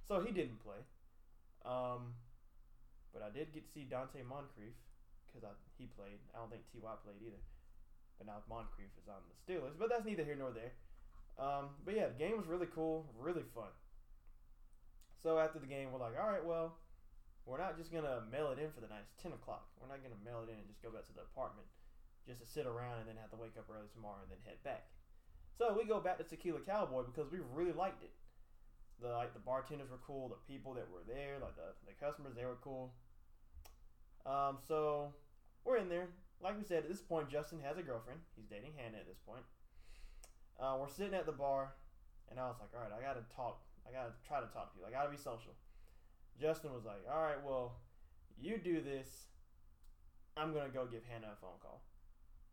so 0.09 0.21
he 0.23 0.33
didn't 0.33 0.63
play. 0.63 0.81
Um, 1.67 2.15
but 3.13 3.23
I 3.23 3.31
did 3.31 3.53
get 3.53 3.67
to 3.67 3.73
see 3.73 3.87
Donte 3.89 4.23
Moncrief 4.23 4.75
because 5.27 5.43
he 5.79 5.91
played. 5.99 6.23
I 6.33 6.39
don't 6.39 6.51
think 6.51 6.63
Ty 6.71 6.85
played 7.03 7.21
either. 7.21 7.43
But 8.17 8.27
now 8.27 8.41
Moncrief 8.49 8.89
is 8.97 9.09
on 9.09 9.21
the 9.29 9.37
Steelers, 9.37 9.77
but 9.77 9.91
that's 9.93 10.07
neither 10.07 10.25
here 10.25 10.39
nor 10.39 10.53
there. 10.53 10.73
Um, 11.37 11.77
but 11.85 11.93
yeah, 11.93 12.09
the 12.09 12.17
game 12.17 12.37
was 12.41 12.49
really 12.49 12.69
cool, 12.73 13.05
really 13.21 13.45
fun. 13.53 13.69
So 15.21 15.37
after 15.37 15.61
the 15.61 15.69
game, 15.69 15.93
we're 15.93 16.01
like, 16.01 16.17
all 16.17 16.33
right, 16.33 16.45
well, 16.45 16.81
we're 17.45 17.61
not 17.61 17.77
just 17.77 17.93
gonna 17.93 18.25
mail 18.33 18.51
it 18.57 18.59
in 18.59 18.73
for 18.73 18.81
the 18.81 18.89
night. 18.89 19.05
It's 19.05 19.21
ten 19.21 19.37
o'clock. 19.37 19.69
We're 19.77 19.93
not 19.93 20.01
gonna 20.01 20.19
mail 20.25 20.41
it 20.47 20.49
in 20.49 20.57
and 20.57 20.69
just 20.69 20.81
go 20.81 20.89
back 20.89 21.05
to 21.13 21.15
the 21.15 21.29
apartment, 21.29 21.69
just 22.25 22.41
to 22.41 22.49
sit 22.49 22.65
around 22.65 23.05
and 23.05 23.07
then 23.07 23.21
have 23.21 23.31
to 23.37 23.41
wake 23.41 23.61
up 23.61 23.69
early 23.69 23.93
tomorrow 23.93 24.25
and 24.25 24.33
then 24.33 24.41
head 24.49 24.65
back. 24.65 24.89
So 25.61 25.77
we 25.77 25.85
go 25.85 26.01
back 26.01 26.17
to 26.19 26.25
Tequila 26.25 26.61
Cowboy 26.65 27.05
because 27.05 27.33
we 27.33 27.41
really 27.53 27.73
liked 27.73 28.03
it. 28.03 28.13
The 29.01 29.09
like 29.09 29.35
the 29.35 29.41
bartenders 29.41 29.91
were 29.91 30.01
cool. 30.07 30.29
The 30.29 30.41
people 30.53 30.75
that 30.75 30.89
were 30.91 31.05
there, 31.07 31.37
like 31.41 31.57
the 31.57 31.77
the 31.87 31.93
customers, 32.01 32.35
they 32.35 32.45
were 32.45 32.59
cool. 32.63 32.95
Um, 34.25 34.59
so 34.67 35.13
we're 35.65 35.77
in 35.77 35.89
there. 35.89 36.09
Like 36.41 36.57
we 36.59 36.65
said, 36.65 36.85
at 36.85 36.89
this 36.89 37.01
point, 37.01 37.31
Justin 37.31 37.61
has 37.61 37.79
a 37.79 37.83
girlfriend. 37.83 38.21
He's 38.37 38.47
dating 38.47 38.73
Hannah 38.77 38.99
at 38.99 39.07
this 39.07 39.21
point. 39.25 39.45
Uh, 40.61 40.77
we're 40.81 40.89
sitting 40.89 41.15
at 41.15 41.27
the 41.27 41.33
bar, 41.33 41.77
and 42.31 42.41
I 42.41 42.49
was 42.49 42.57
like, 42.61 42.73
all 42.75 42.81
right, 42.81 42.93
I 42.93 43.01
gotta 43.01 43.25
talk. 43.35 43.61
I 43.87 43.93
gotta 43.93 44.13
try 44.27 44.41
to 44.41 44.49
talk 44.49 44.73
to 44.73 44.81
you. 44.81 44.87
I 44.87 44.91
gotta 44.91 45.11
be 45.11 45.17
social. 45.17 45.53
Justin 46.41 46.73
was 46.73 46.85
like, 46.85 47.01
"All 47.09 47.23
right, 47.23 47.41
well, 47.45 47.81
you 48.39 48.59
do 48.59 48.81
this. 48.81 49.29
I'm 50.37 50.53
gonna 50.53 50.69
go 50.69 50.85
give 50.87 51.05
Hannah 51.05 51.33
a 51.33 51.37
phone 51.41 51.59
call." 51.61 51.83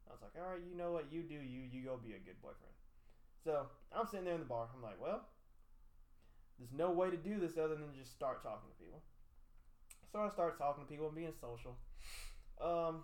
I 0.08 0.12
was 0.12 0.22
like, 0.22 0.36
"All 0.38 0.52
right, 0.52 0.62
you 0.62 0.76
know 0.76 0.92
what? 0.92 1.12
You 1.12 1.24
do 1.24 1.36
you. 1.36 1.68
You 1.72 1.84
go 1.84 1.98
be 1.98 2.14
a 2.14 2.20
good 2.20 2.42
boyfriend." 2.42 2.74
So 3.44 3.68
I'm 3.92 4.08
sitting 4.08 4.26
there 4.26 4.36
in 4.36 4.40
the 4.40 4.46
bar. 4.46 4.70
I'm 4.74 4.82
like, 4.82 5.00
"Well, 5.02 5.28
there's 6.64 6.78
no 6.78 6.92
way 6.92 7.10
to 7.10 7.18
do 7.18 7.40
this 7.40 7.58
other 7.58 7.76
than 7.76 7.94
just 7.98 8.12
start 8.12 8.42
talking 8.42 8.70
to 8.70 8.84
people." 8.84 9.02
So 10.12 10.20
I 10.20 10.30
start 10.30 10.58
talking 10.58 10.84
to 10.84 10.90
people 10.90 11.08
and 11.08 11.16
being 11.16 11.34
social. 11.42 11.76
Um, 12.62 13.04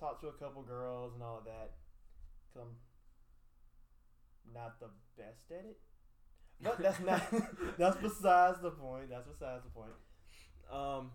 talk 0.00 0.20
to 0.22 0.28
a 0.28 0.32
couple 0.32 0.62
girls 0.62 1.12
and 1.14 1.22
all 1.22 1.38
of 1.38 1.44
that. 1.44 1.72
Cause 2.52 2.62
I'm 2.62 4.54
not 4.54 4.80
the 4.80 4.88
best 5.16 5.50
at 5.50 5.66
it. 5.66 5.78
But 6.62 6.78
that's 6.78 7.00
not 7.04 7.22
that's 7.78 7.96
besides 7.98 8.60
the 8.60 8.70
point. 8.70 9.10
That's 9.10 9.28
besides 9.28 9.62
the 9.64 9.70
point. 9.70 9.92
Um 10.72 11.10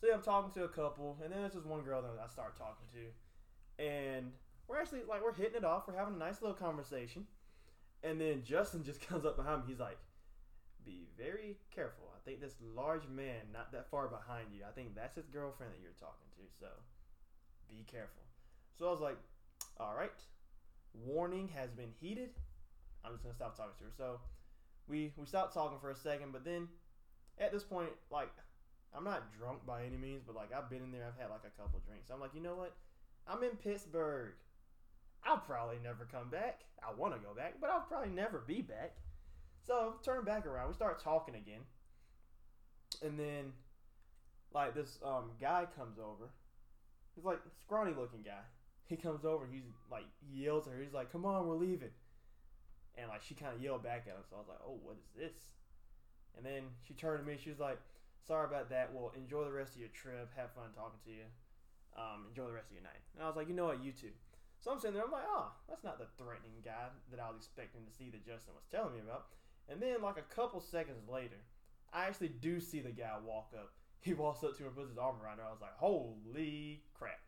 so 0.00 0.08
yeah, 0.08 0.14
I'm 0.14 0.22
talking 0.22 0.52
to 0.60 0.64
a 0.64 0.68
couple 0.68 1.16
and 1.22 1.32
then 1.32 1.40
there's 1.40 1.54
just 1.54 1.66
one 1.66 1.82
girl 1.82 2.02
that 2.02 2.10
I 2.22 2.26
start 2.28 2.56
talking 2.58 2.86
to. 2.92 3.82
And 3.82 4.32
we're 4.68 4.80
actually 4.80 5.02
like 5.08 5.22
we're 5.22 5.32
hitting 5.32 5.56
it 5.56 5.64
off, 5.64 5.84
we're 5.86 5.96
having 5.96 6.14
a 6.14 6.18
nice 6.18 6.42
little 6.42 6.56
conversation. 6.56 7.26
And 8.02 8.20
then 8.20 8.42
Justin 8.44 8.84
just 8.84 9.00
comes 9.08 9.24
up 9.24 9.36
behind 9.36 9.62
me, 9.62 9.68
he's 9.68 9.80
like, 9.80 9.98
Be 10.86 11.04
very 11.18 11.58
careful. 11.74 12.06
I 12.14 12.20
think 12.24 12.40
this 12.40 12.54
large 12.74 13.06
man 13.08 13.50
not 13.52 13.72
that 13.72 13.90
far 13.90 14.08
behind 14.08 14.54
you, 14.54 14.62
I 14.66 14.72
think 14.72 14.94
that's 14.94 15.16
his 15.16 15.26
girlfriend 15.26 15.72
that 15.74 15.82
you're 15.82 15.98
talking 15.98 16.30
to, 16.38 16.42
so 16.58 16.68
be 17.68 17.84
careful. 17.90 18.22
So 18.78 18.86
I 18.86 18.90
was 18.90 19.00
like, 19.00 19.18
Alright. 19.80 20.22
Warning 20.94 21.48
has 21.54 21.70
been 21.70 21.90
heeded. 22.00 22.30
I'm 23.04 23.12
just 23.12 23.22
gonna 23.22 23.34
stop 23.34 23.56
talking 23.56 23.74
to 23.78 23.84
her. 23.84 23.90
So 23.96 24.20
we 24.88 25.12
we 25.16 25.26
stopped 25.26 25.52
talking 25.52 25.78
for 25.78 25.90
a 25.90 25.96
second, 25.96 26.32
but 26.32 26.44
then 26.44 26.68
at 27.38 27.52
this 27.52 27.62
point, 27.62 27.90
like 28.10 28.30
I'm 28.96 29.04
not 29.04 29.32
drunk 29.36 29.66
by 29.66 29.84
any 29.84 29.96
means, 29.96 30.22
but 30.26 30.34
like 30.34 30.52
I've 30.54 30.70
been 30.70 30.82
in 30.82 30.92
there, 30.92 31.06
I've 31.06 31.20
had 31.20 31.30
like 31.30 31.44
a 31.44 31.60
couple 31.60 31.80
drinks. 31.86 32.10
I'm 32.10 32.20
like, 32.20 32.34
you 32.34 32.40
know 32.40 32.54
what? 32.54 32.74
I'm 33.28 33.42
in 33.42 33.50
Pittsburgh. 33.50 34.32
I'll 35.24 35.38
probably 35.38 35.78
never 35.82 36.08
come 36.10 36.30
back. 36.30 36.60
I 36.82 36.94
want 36.94 37.12
to 37.14 37.20
go 37.20 37.34
back, 37.34 37.54
but 37.60 37.68
I'll 37.68 37.80
probably 37.80 38.10
never 38.10 38.44
be 38.46 38.62
back. 38.62 38.96
So 39.66 39.94
turn 40.04 40.24
back 40.24 40.46
around. 40.46 40.68
We 40.68 40.74
start 40.74 41.02
talking 41.02 41.34
again, 41.34 41.62
and 43.02 43.18
then 43.18 43.52
like 44.54 44.74
this 44.74 44.98
um 45.04 45.32
guy 45.40 45.66
comes 45.76 45.98
over. 45.98 46.30
He's 47.16 47.24
like 47.24 47.40
scrawny 47.64 47.90
looking 47.90 48.22
guy. 48.22 48.46
He 48.86 48.96
comes 48.96 49.24
over. 49.24 49.44
He's 49.50 49.66
like 49.90 50.04
yells 50.32 50.68
at 50.68 50.74
her. 50.74 50.82
He's 50.82 50.94
like, 50.94 51.10
"Come 51.10 51.26
on, 51.26 51.48
we're 51.48 51.56
leaving." 51.56 51.90
And 52.94 53.08
like 53.08 53.22
she 53.22 53.34
kind 53.34 53.54
of 53.56 53.60
yelled 53.60 53.82
back 53.82 54.06
at 54.06 54.14
him. 54.14 54.22
So 54.30 54.36
I 54.36 54.38
was 54.38 54.48
like, 54.48 54.62
"Oh, 54.64 54.78
what 54.82 54.96
is 55.02 55.10
this?" 55.18 55.50
And 56.36 56.46
then 56.46 56.70
she 56.86 56.94
turned 56.94 57.18
to 57.18 57.26
me. 57.26 57.36
She 57.42 57.50
was 57.50 57.58
like, 57.58 57.80
"Sorry 58.22 58.46
about 58.46 58.70
that. 58.70 58.94
Well, 58.94 59.12
enjoy 59.16 59.44
the 59.44 59.52
rest 59.52 59.74
of 59.74 59.80
your 59.80 59.90
trip. 59.90 60.30
Have 60.36 60.52
fun 60.52 60.70
talking 60.76 61.00
to 61.04 61.10
you. 61.10 61.26
Um, 61.98 62.26
enjoy 62.28 62.46
the 62.46 62.54
rest 62.54 62.70
of 62.70 62.74
your 62.78 62.84
night." 62.86 63.02
And 63.14 63.24
I 63.24 63.26
was 63.26 63.34
like, 63.34 63.48
"You 63.48 63.54
know 63.54 63.66
what? 63.66 63.82
You 63.82 63.90
too." 63.90 64.14
So 64.60 64.70
I'm 64.70 64.78
sitting 64.78 64.94
there. 64.94 65.04
I'm 65.04 65.10
like, 65.10 65.26
"Oh, 65.26 65.50
that's 65.68 65.82
not 65.82 65.98
the 65.98 66.06
threatening 66.22 66.62
guy 66.62 66.86
that 67.10 67.18
I 67.18 67.26
was 67.26 67.42
expecting 67.42 67.82
to 67.82 67.92
see 67.92 68.10
that 68.14 68.24
Justin 68.24 68.54
was 68.54 68.70
telling 68.70 68.94
me 68.94 69.00
about." 69.02 69.26
And 69.68 69.80
then 69.80 70.02
like 70.02 70.16
a 70.18 70.34
couple 70.34 70.60
seconds 70.60 71.08
later, 71.08 71.36
I 71.92 72.06
actually 72.06 72.28
do 72.28 72.60
see 72.60 72.80
the 72.80 72.90
guy 72.90 73.12
walk 73.24 73.52
up. 73.56 73.72
He 74.00 74.14
walks 74.14 74.44
up 74.44 74.56
to 74.56 74.62
her 74.62 74.68
and 74.68 74.76
puts 74.76 74.90
his 74.90 74.98
arm 74.98 75.16
around 75.22 75.38
her. 75.38 75.44
I 75.44 75.50
was 75.50 75.60
like, 75.60 75.76
"Holy 75.76 76.82
crap!" 76.94 77.18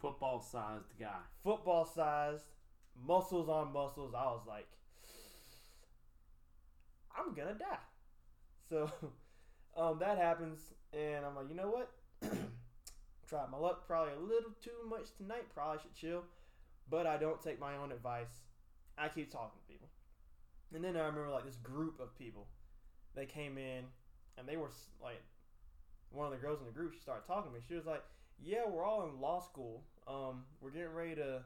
Football 0.00 0.40
sized 0.40 0.98
guy. 0.98 1.18
Football 1.42 1.84
sized, 1.84 2.44
muscles 3.06 3.48
on 3.48 3.72
muscles. 3.72 4.14
I 4.14 4.24
was 4.26 4.42
like, 4.46 4.68
I'm 7.16 7.34
gonna 7.34 7.54
die. 7.54 7.78
So 8.68 8.90
um, 9.76 9.98
that 9.98 10.18
happens, 10.18 10.60
and 10.92 11.24
I'm 11.24 11.34
like, 11.34 11.48
you 11.48 11.54
know 11.54 11.70
what? 11.70 11.90
Tried 13.28 13.50
my 13.50 13.58
luck. 13.58 13.86
Probably 13.86 14.12
a 14.14 14.20
little 14.20 14.52
too 14.62 14.88
much 14.88 15.14
tonight. 15.16 15.46
Probably 15.54 15.80
should 15.82 15.94
chill. 15.94 16.24
But 16.90 17.06
I 17.06 17.16
don't 17.16 17.40
take 17.40 17.58
my 17.58 17.76
own 17.76 17.90
advice. 17.90 18.42
I 18.98 19.08
keep 19.08 19.30
talking 19.32 19.58
to. 19.63 19.63
And 20.74 20.82
then 20.82 20.96
I 20.96 21.06
remember 21.06 21.30
like 21.30 21.46
this 21.46 21.56
group 21.56 22.00
of 22.00 22.16
people. 22.18 22.48
They 23.14 23.26
came 23.26 23.58
in, 23.58 23.84
and 24.36 24.48
they 24.48 24.56
were 24.56 24.70
like, 25.00 25.22
one 26.10 26.26
of 26.26 26.32
the 26.32 26.38
girls 26.38 26.60
in 26.60 26.66
the 26.66 26.72
group. 26.72 26.92
She 26.92 27.00
started 27.00 27.26
talking 27.26 27.50
to 27.50 27.56
me. 27.56 27.62
She 27.66 27.74
was 27.74 27.86
like, 27.86 28.02
"Yeah, 28.42 28.66
we're 28.68 28.84
all 28.84 29.06
in 29.06 29.20
law 29.20 29.40
school. 29.40 29.84
Um, 30.06 30.44
we're 30.60 30.70
getting 30.70 30.92
ready 30.92 31.14
to 31.16 31.42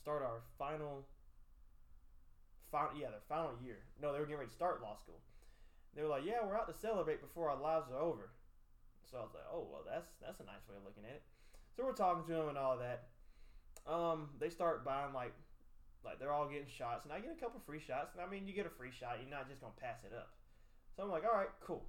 start 0.00 0.22
our 0.22 0.42
final." 0.58 1.06
Final, 2.70 3.00
yeah, 3.00 3.10
their 3.10 3.24
final 3.28 3.50
year. 3.64 3.78
No, 4.00 4.12
they 4.12 4.20
were 4.20 4.26
getting 4.26 4.38
ready 4.38 4.50
to 4.50 4.54
start 4.54 4.80
law 4.80 4.96
school. 4.96 5.20
They 5.94 6.02
were 6.02 6.08
like, 6.08 6.24
"Yeah, 6.24 6.44
we're 6.44 6.56
out 6.56 6.68
to 6.68 6.74
celebrate 6.74 7.20
before 7.20 7.50
our 7.50 7.60
lives 7.60 7.90
are 7.90 7.98
over." 7.98 8.30
So 9.10 9.18
I 9.18 9.22
was 9.22 9.34
like, 9.34 9.46
"Oh, 9.52 9.66
well, 9.70 9.82
that's 9.88 10.12
that's 10.20 10.40
a 10.40 10.44
nice 10.44 10.68
way 10.68 10.76
of 10.76 10.84
looking 10.84 11.04
at 11.04 11.16
it." 11.16 11.22
So 11.76 11.84
we're 11.84 11.92
talking 11.92 12.24
to 12.24 12.32
them 12.32 12.48
and 12.48 12.58
all 12.58 12.78
that. 12.78 13.08
Um, 13.86 14.30
they 14.38 14.50
start 14.50 14.84
buying 14.84 15.12
like, 15.12 15.32
like 16.04 16.18
they're 16.18 16.32
all 16.32 16.48
getting 16.48 16.66
shots, 16.66 17.04
and 17.04 17.12
I 17.12 17.20
get 17.20 17.32
a 17.36 17.40
couple 17.40 17.60
free 17.66 17.80
shots. 17.80 18.14
And 18.14 18.22
I 18.22 18.30
mean, 18.30 18.46
you 18.46 18.54
get 18.54 18.66
a 18.66 18.70
free 18.70 18.90
shot, 18.90 19.18
you're 19.20 19.30
not 19.30 19.48
just 19.48 19.60
gonna 19.60 19.74
pass 19.80 20.04
it 20.04 20.12
up. 20.16 20.34
So 20.96 21.02
I'm 21.02 21.10
like, 21.10 21.24
"All 21.24 21.38
right, 21.38 21.50
cool." 21.60 21.84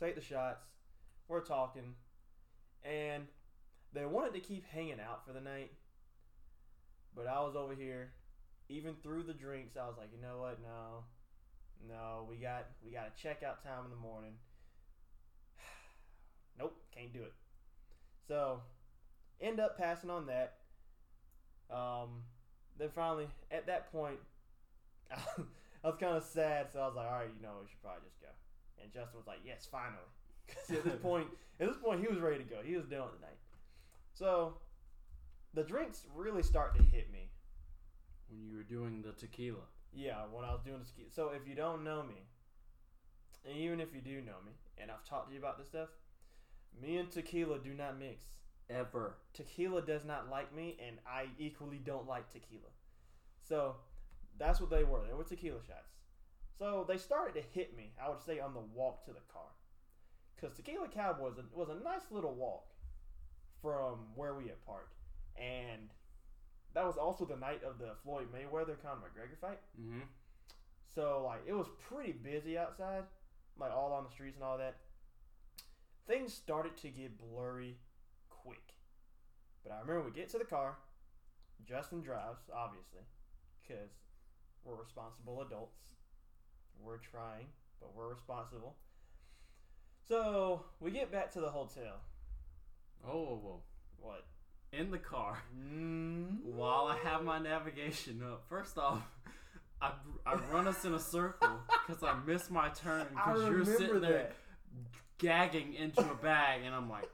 Take 0.00 0.14
the 0.14 0.20
shots. 0.20 0.64
We're 1.28 1.44
talking, 1.44 1.94
and 2.82 3.26
they 3.92 4.04
wanted 4.04 4.34
to 4.34 4.40
keep 4.40 4.66
hanging 4.66 5.00
out 5.00 5.26
for 5.26 5.32
the 5.32 5.40
night, 5.40 5.72
but 7.14 7.26
I 7.26 7.40
was 7.40 7.56
over 7.56 7.74
here 7.74 8.12
even 8.68 8.94
through 9.02 9.24
the 9.24 9.34
drinks, 9.34 9.76
I 9.76 9.86
was 9.86 9.96
like, 9.98 10.10
you 10.14 10.20
know 10.20 10.38
what? 10.38 10.58
No, 10.62 11.04
no, 11.86 12.26
we 12.28 12.36
got 12.36 12.66
we 12.84 12.90
got 12.90 13.08
a 13.08 13.26
checkout 13.26 13.62
time 13.62 13.84
in 13.84 13.90
the 13.90 13.96
morning. 13.96 14.34
nope, 16.58 16.76
can't 16.94 17.12
do 17.12 17.22
it. 17.22 17.32
So, 18.26 18.60
end 19.40 19.60
up 19.60 19.76
passing 19.78 20.10
on 20.10 20.26
that. 20.26 20.56
Um, 21.70 22.22
then 22.78 22.88
finally, 22.94 23.28
at 23.50 23.66
that 23.66 23.90
point, 23.92 24.18
I 25.10 25.88
was 25.88 25.96
kind 25.98 26.16
of 26.16 26.24
sad, 26.24 26.72
so 26.72 26.80
I 26.80 26.86
was 26.86 26.96
like, 26.96 27.06
all 27.06 27.18
right, 27.18 27.28
you 27.34 27.42
know, 27.42 27.52
we 27.60 27.68
should 27.68 27.82
probably 27.82 28.02
just 28.08 28.20
go. 28.20 28.28
And 28.82 28.92
Justin 28.92 29.18
was 29.18 29.26
like, 29.26 29.40
yes, 29.44 29.68
finally. 29.70 30.08
Because 30.46 30.70
at 30.78 30.84
this 30.84 31.00
point, 31.00 31.28
at 31.60 31.68
this 31.68 31.76
point, 31.76 32.00
he 32.00 32.08
was 32.08 32.18
ready 32.18 32.38
to 32.38 32.44
go. 32.44 32.56
He 32.64 32.76
was 32.76 32.86
done 32.86 33.02
with 33.02 33.20
the 33.20 33.26
night. 33.26 33.38
So, 34.14 34.54
the 35.54 35.62
drinks 35.62 36.06
really 36.14 36.42
start 36.42 36.76
to 36.76 36.82
hit 36.82 37.12
me. 37.12 37.28
When 38.28 38.40
you 38.42 38.56
were 38.56 38.62
doing 38.62 39.02
the 39.02 39.12
tequila. 39.12 39.68
Yeah, 39.92 40.22
when 40.32 40.44
I 40.44 40.52
was 40.52 40.62
doing 40.64 40.80
the 40.80 40.86
ski. 40.86 41.04
So 41.08 41.30
if 41.30 41.46
you 41.46 41.54
don't 41.54 41.84
know 41.84 42.02
me, 42.02 42.26
and 43.44 43.56
even 43.56 43.80
if 43.80 43.94
you 43.94 44.00
do 44.00 44.20
know 44.20 44.40
me, 44.44 44.52
and 44.78 44.90
I've 44.90 45.04
talked 45.04 45.28
to 45.28 45.34
you 45.34 45.38
about 45.38 45.58
this 45.58 45.68
stuff, 45.68 45.88
me 46.80 46.96
and 46.96 47.10
tequila 47.10 47.58
do 47.58 47.74
not 47.74 47.98
mix. 47.98 48.24
Ever. 48.70 49.18
Tequila 49.34 49.82
does 49.82 50.04
not 50.04 50.30
like 50.30 50.54
me, 50.54 50.78
and 50.86 50.96
I 51.06 51.26
equally 51.38 51.78
don't 51.78 52.08
like 52.08 52.30
tequila. 52.30 52.70
So 53.42 53.76
that's 54.38 54.60
what 54.60 54.70
they 54.70 54.84
were. 54.84 55.02
They 55.06 55.12
were 55.12 55.24
tequila 55.24 55.60
shots. 55.66 55.92
So 56.58 56.84
they 56.88 56.96
started 56.96 57.34
to 57.34 57.46
hit 57.52 57.76
me. 57.76 57.92
I 58.02 58.08
would 58.08 58.22
say 58.22 58.40
on 58.40 58.54
the 58.54 58.60
walk 58.60 59.04
to 59.04 59.12
the 59.12 59.20
car, 59.32 59.50
because 60.34 60.56
Tequila 60.56 60.88
Cowboy 60.88 61.30
was 61.30 61.38
a, 61.38 61.44
was 61.52 61.68
a 61.68 61.84
nice 61.84 62.10
little 62.10 62.34
walk 62.34 62.66
from 63.60 63.98
where 64.14 64.34
we 64.34 64.44
had 64.44 64.64
parked, 64.64 64.94
and 65.36 65.90
that 66.74 66.86
was 66.86 66.96
also 66.96 67.24
the 67.24 67.36
night 67.36 67.62
of 67.64 67.78
the 67.78 67.92
Floyd 68.02 68.28
Mayweather 68.32 68.80
Conor 68.82 69.00
McGregor 69.02 69.38
fight. 69.40 69.60
Mm-hmm. 69.80 70.00
So 70.94 71.24
like 71.26 71.40
it 71.46 71.54
was 71.54 71.66
pretty 71.88 72.12
busy 72.12 72.56
outside, 72.56 73.02
like 73.58 73.72
all 73.72 73.92
on 73.92 74.04
the 74.04 74.10
streets 74.10 74.36
and 74.36 74.44
all 74.44 74.58
that. 74.58 74.76
Things 76.06 76.32
started 76.32 76.76
to 76.78 76.88
get 76.88 77.18
blurry. 77.18 77.78
But 79.64 79.72
I 79.72 79.80
remember 79.80 80.02
we 80.02 80.10
get 80.10 80.28
to 80.30 80.38
the 80.38 80.44
car, 80.44 80.76
Justin 81.66 82.02
drives, 82.02 82.42
obviously, 82.54 83.00
because 83.62 83.90
we're 84.64 84.76
responsible 84.76 85.40
adults. 85.40 85.78
We're 86.78 86.98
trying, 86.98 87.46
but 87.80 87.96
we're 87.96 88.10
responsible. 88.10 88.76
So 90.06 90.64
we 90.80 90.90
get 90.90 91.10
back 91.10 91.32
to 91.32 91.40
the 91.40 91.50
hotel. 91.50 92.02
Oh, 93.06 93.12
whoa, 93.12 93.40
whoa. 93.42 93.62
What? 93.98 94.24
In 94.72 94.90
the 94.90 94.98
car. 94.98 95.42
Mm. 95.56 96.42
While 96.42 96.86
I 96.86 96.96
have 97.08 97.22
my 97.24 97.38
navigation 97.38 98.22
up, 98.22 98.44
first 98.48 98.76
off, 98.76 99.02
I, 99.80 99.92
I 100.26 100.34
run 100.52 100.68
us 100.68 100.84
in 100.84 100.94
a 100.94 100.98
circle 100.98 101.60
because 101.86 102.02
I 102.02 102.14
missed 102.26 102.50
my 102.50 102.68
turn 102.70 103.06
because 103.10 103.48
you're 103.48 103.64
sitting 103.64 104.00
there 104.00 104.32
gagging 105.18 105.74
into 105.74 106.00
a 106.00 106.14
bag, 106.14 106.62
and 106.64 106.74
I'm 106.74 106.90
like, 106.90 107.08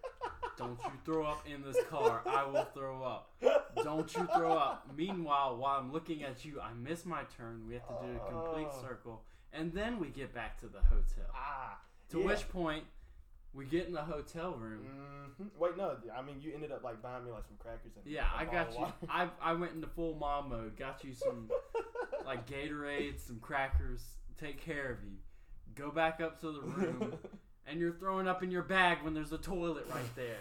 "Don't 0.61 0.78
you 0.84 0.92
throw 1.04 1.24
up 1.26 1.46
in 1.46 1.62
this 1.62 1.76
car? 1.88 2.22
I 2.26 2.44
will 2.44 2.64
throw 2.74 3.02
up. 3.02 3.30
Don't 3.82 4.14
you 4.14 4.26
throw 4.36 4.52
up." 4.52 4.86
Meanwhile, 4.96 5.56
while 5.56 5.78
I'm 5.78 5.92
looking 5.92 6.22
at 6.22 6.44
you, 6.44 6.61
I 6.61 6.72
miss 6.74 7.04
my 7.04 7.22
turn. 7.36 7.66
We 7.66 7.74
have 7.74 7.86
to 7.88 7.94
do 8.06 8.16
a 8.16 8.30
complete 8.30 8.68
Oh. 8.70 8.82
circle, 8.82 9.22
and 9.52 9.72
then 9.72 9.98
we 9.98 10.08
get 10.08 10.32
back 10.34 10.58
to 10.61 10.66
the 10.66 10.80
hotel. 10.80 11.30
Ah. 11.34 11.78
To 12.11 12.18
yeah. 12.18 12.26
which 12.26 12.48
point, 12.48 12.84
we 13.54 13.64
get 13.64 13.86
in 13.86 13.92
the 13.92 14.02
hotel 14.02 14.52
room. 14.54 14.84
hmm 15.38 15.44
Wait, 15.58 15.76
no. 15.76 15.96
I 16.16 16.22
mean, 16.22 16.36
you 16.40 16.52
ended 16.54 16.70
up 16.72 16.82
like 16.84 17.00
buying 17.02 17.24
me 17.24 17.30
like 17.30 17.46
some 17.46 17.56
crackers 17.58 17.92
and 17.96 18.04
Yeah, 18.06 18.26
I 18.36 18.44
got 18.44 18.72
you. 18.78 18.86
I 19.08 19.28
I 19.40 19.52
went 19.54 19.72
into 19.74 19.86
full 19.88 20.14
mom 20.14 20.48
mode. 20.50 20.76
Got 20.76 21.02
you 21.04 21.14
some 21.14 21.50
like 22.26 22.48
Gatorade, 22.48 23.18
some 23.20 23.38
crackers. 23.40 24.02
Take 24.38 24.61
care 24.61 24.90
of 24.90 25.02
you. 25.04 25.16
go 25.74 25.90
back 25.90 26.20
up 26.20 26.40
to 26.40 26.50
the 26.52 26.61
room, 26.62 27.14
and 27.66 27.80
you're 27.80 27.92
throwing 27.94 28.26
up 28.28 28.42
in 28.42 28.50
your 28.50 28.62
bag 28.62 28.98
when 29.02 29.14
there's 29.14 29.32
a 29.32 29.38
toilet 29.38 29.86
right 29.92 30.16
there. 30.16 30.36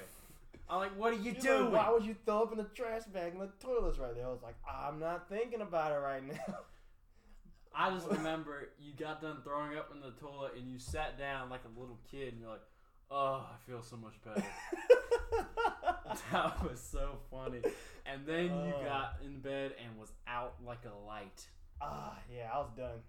I'm 0.70 0.80
like, 0.80 0.96
what 0.98 1.14
are 1.14 1.18
you 1.18 1.34
He's 1.34 1.44
doing? 1.44 1.72
like, 1.72 1.88
Why 1.88 1.92
would 1.94 2.06
you 2.06 2.16
throw 2.26 2.44
up 2.44 2.52
in 2.52 2.58
the 2.60 2.64
trash 2.66 3.04
bag 3.12 3.34
and 3.34 3.42
the 3.42 3.50
toilet's 3.60 3.98
right 3.98 4.16
there? 4.16 4.26
I 4.26 4.30
was 4.30 4.44
like, 4.44 4.56
I'm 4.72 5.00
not 5.00 5.28
thinking 5.30 5.62
about 5.62 5.92
it 5.92 5.96
right 5.96 6.24
now. 6.26 6.56
I 7.76 7.90
just 7.92 8.08
remember 8.08 8.70
you 8.80 8.94
got 8.94 9.22
done 9.22 9.38
throwing 9.44 9.78
up 9.78 9.90
in 9.94 10.00
the 10.02 10.12
toilet 10.20 10.54
and 10.58 10.70
you 10.70 10.78
sat 10.80 11.18
down 11.18 11.50
like 11.50 11.62
a 11.66 11.80
little 11.80 11.98
kid 12.12 12.34
and 12.34 12.42
you're 12.42 12.50
like, 12.52 12.62
oh, 13.10 13.44
I 13.52 13.56
feel 13.70 13.82
so 13.82 13.96
much 13.98 14.14
better. 14.24 14.44
that 16.32 16.64
was 16.70 16.80
so 16.80 17.18
funny. 17.32 17.62
And 18.06 18.26
then 18.26 18.46
you 18.46 18.74
Oh. 18.76 18.84
got 18.84 19.18
in 19.24 19.40
bed 19.40 19.74
and 19.84 19.98
was 20.00 20.12
out 20.28 20.56
like 20.66 20.80
a 20.86 21.08
light. 21.08 21.48
Ah, 21.82 22.18
yeah, 22.36 22.50
I 22.54 22.58
was 22.60 22.70
done. 22.76 23.00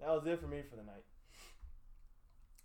That 0.00 0.08
was 0.10 0.26
it 0.26 0.40
for 0.40 0.46
me 0.46 0.62
for 0.68 0.76
the 0.76 0.82
night. 0.84 1.04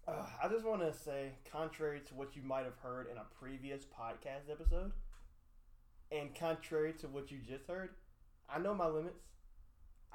Uh, 0.09 0.25
I 0.43 0.47
just 0.47 0.65
want 0.65 0.81
to 0.81 0.93
say, 0.93 1.31
contrary 1.51 2.01
to 2.07 2.15
what 2.15 2.35
you 2.35 2.41
might 2.41 2.63
have 2.63 2.77
heard 2.81 3.07
in 3.11 3.17
a 3.17 3.25
previous 3.39 3.83
podcast 3.83 4.49
episode, 4.51 4.91
and 6.11 6.33
contrary 6.33 6.93
to 6.99 7.07
what 7.07 7.31
you 7.31 7.37
just 7.47 7.67
heard, 7.67 7.89
I 8.49 8.59
know 8.59 8.73
my 8.73 8.87
limits. 8.87 9.21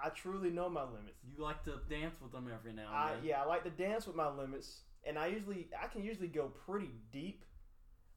I 0.03 0.09
truly 0.09 0.51
know 0.51 0.69
my 0.69 0.83
limits. 0.83 1.19
You 1.25 1.43
like 1.43 1.63
to 1.65 1.79
dance 1.89 2.17
with 2.21 2.33
them 2.33 2.51
every 2.53 2.73
now 2.73 2.89
and 2.89 2.97
I, 2.97 3.15
then. 3.15 3.25
yeah, 3.25 3.43
I 3.43 3.47
like 3.47 3.63
to 3.65 3.71
dance 3.71 4.07
with 4.07 4.17
my 4.17 4.29
limits, 4.29 4.81
and 5.05 5.17
I 5.17 5.29
usually 5.29 5.69
I 5.81 5.87
can 5.87 6.03
usually 6.03 6.29
go 6.29 6.51
pretty 6.67 6.91
deep 7.13 7.45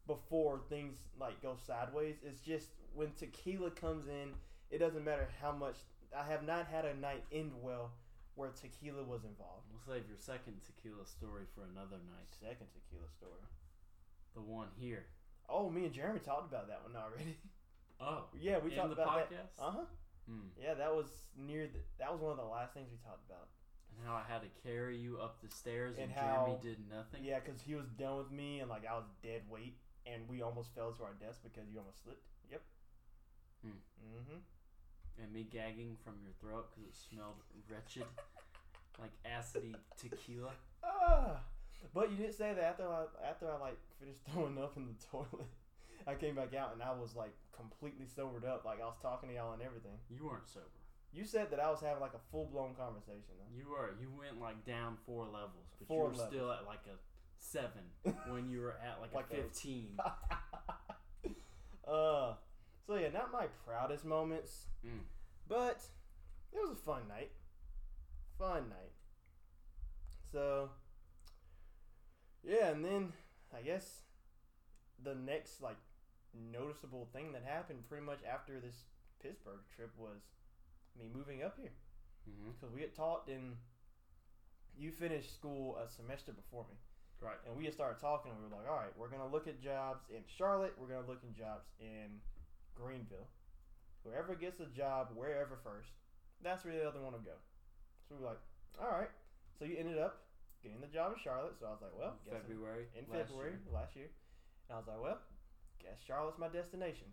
before 0.07 0.61
things 0.69 0.95
like 1.19 1.39
go 1.41 1.55
sideways. 1.67 2.15
It's 2.25 2.41
just 2.41 2.69
when 2.95 3.11
tequila 3.11 3.69
comes 3.69 4.07
in, 4.07 4.33
it 4.71 4.79
doesn't 4.79 5.03
matter 5.03 5.27
how 5.39 5.51
much. 5.51 5.75
I 6.17 6.25
have 6.25 6.43
not 6.47 6.67
had 6.67 6.85
a 6.85 6.95
night 6.97 7.25
end 7.31 7.51
well 7.61 7.91
where 8.37 8.53
tequila 8.53 9.01
was 9.01 9.25
involved. 9.25 9.65
We'll 9.73 9.81
save 9.81 10.07
your 10.07 10.21
second 10.21 10.61
tequila 10.61 11.09
story 11.09 11.49
for 11.57 11.65
another 11.65 11.97
night. 12.05 12.29
Second 12.29 12.69
tequila 12.69 13.09
story. 13.09 13.41
The 14.37 14.41
one 14.41 14.69
here. 14.77 15.09
Oh, 15.49 15.69
me 15.69 15.85
and 15.85 15.93
Jeremy 15.93 16.19
talked 16.19 16.45
about 16.45 16.69
that 16.69 16.85
one 16.85 16.95
already. 16.95 17.35
Oh, 17.99 18.29
yeah, 18.39 18.59
we 18.61 18.69
talked 18.69 18.93
about 18.93 19.07
podcast. 19.25 19.57
that. 19.57 19.57
Uh 19.57 19.71
huh. 19.71 19.85
Hmm. 20.29 20.53
Yeah, 20.53 20.75
that 20.75 20.93
was 20.93 21.07
near. 21.35 21.65
The, 21.65 21.81
that 21.97 22.11
was 22.13 22.21
one 22.21 22.29
of 22.29 22.37
the 22.37 22.45
last 22.45 22.75
things 22.75 22.93
we 22.93 22.97
talked 23.01 23.25
about. 23.25 23.49
And 23.89 24.05
how 24.05 24.13
I 24.13 24.21
had 24.21 24.45
to 24.45 24.51
carry 24.61 25.01
you 25.01 25.17
up 25.17 25.41
the 25.41 25.49
stairs 25.49 25.97
and, 25.97 26.13
And 26.13 26.21
Jeremy 26.21 26.57
did 26.61 26.77
nothing. 26.85 27.25
Yeah, 27.25 27.39
because 27.41 27.59
he 27.59 27.73
was 27.73 27.89
done 27.97 28.21
with 28.21 28.29
me, 28.29 28.59
and 28.59 28.69
like 28.69 28.85
I 28.85 28.93
was 28.93 29.09
dead 29.23 29.49
weight, 29.49 29.81
and 30.05 30.29
we 30.29 30.43
almost 30.43 30.75
fell 30.75 30.93
to 30.93 31.01
our 31.01 31.17
death 31.17 31.41
because 31.41 31.65
you 31.73 31.79
almost 31.79 32.03
slipped. 32.03 32.21
Yep. 32.51 32.61
Hmm. 33.65 33.81
Mm-hmm. 33.97 34.39
And 35.21 35.33
me 35.33 35.47
gagging 35.51 35.97
from 36.03 36.13
your 36.21 36.33
throat 36.39 36.67
because 36.69 36.89
it 36.89 36.95
smelled 37.09 37.35
wretched, 37.69 38.05
like 38.99 39.11
acidy 39.25 39.73
tequila. 39.99 40.51
Ah, 40.83 41.41
but 41.93 42.11
you 42.11 42.17
didn't 42.17 42.35
say 42.35 42.53
that 42.53 42.63
after 42.63 42.87
I 42.87 43.05
after 43.27 43.51
I 43.51 43.57
like 43.57 43.77
finished 43.99 44.19
throwing 44.31 44.57
up 44.57 44.77
in 44.77 44.85
the 44.87 44.93
toilet. 45.11 45.47
I 46.05 46.13
came 46.15 46.35
back 46.35 46.53
out 46.55 46.71
and 46.73 46.81
I 46.83 46.91
was 46.93 47.15
like 47.15 47.33
completely 47.55 48.05
sobered 48.05 48.45
up, 48.45 48.63
like 48.63 48.79
I 48.79 48.85
was 48.85 48.97
talking 49.01 49.29
to 49.29 49.35
y'all 49.35 49.53
and 49.53 49.61
everything. 49.61 49.97
You 50.09 50.25
weren't 50.27 50.47
sober. 50.47 50.65
You 51.11 51.25
said 51.25 51.49
that 51.51 51.59
I 51.59 51.71
was 51.71 51.81
having 51.81 51.99
like 51.99 52.13
a 52.13 52.21
full 52.31 52.45
blown 52.45 52.75
conversation. 52.75 53.33
Though. 53.39 53.57
You 53.57 53.69
were. 53.71 53.95
You 53.99 54.09
went 54.17 54.39
like 54.39 54.63
down 54.65 54.97
four 55.05 55.25
levels, 55.25 55.65
but 55.79 55.87
Four 55.87 56.11
you 56.11 56.17
were 56.17 56.25
still 56.27 56.51
at 56.51 56.65
like 56.67 56.85
a 56.85 56.97
seven 57.39 57.81
when 58.31 58.49
you 58.49 58.61
were 58.61 58.75
at 58.85 59.01
like, 59.01 59.13
Like 59.15 59.25
a 59.31 59.39
a- 59.39 59.43
fifteen. 59.43 59.97
uh, 61.87 62.33
so 62.87 62.95
yeah, 62.95 63.09
not 63.09 63.31
my 63.31 63.47
proudest 63.65 64.05
moments, 64.05 64.67
Mm. 64.85 65.03
but 65.47 65.83
it 66.53 66.59
was 66.61 66.71
a 66.71 66.75
fun 66.75 67.07
night. 67.07 67.31
Fun 68.37 68.69
night. 68.69 68.93
So 70.31 70.69
yeah, 72.43 72.69
and 72.69 72.83
then 72.83 73.13
I 73.55 73.61
guess 73.61 74.01
the 75.03 75.15
next 75.15 75.61
like 75.61 75.77
noticeable 76.33 77.07
thing 77.13 77.31
that 77.33 77.43
happened 77.43 77.87
pretty 77.89 78.05
much 78.05 78.19
after 78.29 78.59
this 78.59 78.85
Pittsburgh 79.21 79.59
trip 79.75 79.91
was 79.97 80.21
me 80.97 81.09
moving 81.13 81.43
up 81.43 81.57
here 81.59 81.71
because 82.53 82.73
we 82.73 82.81
had 82.81 82.93
talked 82.95 83.29
and 83.29 83.55
you 84.77 84.91
finished 84.91 85.33
school 85.33 85.77
a 85.77 85.89
semester 85.89 86.31
before 86.31 86.65
me. 86.69 86.77
Right. 87.19 87.37
And 87.47 87.57
we 87.57 87.65
had 87.65 87.73
started 87.73 87.99
talking, 87.99 88.31
and 88.31 88.39
we 88.39 88.47
were 88.47 88.57
like, 88.61 88.69
all 88.69 88.77
right, 88.77 88.93
we're 88.95 89.07
going 89.09 89.23
to 89.23 89.27
look 89.27 89.47
at 89.47 89.59
jobs 89.59 90.05
in 90.09 90.21
Charlotte, 90.37 90.75
we're 90.77 90.85
going 90.87 91.01
to 91.03 91.09
look 91.09 91.23
at 91.23 91.33
jobs 91.35 91.65
in 91.79 92.21
Greenville. 92.77 93.27
Whoever 94.05 94.35
gets 94.35 94.59
a 94.61 94.69
job 94.71 95.09
wherever 95.15 95.57
first, 95.63 95.89
that's 96.41 96.63
where 96.63 96.77
the 96.77 96.87
other 96.87 97.01
one 97.01 97.11
will 97.11 97.25
go. 97.25 97.35
So 98.07 98.15
we 98.15 98.21
were 98.21 98.29
like, 98.29 98.43
all 98.79 98.93
right. 98.93 99.11
So 99.57 99.65
you 99.65 99.75
ended 99.77 99.97
up 99.97 100.29
getting 100.63 100.79
the 100.79 100.87
job 100.87 101.11
in 101.11 101.19
Charlotte. 101.19 101.57
So 101.59 101.65
I 101.67 101.71
was 101.75 101.81
like, 101.81 101.95
well, 101.97 102.15
February. 102.29 102.87
in 102.95 103.03
last 103.09 103.27
February 103.27 103.57
year. 103.57 103.73
last 103.73 103.95
year. 103.97 104.09
And 104.69 104.75
I 104.75 104.79
was 104.79 104.87
like, 104.87 105.01
well, 105.01 105.19
guess 105.81 105.99
Charlotte's 106.05 106.39
my 106.39 106.47
destination. 106.47 107.09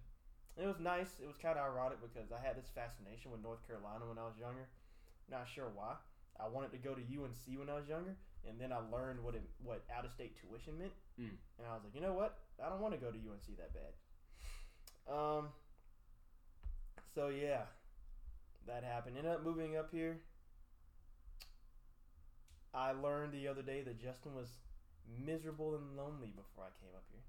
And 0.55 0.67
it 0.67 0.71
was 0.71 0.79
nice. 0.79 1.19
It 1.19 1.27
was 1.27 1.41
kind 1.41 1.59
of 1.59 1.67
ironic 1.67 1.99
because 1.99 2.31
I 2.31 2.39
had 2.39 2.55
this 2.55 2.71
fascination 2.71 3.35
with 3.35 3.43
North 3.43 3.67
Carolina 3.67 4.07
when 4.07 4.19
I 4.19 4.27
was 4.29 4.39
younger. 4.39 4.71
Not 5.27 5.51
sure 5.51 5.73
why. 5.75 5.99
I 6.39 6.47
wanted 6.47 6.71
to 6.75 6.83
go 6.83 6.95
to 6.95 7.03
UNC 7.03 7.43
when 7.59 7.71
I 7.71 7.79
was 7.79 7.87
younger, 7.87 8.19
and 8.43 8.59
then 8.59 8.75
I 8.75 8.83
learned 8.91 9.23
what 9.23 9.35
it, 9.35 9.43
what 9.63 9.87
out 9.87 10.05
of 10.05 10.11
state 10.11 10.35
tuition 10.39 10.79
meant. 10.79 10.95
Mm. 11.19 11.39
And 11.59 11.67
I 11.67 11.75
was 11.75 11.87
like, 11.87 11.95
you 11.95 12.03
know 12.03 12.15
what? 12.15 12.43
I 12.59 12.69
don't 12.69 12.83
want 12.83 12.95
to 12.95 13.01
go 13.01 13.11
to 13.11 13.19
UNC 13.19 13.47
that 13.59 13.75
bad. 13.75 13.95
Um. 15.09 15.49
So 17.15 17.29
yeah, 17.29 17.65
that 18.67 18.83
happened. 18.85 19.17
Ended 19.17 19.33
up 19.33 19.45
moving 19.45 19.77
up 19.77 19.91
here. 19.93 20.19
I 22.75 22.93
learned 22.93 23.33
the 23.33 23.47
other 23.49 23.63
day 23.63 23.83
that 23.83 24.01
Justin 24.01 24.35
was 24.35 24.49
miserable 25.07 25.75
and 25.77 25.97
lonely 25.97 26.33
before 26.35 26.65
I 26.67 26.73
came 26.83 26.95
up 26.95 27.07
here. 27.13 27.23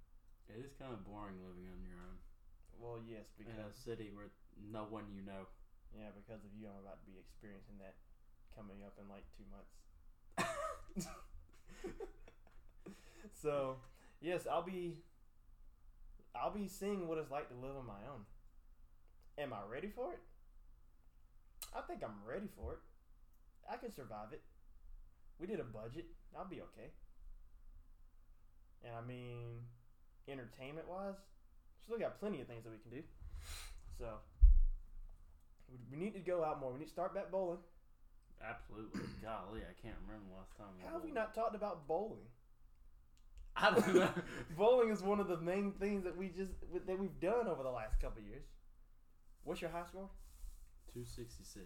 It 0.49 0.65
is 0.65 0.73
kind 0.73 0.93
of 0.93 1.05
boring 1.05 1.37
living 1.41 1.69
on 1.69 1.81
your 1.85 1.97
own 2.01 2.17
Well, 2.79 2.99
yes, 3.07 3.25
in 3.39 3.45
a 3.47 3.69
because 3.69 3.75
city 3.75 4.11
where 4.13 4.31
no 4.71 4.83
one 4.89 5.05
you 5.13 5.21
know. 5.21 5.47
yeah, 5.95 6.11
because 6.15 6.43
of 6.43 6.51
you, 6.53 6.67
I'm 6.67 6.81
about 6.83 6.99
to 7.01 7.05
be 7.07 7.17
experiencing 7.17 7.77
that 7.79 7.95
coming 8.55 8.83
up 8.85 8.93
in 8.99 9.07
like 9.09 9.23
two 9.37 9.45
months. 9.51 9.71
so, 13.41 13.77
yes, 14.21 14.47
I'll 14.49 14.63
be 14.63 14.97
I'll 16.35 16.51
be 16.51 16.67
seeing 16.67 17.07
what 17.07 17.17
it's 17.17 17.31
like 17.31 17.49
to 17.49 17.55
live 17.55 17.77
on 17.77 17.87
my 17.87 18.03
own. 18.11 18.25
Am 19.37 19.53
I 19.53 19.59
ready 19.71 19.89
for 19.89 20.13
it? 20.13 20.19
I 21.75 21.81
think 21.81 22.03
I'm 22.03 22.23
ready 22.27 22.47
for 22.55 22.73
it. 22.73 22.79
I 23.69 23.77
can 23.77 23.91
survive 23.91 24.31
it. 24.31 24.41
We 25.39 25.47
did 25.47 25.59
a 25.59 25.63
budget. 25.63 26.05
I'll 26.37 26.47
be 26.47 26.61
okay. 26.61 26.91
And 28.83 28.93
I 28.95 29.01
mean, 29.01 29.65
entertainment 30.27 30.87
wise, 30.87 31.15
still 31.83 31.97
got 31.97 32.19
plenty 32.19 32.41
of 32.41 32.47
things 32.47 32.63
that 32.63 32.71
we 32.71 32.77
can 32.77 32.91
do. 32.91 33.03
So, 33.97 34.19
we- 35.91 35.97
need 35.97 36.13
to 36.13 36.19
go 36.19 36.43
out 36.43 36.59
more. 36.59 36.71
We 36.71 36.79
need 36.79 36.85
to 36.85 36.91
start 36.91 37.13
back 37.15 37.31
bowling. 37.31 37.59
Absolutely. 38.41 39.01
Golly, 39.23 39.61
I 39.61 39.73
can't 39.81 39.97
remember 40.05 40.29
the 40.29 40.35
last 40.37 40.55
time. 40.57 40.67
we 40.77 40.83
How 40.85 40.93
have 40.93 41.03
we 41.03 41.11
not 41.11 41.33
talked 41.33 41.55
about 41.55 41.87
bowling? 41.87 42.27
I 43.57 43.71
don't 43.71 43.95
know. 43.95 44.09
bowling 44.57 44.89
is 44.89 45.01
one 45.01 45.19
of 45.19 45.27
the 45.27 45.37
main 45.37 45.71
things 45.79 46.03
that 46.03 46.17
we 46.17 46.27
just 46.27 46.51
that 46.85 46.99
we've 46.99 47.19
done 47.21 47.47
over 47.47 47.63
the 47.63 47.71
last 47.71 48.01
couple 48.01 48.21
of 48.21 48.27
years. 48.27 48.43
What's 49.43 49.61
your 49.61 49.69
high 49.69 49.85
score? 49.87 50.09
266. 50.91 51.63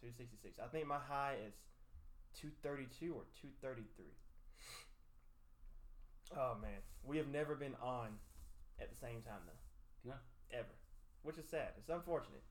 Two 0.00 0.08
sixty 0.16 0.36
mm, 0.36 0.42
six. 0.42 0.58
I 0.58 0.66
think 0.68 0.86
my 0.86 0.98
high 0.98 1.36
is 1.46 1.54
two 2.34 2.50
thirty 2.62 2.86
two 2.98 3.14
or 3.14 3.22
two 3.40 3.48
thirty 3.62 3.84
three. 3.96 4.14
Oh 6.36 6.56
man, 6.60 6.80
we 7.04 7.16
have 7.18 7.28
never 7.28 7.54
been 7.54 7.74
on 7.82 8.08
at 8.80 8.90
the 8.90 8.96
same 8.96 9.22
time 9.22 9.42
though. 9.46 10.10
No. 10.10 10.16
Ever, 10.52 10.74
which 11.22 11.38
is 11.38 11.48
sad. 11.48 11.74
It's 11.78 11.90
unfortunate. 11.90 12.42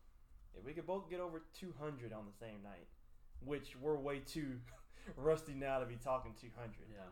If 0.57 0.65
we 0.65 0.73
could 0.73 0.85
both 0.87 1.09
get 1.09 1.19
over 1.19 1.43
two 1.59 1.73
hundred 1.79 2.13
on 2.13 2.25
the 2.25 2.37
same 2.37 2.61
night, 2.63 2.87
which 3.43 3.75
we're 3.81 3.97
way 3.97 4.19
too 4.19 4.59
rusty 5.15 5.53
now 5.53 5.79
to 5.79 5.85
be 5.85 5.95
talking 5.95 6.33
two 6.39 6.51
hundred. 6.57 6.87
Yeah. 6.91 7.09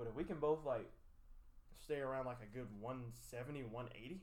But 0.00 0.08
if 0.08 0.14
we 0.14 0.24
can 0.24 0.38
both 0.38 0.64
like 0.64 0.90
stay 1.84 1.98
around 1.98 2.24
like 2.24 2.38
a 2.42 2.46
good 2.56 2.68
170, 2.80 3.64
180 3.64 4.22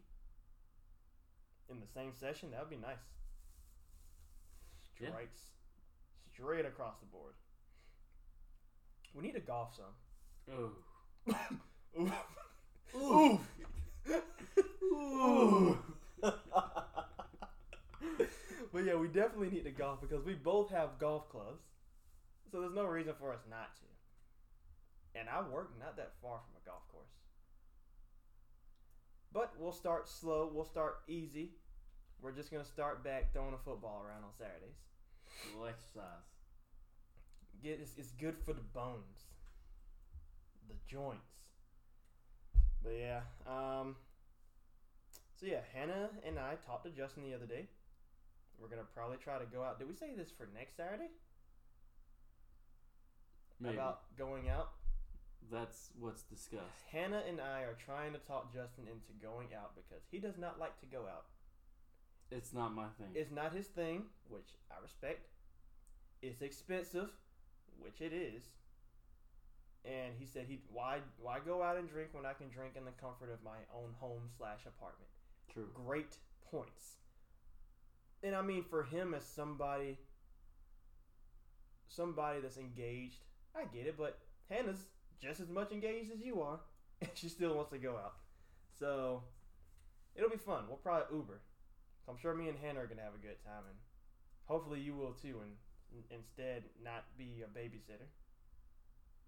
in 1.69 1.79
the 1.79 1.85
same 1.85 2.13
session, 2.19 2.49
that 2.49 2.61
would 2.61 2.71
be 2.71 2.77
nice. 2.77 2.97
Yeah. 4.99 5.09
Strikes 5.09 5.51
straight 6.33 6.65
across 6.65 6.95
the 6.99 7.05
board. 7.05 7.35
We 9.13 9.21
need 9.21 9.33
to 9.33 9.39
golf 9.39 9.75
some. 9.75 9.93
Oh. 10.51 10.71
Ooh. 12.97 13.39
Ooh. 14.83 15.77
but 16.23 16.39
yeah, 18.83 18.95
we 18.95 19.09
definitely 19.09 19.51
need 19.51 19.65
to 19.65 19.71
golf 19.71 20.01
because 20.01 20.25
we 20.25 20.33
both 20.33 20.71
have 20.71 20.97
golf 20.97 21.29
clubs. 21.29 21.61
So 22.51 22.61
there's 22.61 22.73
no 22.73 22.85
reason 22.85 23.13
for 23.19 23.31
us 23.31 23.41
not 23.47 23.75
to. 23.75 23.96
And 25.19 25.27
I 25.29 25.41
work 25.41 25.71
not 25.79 25.97
that 25.97 26.13
far 26.21 26.39
from 26.39 26.53
a 26.61 26.65
golf 26.65 26.87
course. 26.91 27.09
But 29.33 29.53
we'll 29.59 29.71
start 29.71 30.07
slow, 30.07 30.49
we'll 30.53 30.65
start 30.65 30.99
easy. 31.07 31.51
We're 32.21 32.31
just 32.31 32.51
going 32.51 32.63
to 32.63 32.69
start 32.69 33.03
back 33.03 33.33
throwing 33.33 33.53
a 33.53 33.57
football 33.57 34.03
around 34.05 34.23
on 34.23 34.31
Saturdays. 34.37 34.77
Little 35.51 35.67
exercise. 35.67 36.25
Get 37.61 37.79
it's, 37.81 37.97
it's 37.97 38.11
good 38.11 38.35
for 38.45 38.53
the 38.53 38.61
bones, 38.73 39.25
the 40.67 40.75
joints. 40.87 41.29
But 42.83 42.93
yeah, 42.99 43.21
um. 43.47 43.95
So 45.39 45.45
yeah, 45.45 45.61
Hannah 45.73 46.09
and 46.25 46.39
I 46.39 46.55
talked 46.65 46.85
to 46.85 46.91
Justin 46.91 47.23
the 47.23 47.35
other 47.35 47.45
day. 47.45 47.67
We're 48.59 48.69
gonna 48.69 48.87
probably 48.93 49.17
try 49.17 49.37
to 49.37 49.45
go 49.45 49.63
out. 49.63 49.79
Did 49.79 49.87
we 49.87 49.95
say 49.95 50.13
this 50.15 50.29
for 50.31 50.47
next 50.53 50.77
Saturday? 50.77 51.09
Maybe. 53.59 53.75
About 53.75 54.01
going 54.17 54.49
out. 54.49 54.69
That's 55.51 55.91
what's 55.99 56.23
discussed. 56.23 56.83
Hannah 56.91 57.23
and 57.27 57.39
I 57.39 57.61
are 57.61 57.77
trying 57.85 58.13
to 58.13 58.19
talk 58.19 58.53
Justin 58.53 58.85
into 58.87 59.13
going 59.21 59.47
out 59.55 59.71
because 59.75 60.03
he 60.11 60.19
does 60.19 60.37
not 60.37 60.59
like 60.59 60.79
to 60.81 60.85
go 60.85 61.03
out. 61.07 61.25
It's 62.31 62.53
not 62.53 62.75
my 62.75 62.87
thing. 62.97 63.07
It's 63.15 63.31
not 63.31 63.53
his 63.53 63.67
thing, 63.67 64.03
which 64.27 64.49
I 64.69 64.75
respect. 64.81 65.27
It's 66.21 66.41
expensive, 66.41 67.09
which 67.79 68.01
it 68.01 68.13
is. 68.13 68.43
And 69.85 70.13
he 70.19 70.25
said 70.25 70.45
he 70.49 70.59
why 70.69 70.99
why 71.21 71.39
go 71.39 71.63
out 71.63 71.77
and 71.77 71.89
drink 71.89 72.09
when 72.11 72.25
I 72.25 72.33
can 72.33 72.49
drink 72.49 72.73
in 72.75 72.83
the 72.83 72.91
comfort 72.91 73.31
of 73.31 73.41
my 73.43 73.57
own 73.73 73.93
home 73.99 74.23
slash 74.37 74.65
apartment. 74.67 75.09
True. 75.53 75.69
Great 75.73 76.17
points. 76.51 76.97
And 78.21 78.35
I 78.35 78.41
mean 78.41 78.63
for 78.69 78.83
him 78.83 79.13
as 79.13 79.23
somebody 79.23 79.97
somebody 81.87 82.41
that's 82.41 82.57
engaged, 82.57 83.23
I 83.55 83.63
get 83.73 83.87
it, 83.87 83.95
but 83.97 84.19
Hannah's 84.49 84.87
just 85.21 85.39
as 85.39 85.49
much 85.49 85.71
engaged 85.71 86.11
as 86.11 86.21
you 86.21 86.41
are, 86.41 86.59
and 87.01 87.09
she 87.13 87.29
still 87.29 87.55
wants 87.55 87.71
to 87.71 87.77
go 87.77 87.91
out. 87.91 88.15
So 88.79 89.23
it'll 90.15 90.29
be 90.29 90.37
fun. 90.37 90.63
We'll 90.67 90.77
probably 90.77 91.17
Uber. 91.17 91.41
I'm 92.09 92.17
sure 92.17 92.33
me 92.33 92.47
and 92.47 92.57
Hannah 92.57 92.79
are 92.79 92.87
gonna 92.87 93.01
have 93.01 93.15
a 93.15 93.25
good 93.25 93.43
time, 93.43 93.63
and 93.67 93.77
hopefully 94.45 94.79
you 94.79 94.95
will 94.95 95.13
too. 95.13 95.41
And 95.43 96.03
instead, 96.09 96.63
not 96.83 97.05
be 97.17 97.43
a 97.43 97.47
babysitter, 97.47 98.07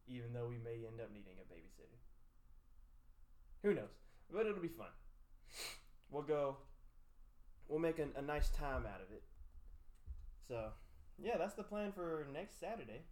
even 0.07 0.33
though 0.33 0.47
we 0.47 0.57
may 0.57 0.85
end 0.87 1.01
up 1.01 1.11
needing 1.11 1.37
a 1.39 1.53
babysitter. 1.53 1.99
Who 3.63 3.73
knows? 3.73 3.91
But 4.31 4.45
it'll 4.45 4.61
be 4.61 4.67
fun. 4.69 4.87
We'll 6.11 6.23
go. 6.23 6.57
We'll 7.67 7.79
make 7.79 7.99
a 7.99 8.21
nice 8.21 8.49
time 8.49 8.83
out 8.85 9.01
of 9.01 9.11
it. 9.11 9.23
So, 10.47 10.69
yeah, 11.21 11.37
that's 11.37 11.53
the 11.53 11.63
plan 11.63 11.91
for 11.91 12.25
next 12.33 12.59
Saturday. 12.59 13.03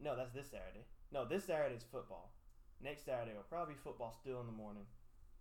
No, 0.00 0.14
that's 0.16 0.32
this 0.32 0.50
Saturday. 0.50 0.84
No, 1.12 1.24
this 1.24 1.44
Saturday 1.44 1.76
is 1.76 1.84
football. 1.90 2.32
Next 2.82 3.04
Saturday 3.04 3.32
will 3.34 3.42
probably 3.48 3.74
be 3.74 3.80
football 3.82 4.14
still 4.20 4.40
in 4.40 4.46
the 4.46 4.52
morning, 4.52 4.84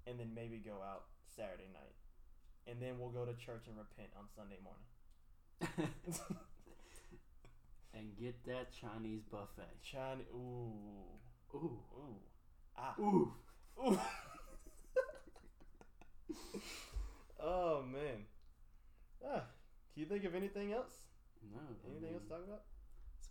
and 0.07 0.19
then 0.19 0.33
maybe 0.33 0.57
go 0.57 0.81
out 0.83 1.05
Saturday 1.35 1.67
night, 1.73 1.95
and 2.67 2.81
then 2.81 2.97
we'll 2.99 3.09
go 3.09 3.25
to 3.25 3.33
church 3.33 3.67
and 3.67 3.77
repent 3.77 4.09
on 4.17 4.25
Sunday 4.35 4.57
morning. 4.63 4.85
and 7.93 8.15
get 8.17 8.45
that 8.45 8.71
Chinese 8.71 9.23
buffet. 9.29 9.81
China, 9.83 10.21
ooh, 10.33 11.19
Ooh. 11.55 11.79
ooh, 11.97 12.19
ah, 12.77 12.95
Ooh. 12.99 13.33
ooh. 13.85 13.99
oh 17.39 17.81
man. 17.83 18.25
Ah, 19.25 19.43
can 19.93 20.03
you 20.03 20.05
think 20.05 20.23
of 20.23 20.35
anything 20.35 20.71
else? 20.71 20.93
No. 21.51 21.59
I 21.59 21.91
Anything 21.91 22.13
else 22.13 22.23
to 22.23 22.29
talk 22.29 22.43
about? 22.45 22.61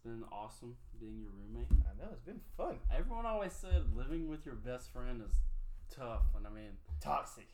Been 0.05 0.23
awesome 0.31 0.77
being 1.01 1.19
your 1.23 1.31
roommate. 1.33 1.69
I 1.71 1.97
know 1.97 2.11
it's 2.13 2.21
been 2.21 2.41
fun. 2.59 2.77
Everyone 2.95 3.25
always 3.25 3.55
said 3.55 3.97
living 3.97 4.29
with 4.29 4.45
your 4.45 4.55
best 4.55 4.93
friend 4.93 5.23
is 5.27 5.35
tough, 5.91 6.27
and 6.37 6.47
I 6.47 6.51
mean, 6.51 6.77
Toxic. 7.01 7.49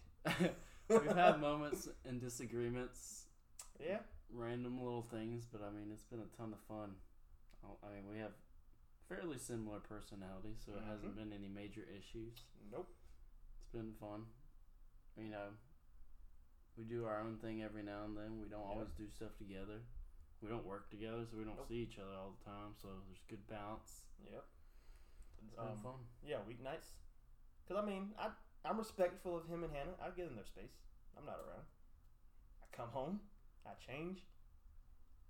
we've 0.89 1.15
had 1.15 1.41
moments 1.41 1.89
and 2.05 2.21
disagreements, 2.21 3.27
Yeah. 3.79 3.99
random 4.35 4.83
little 4.83 5.07
things, 5.13 5.47
but 5.47 5.63
I 5.63 5.71
mean, 5.71 5.91
it's 5.93 6.03
been 6.03 6.19
a 6.19 6.37
ton 6.37 6.53
of 6.53 6.59
fun. 6.67 6.97
I- 7.63 7.95
mean, 7.95 8.11
we 8.11 8.19
have 8.19 8.33
fairly 9.09 9.39
similar 9.39 9.79
personalities, 9.79 10.59
so 10.67 10.73
it 10.73 10.83
hasn't 10.91 11.17
mm-hmm. 11.17 11.31
been 11.31 11.33
any 11.33 11.49
major 11.49 11.83
issues. 11.87 12.43
Nope. 12.73 12.91
It's 13.61 13.71
been 13.71 13.93
fun. 14.01 14.25
You 15.17 15.31
know, 15.31 15.55
we 16.77 16.83
do 16.83 17.05
our 17.07 17.21
own 17.21 17.37
thing 17.37 17.63
every 17.63 17.85
now 17.85 18.03
and 18.05 18.17
then. 18.17 18.41
We 18.41 18.49
don't 18.49 18.61
Yep. 18.67 18.71
always 18.71 18.91
do 18.99 19.09
stuff 19.09 19.37
together. 19.39 19.83
We 20.43 20.49
don't 20.49 20.65
work 20.65 20.89
together, 20.91 21.25
so 21.31 21.37
we 21.37 21.45
don't 21.45 21.57
Nope. 21.57 21.69
see 21.69 21.83
each 21.83 21.99
other 21.99 22.15
all 22.17 22.33
the 22.39 22.45
time. 22.45 22.75
So 22.81 22.89
there's 23.07 23.23
good 23.29 23.47
balance. 23.47 24.07
Yep. 24.25 24.45
It's 25.45 25.55
been 25.55 25.69
Um, 25.69 25.77
fun. 25.83 26.07
Yeah, 26.23 26.41
weeknights. 26.49 26.93
Cause 27.69 27.77
I 27.77 27.85
mean, 27.85 28.15
I 28.19 28.33
I'm 28.65 28.77
respectful 28.79 29.37
of 29.37 29.47
him 29.47 29.65
and 29.65 29.73
Hannah. 29.73 29.97
I 30.03 30.11
give 30.11 30.27
them 30.27 30.37
their 30.37 30.45
space. 30.45 30.77
I'm 31.17 31.25
not 31.25 31.39
around. 31.41 31.65
I 32.63 32.67
come 32.77 32.91
home. 32.91 33.21
I 33.65 33.75
change. 33.75 34.27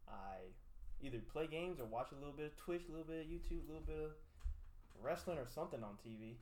I 0.09 0.51
either 1.01 1.21
play 1.21 1.47
games 1.47 1.79
or 1.81 1.87
watch 1.87 2.11
a 2.13 2.15
little 2.17 2.33
bit 2.33 2.47
of 2.47 2.57
Twitch, 2.57 2.83
a 2.89 2.91
little 2.91 3.07
bit 3.07 3.21
of 3.25 3.27
YouTube, 3.31 3.65
a 3.65 3.73
little 3.73 3.87
bit 3.87 3.99
of 3.99 4.13
wrestling 5.01 5.39
or 5.39 5.47
something 5.47 5.83
on 5.83 5.97
TV. 6.05 6.39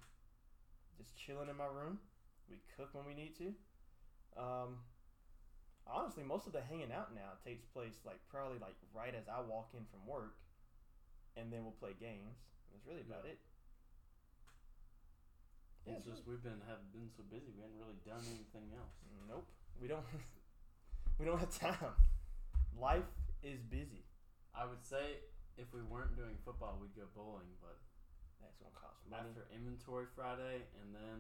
Just 0.97 1.17
chilling 1.17 1.49
in 1.49 1.57
my 1.57 1.67
room. 1.67 2.01
We 2.49 2.61
cook 2.77 2.95
when 2.95 3.05
we 3.07 3.15
need 3.15 3.37
to. 3.37 3.55
Um, 4.37 4.79
honestly, 5.89 6.23
most 6.23 6.47
of 6.47 6.53
the 6.53 6.61
hanging 6.61 6.93
out 6.93 7.15
now 7.15 7.35
takes 7.45 7.65
place 7.65 7.97
like 8.05 8.21
probably 8.31 8.59
like 8.61 8.77
right 8.95 9.15
as 9.17 9.27
I 9.29 9.41
walk 9.41 9.73
in 9.75 9.85
from 9.91 10.07
work, 10.07 10.37
and 11.37 11.53
then 11.53 11.65
we'll 11.65 11.77
play 11.81 11.97
games. 11.99 12.37
That's 12.73 12.85
really 12.87 13.03
about 13.03 13.25
Yeah. 13.25 13.33
it. 13.33 13.39
Yeah, 15.87 15.97
it's 15.97 16.05
just 16.05 16.27
we've 16.29 16.43
been 16.45 16.61
have 16.69 16.85
been 16.93 17.09
so 17.09 17.25
busy 17.33 17.49
we 17.57 17.65
haven't 17.65 17.81
really 17.81 17.97
done 18.05 18.21
anything 18.29 18.69
else. 18.77 18.93
Nope. 19.29 19.49
We 19.81 19.89
don't. 19.89 20.05
we 21.19 21.25
don't 21.25 21.39
have 21.41 21.51
time. 21.57 21.97
Life 22.77 23.09
is 23.43 23.61
busy. 23.73 24.05
I 24.55 24.67
would 24.69 24.85
say 24.85 25.25
if 25.57 25.73
we 25.73 25.81
weren't 25.83 26.15
doing 26.15 26.37
football, 26.45 26.77
we'd 26.81 26.95
go 26.95 27.09
bowling, 27.17 27.49
but 27.63 27.81
That's 28.43 28.59
gonna 28.61 28.75
cost 28.77 29.01
money. 29.09 29.31
after 29.33 29.49
inventory 29.55 30.07
Friday 30.15 30.69
and 30.83 30.93
then 30.95 31.19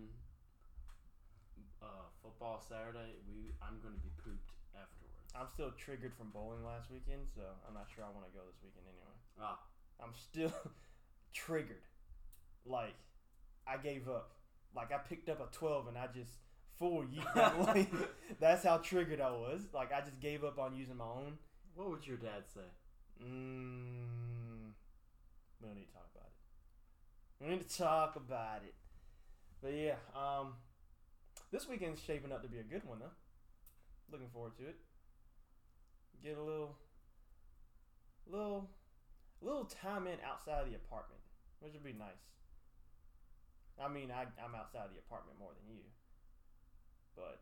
uh, 1.82 2.06
football 2.22 2.60
Saturday, 2.60 3.16
we 3.26 3.54
I'm 3.62 3.80
going 3.80 3.94
to 3.94 4.02
be 4.02 4.12
pooped 4.22 4.52
afterwards. 4.74 5.16
I'm 5.34 5.48
still 5.52 5.70
triggered 5.76 6.14
from 6.16 6.30
bowling 6.30 6.64
last 6.64 6.90
weekend, 6.90 7.28
so 7.34 7.42
I'm 7.66 7.74
not 7.74 7.86
sure 7.94 8.04
I 8.04 8.10
want 8.10 8.26
to 8.26 8.32
go 8.32 8.44
this 8.46 8.60
weekend 8.62 8.86
anyway. 8.88 9.16
ah, 9.40 9.58
I'm 10.00 10.12
still 10.14 10.52
triggered. 11.32 11.84
Like 12.66 12.96
I 13.66 13.76
gave 13.76 14.08
up. 14.08 14.32
Like 14.74 14.92
I 14.92 14.98
picked 14.98 15.28
up 15.28 15.40
a 15.40 15.54
12 15.54 15.88
and 15.88 15.98
I 15.98 16.06
just 16.14 16.32
full 16.78 17.04
yeet 17.04 17.34
that 17.34 17.58
way. 17.74 17.88
That's 18.40 18.64
how 18.64 18.78
triggered 18.78 19.20
I 19.20 19.30
was. 19.30 19.62
Like 19.72 19.92
I 19.92 20.00
just 20.00 20.20
gave 20.20 20.44
up 20.44 20.58
on 20.58 20.74
using 20.76 20.96
my 20.96 21.04
own. 21.04 21.38
what 21.74 21.90
would 21.90 22.06
your 22.06 22.16
dad 22.16 22.44
say? 22.54 22.60
Mm, 23.22 24.70
we 25.60 25.66
don't 25.66 25.76
need 25.76 25.88
to 25.88 25.92
talk 25.92 26.08
about 26.14 26.28
it. 26.28 27.44
We 27.44 27.50
need 27.50 27.68
to 27.68 27.78
talk 27.78 28.16
about 28.16 28.62
it. 28.64 28.74
But 29.60 29.74
yeah, 29.74 29.94
um, 30.14 30.54
this 31.50 31.68
weekend's 31.68 32.00
shaping 32.00 32.32
up 32.32 32.42
to 32.42 32.48
be 32.48 32.58
a 32.58 32.62
good 32.62 32.84
one 32.84 33.00
though. 33.00 33.10
Looking 34.10 34.28
forward 34.32 34.56
to 34.58 34.64
it. 34.68 34.76
Get 36.22 36.36
a 36.36 36.42
little, 36.42 36.76
little, 38.26 38.70
little 39.40 39.64
time 39.64 40.06
in 40.06 40.18
outside 40.26 40.64
of 40.64 40.68
the 40.68 40.74
apartment, 40.74 41.20
which 41.60 41.72
would 41.74 41.84
be 41.84 41.92
nice. 41.92 42.24
I 43.78 43.86
mean, 43.86 44.10
I, 44.10 44.26
I'm 44.42 44.56
outside 44.58 44.90
of 44.90 44.92
the 44.92 44.98
apartment 44.98 45.38
more 45.38 45.54
than 45.54 45.70
you, 45.70 45.84
but 47.14 47.38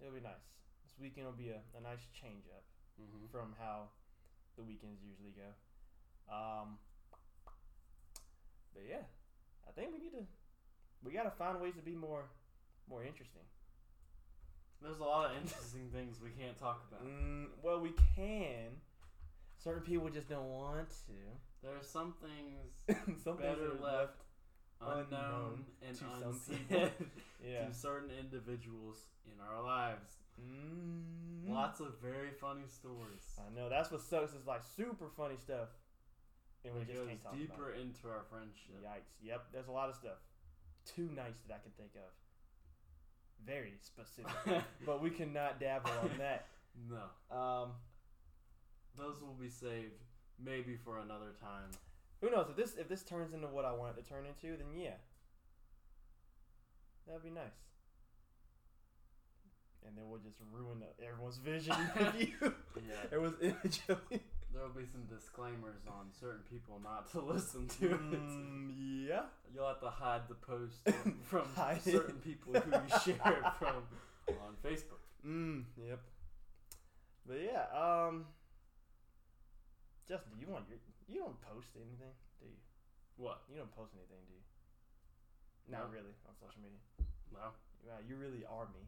it'll 0.00 0.12
be 0.12 0.20
nice. 0.20 0.44
This 0.84 0.92
weekend 1.00 1.24
will 1.24 1.40
be 1.40 1.48
a, 1.48 1.64
a 1.72 1.80
nice 1.80 2.04
change 2.12 2.44
up 2.52 2.64
Mm-hmm. 2.94 3.26
from 3.26 3.54
how 3.58 3.90
the 4.56 4.62
weekends 4.62 5.02
usually 5.02 5.34
go. 5.34 5.50
Um, 6.30 6.78
but 8.72 8.86
yeah, 8.88 9.02
I 9.66 9.72
think 9.74 9.90
we 9.90 9.98
need 9.98 10.14
to 10.14 10.22
we 11.02 11.12
gotta 11.12 11.32
find 11.34 11.60
ways 11.60 11.74
to 11.74 11.82
be 11.82 11.96
more 11.98 12.30
more 12.88 13.02
interesting. 13.02 13.42
There's 14.82 14.98
a 15.00 15.04
lot 15.04 15.30
of 15.30 15.36
interesting 15.42 15.88
things 15.92 16.20
we 16.22 16.30
can't 16.30 16.58
talk 16.58 16.84
about. 16.90 17.04
Mm, 17.06 17.46
well, 17.62 17.80
we 17.80 17.92
can. 18.14 18.68
Certain 19.62 19.82
people 19.82 20.08
just 20.10 20.28
don't 20.28 20.48
want 20.48 20.90
to. 21.08 21.16
There 21.62 21.72
are 21.72 21.82
some 21.82 22.14
things 22.20 22.98
Some 23.24 23.38
things 23.38 23.40
better 23.40 23.72
are 23.72 23.80
left 23.80 24.20
unknown, 24.80 25.06
unknown 25.10 25.64
and 25.86 25.96
to 25.96 26.04
some 26.04 26.22
unseen 26.28 26.58
people. 26.68 26.90
Yeah. 27.44 27.66
to 27.68 27.74
certain 27.74 28.10
individuals 28.10 29.04
in 29.26 29.40
our 29.40 29.62
lives. 29.62 30.16
Mm. 30.40 31.48
Lots 31.52 31.80
of 31.80 31.96
very 32.02 32.32
funny 32.40 32.64
stories. 32.68 33.24
I 33.38 33.48
know 33.54 33.68
that's 33.68 33.90
what 33.90 34.00
sucks. 34.00 34.32
Is 34.32 34.46
like 34.46 34.62
super 34.76 35.08
funny 35.16 35.36
stuff, 35.36 35.68
and 36.64 36.74
we 36.74 36.80
It 36.82 36.86
just 36.88 36.98
goes 36.98 37.08
can't 37.08 37.22
talk 37.22 37.36
deeper 37.36 37.68
about 37.72 37.78
it. 37.78 37.82
into 37.82 38.08
our 38.08 38.24
friendship. 38.28 38.80
Yikes! 38.84 39.12
Yep, 39.22 39.52
there's 39.52 39.68
a 39.68 39.72
lot 39.72 39.88
of 39.88 39.94
stuff. 39.94 40.20
Too 40.84 41.08
nice 41.14 41.36
that 41.48 41.54
I 41.54 41.60
can 41.60 41.72
think 41.76 41.92
of. 41.96 42.08
Very 43.46 43.74
specific, 43.80 44.32
but 44.86 45.02
we 45.02 45.10
cannot 45.10 45.60
dabble 45.60 45.90
on 46.02 46.10
that. 46.18 46.46
no, 46.90 47.36
Um, 47.36 47.70
those 48.96 49.20
will 49.20 49.34
be 49.38 49.48
saved 49.48 49.92
maybe 50.42 50.76
for 50.76 50.98
another 50.98 51.32
time. 51.40 51.70
who 52.20 52.30
knows 52.30 52.46
if 52.50 52.56
this 52.56 52.74
if 52.76 52.88
this 52.88 53.02
turns 53.02 53.34
into 53.34 53.46
what 53.48 53.64
I 53.64 53.72
want 53.72 53.96
it 53.98 54.02
to 54.02 54.08
turn 54.08 54.24
into? 54.26 54.56
Then 54.56 54.68
yeah, 54.76 54.94
that'd 57.06 57.22
be 57.22 57.30
nice. 57.30 57.44
And 59.86 59.96
then 59.98 60.04
we'll 60.08 60.20
just 60.20 60.38
ruin 60.50 60.80
the, 60.80 61.04
everyone's 61.06 61.36
vision 61.36 61.74
of 62.00 62.14
you. 62.20 62.32
Yeah, 62.40 62.94
Everyone's 63.12 63.36
image 63.42 63.80
of 63.90 64.00
you. 64.10 64.20
There 64.54 64.62
will 64.62 64.70
be 64.80 64.86
some 64.86 65.02
disclaimers 65.10 65.82
on 65.90 66.14
certain 66.14 66.46
people 66.48 66.78
not 66.78 67.10
to 67.10 67.20
listen 67.34 67.66
to 67.82 67.90
it. 67.90 68.00
Mm, 68.00 68.70
yeah. 69.08 69.26
You'll 69.52 69.66
have 69.66 69.80
to 69.80 69.90
hide 69.90 70.22
the 70.28 70.38
post 70.38 70.78
from 71.26 71.42
certain 71.82 72.22
people 72.22 72.54
who 72.54 72.70
you 72.70 72.88
share 73.04 73.34
it 73.34 73.52
from 73.58 73.82
on 74.30 74.54
Facebook. 74.62 75.02
Mm, 75.26 75.64
yep. 75.74 75.98
But 77.26 77.42
yeah, 77.42 77.66
um, 77.74 78.26
Justin, 80.06 80.38
you 80.38 80.46
want 80.46 80.70
your 80.70 80.78
you 81.08 81.18
don't 81.20 81.40
post 81.42 81.68
anything, 81.74 82.14
do 82.40 82.46
you? 82.46 82.60
What? 83.16 83.42
You 83.50 83.58
don't 83.58 83.74
post 83.74 83.92
anything, 83.98 84.22
do 84.28 84.32
you? 84.38 84.44
Not 85.68 85.88
No. 85.90 85.98
really 85.98 86.14
on 86.28 86.32
social 86.38 86.62
media. 86.62 86.80
No. 87.32 87.52
Wow, 87.84 88.00
you 88.06 88.16
really 88.16 88.44
are 88.48 88.64
me, 88.72 88.84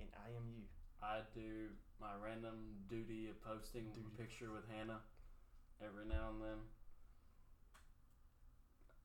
and 0.00 0.08
I 0.16 0.32
am 0.36 0.48
you. 0.54 0.64
I 1.02 1.20
do 1.34 1.72
my 2.02 2.18
random 2.18 2.58
duty 2.90 3.30
of 3.30 3.38
posting 3.46 3.86
a 3.94 4.20
picture 4.20 4.50
with 4.50 4.66
Hannah 4.74 4.98
every 5.78 6.02
now 6.10 6.34
and 6.34 6.42
then. 6.42 6.60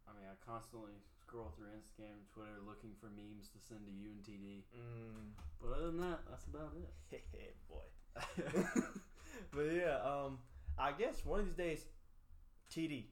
I 0.10 0.18
mean, 0.18 0.26
I 0.26 0.34
constantly 0.42 0.98
scroll 1.22 1.54
through 1.56 1.70
Instagram 1.78 2.18
and 2.18 2.28
Twitter 2.34 2.58
looking 2.66 2.98
for 3.00 3.14
memes 3.14 3.54
to 3.54 3.60
send 3.62 3.86
to 3.86 3.94
you 3.94 4.10
and 4.18 4.26
TD. 4.26 4.66
Mm, 4.74 5.38
But 5.62 5.78
other 5.78 5.94
than 5.94 6.02
that, 6.02 6.20
that's 6.28 6.46
about 6.46 6.74
it. 6.74 6.90
Hey, 7.32 7.54
boy. 7.70 7.86
but 9.54 9.62
yeah, 9.62 10.02
um, 10.02 10.40
I 10.80 10.92
guess 10.92 11.24
one 11.24 11.42
of 11.42 11.46
these 11.46 11.56
days, 11.56 11.86
TD, 12.74 13.06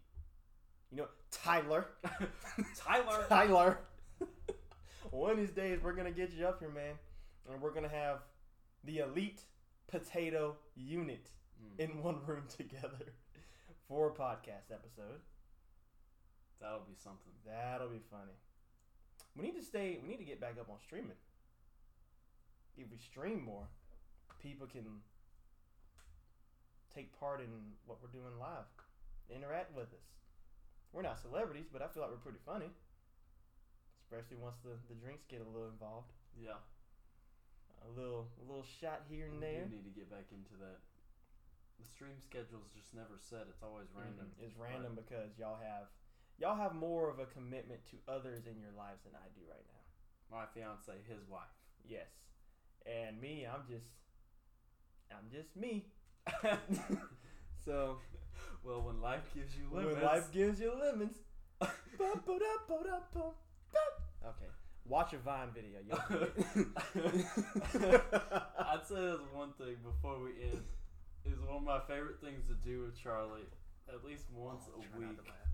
you 0.92 0.98
know, 0.98 1.08
Tyler, 1.30 1.86
Tyler! 2.76 3.26
Tyler. 3.30 3.80
one 5.12 5.32
of 5.32 5.38
these 5.38 5.52
days, 5.52 5.80
we're 5.84 5.94
gonna 5.94 6.12
get 6.12 6.34
you 6.34 6.48
up 6.48 6.60
here, 6.60 6.70
man, 6.70 6.96
and 7.52 7.62
we're 7.62 7.72
gonna 7.74 7.88
have 7.88 8.20
the 8.84 9.00
elite 9.00 9.42
potato 9.88 10.56
unit 10.76 11.30
Mm, 11.56 11.80
in 11.80 12.04
one 12.04 12.20
room 12.28 12.44
together 12.58 13.16
for 13.88 14.10
a 14.10 14.12
podcast 14.12 14.68
episode. 14.74 15.22
that'll 16.60 16.84
be 16.86 16.96
something. 17.02 17.32
That'll 17.46 17.88
be 17.88 18.02
funny. 18.12 18.36
We 19.38 19.44
need 19.48 19.56
to 19.56 19.64
stay. 19.64 19.98
We 20.04 20.10
need 20.10 20.18
to 20.18 20.26
get 20.26 20.42
back 20.42 20.56
up 20.60 20.70
on 20.70 20.76
streaming. 20.84 21.16
If 22.78 22.92
we 22.92 22.98
stream 22.98 23.42
more, 23.46 23.70
people 24.44 24.68
can 24.68 25.00
take 26.94 27.18
part 27.18 27.40
in 27.40 27.48
what 27.86 28.00
we're 28.04 28.12
doing 28.12 28.38
live, 28.38 28.68
interact 29.34 29.74
with 29.74 29.88
us. 29.94 30.08
We're 30.92 31.04
not 31.04 31.22
celebrities, 31.22 31.68
but 31.72 31.82
I 31.82 31.88
feel 31.88 32.04
like 32.04 32.12
we're 32.12 32.18
pretty 32.18 32.44
funny. 32.46 32.70
Especially 34.04 34.36
once 34.36 34.58
the, 34.62 34.72
the 34.90 34.96
drinks 35.00 35.24
get 35.30 35.40
a 35.40 35.48
little 35.50 35.70
involved. 35.70 36.12
Yeah. 36.38 36.60
A 37.86 37.92
little 38.00 38.28
a 38.42 38.44
little 38.48 38.66
shot 38.82 39.04
here 39.10 39.26
and 39.28 39.36
We 39.40 39.46
there. 39.46 39.64
do 39.66 39.76
need 39.76 39.86
to 39.86 39.94
get 39.94 40.10
back 40.10 40.26
into 40.34 40.58
that. 40.60 40.82
The 41.80 41.86
stream 41.86 42.18
schedule's 42.20 42.72
just 42.74 42.94
never 42.96 43.20
set. 43.20 43.46
It's 43.50 43.62
always 43.62 43.88
random. 43.94 44.32
Mhm. 44.36 44.44
It's 44.46 44.56
random 44.58 44.96
because 44.96 45.38
y'all 45.38 45.60
have 45.62 45.88
y'all 46.40 46.56
have 46.58 46.74
more 46.74 47.10
of 47.10 47.20
a 47.20 47.26
commitment 47.28 47.86
to 47.92 47.98
others 48.12 48.48
in 48.48 48.60
your 48.60 48.72
lives 48.72 49.04
than 49.04 49.14
I 49.16 49.28
do 49.38 49.42
right 49.50 49.66
now. 49.68 49.84
My 50.38 50.46
fiance, 50.48 50.92
his 51.08 51.24
wife. 51.28 51.54
Yes. 51.88 52.10
And 52.86 53.20
me, 53.22 53.46
I'm 53.46 53.66
just 53.70 53.88
I'm 55.12 55.30
just 55.32 55.56
me. 55.56 55.86
so 57.66 58.00
Well, 58.64 58.82
when 58.82 59.00
life 59.02 59.30
gives 59.34 59.56
you 59.56 59.70
limits. 59.72 59.96
when 59.96 60.04
life 60.04 60.32
gives 60.32 60.60
you 60.60 60.74
lemons. 60.74 61.18
bum, 61.60 61.70
ba-dum, 62.26 62.60
ba-dum, 62.68 63.02
bum, 63.14 63.34
bum. 63.72 63.92
okay. 64.26 64.50
Watch 64.88 65.14
a 65.14 65.18
Vine 65.18 65.50
video. 65.54 65.80
You'll. 65.88 65.98
I'd 68.60 68.86
say 68.88 68.96
there's 68.96 69.20
one 69.34 69.52
thing 69.58 69.78
before 69.84 70.20
we 70.22 70.30
end. 70.44 70.62
Is 71.26 71.40
one 71.40 71.58
of 71.58 71.64
my 71.64 71.80
favorite 71.88 72.22
things 72.22 72.48
to 72.48 72.54
do 72.54 72.84
with 72.84 72.96
Charlie, 73.02 73.48
at 73.90 74.04
least 74.06 74.26
once 74.32 74.66
Oh, 74.70 74.80
a 74.80 74.84
try 74.86 75.00
not 75.00 75.10
week. 75.10 75.18
to 75.18 75.24
laugh. 75.24 75.50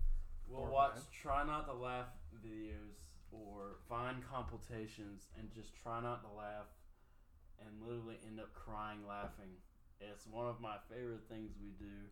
We'll 0.46 0.60
Or 0.60 0.70
watch 0.70 0.94
Vine. 0.96 1.02
try 1.22 1.44
not 1.46 1.64
to 1.66 1.72
laugh 1.72 2.08
videos 2.44 3.00
or 3.32 3.76
Vine 3.88 4.22
compilations 4.30 5.28
and 5.38 5.50
just 5.54 5.74
try 5.82 6.02
not 6.02 6.20
to 6.22 6.28
laugh 6.36 6.66
and 7.58 7.70
literally 7.80 8.18
end 8.26 8.38
up 8.38 8.52
crying 8.52 9.06
laughing. 9.08 9.56
It's 10.00 10.26
one 10.26 10.46
of 10.46 10.60
my 10.60 10.76
favorite 10.90 11.22
things 11.30 11.52
we 11.58 11.70
do. 11.82 12.10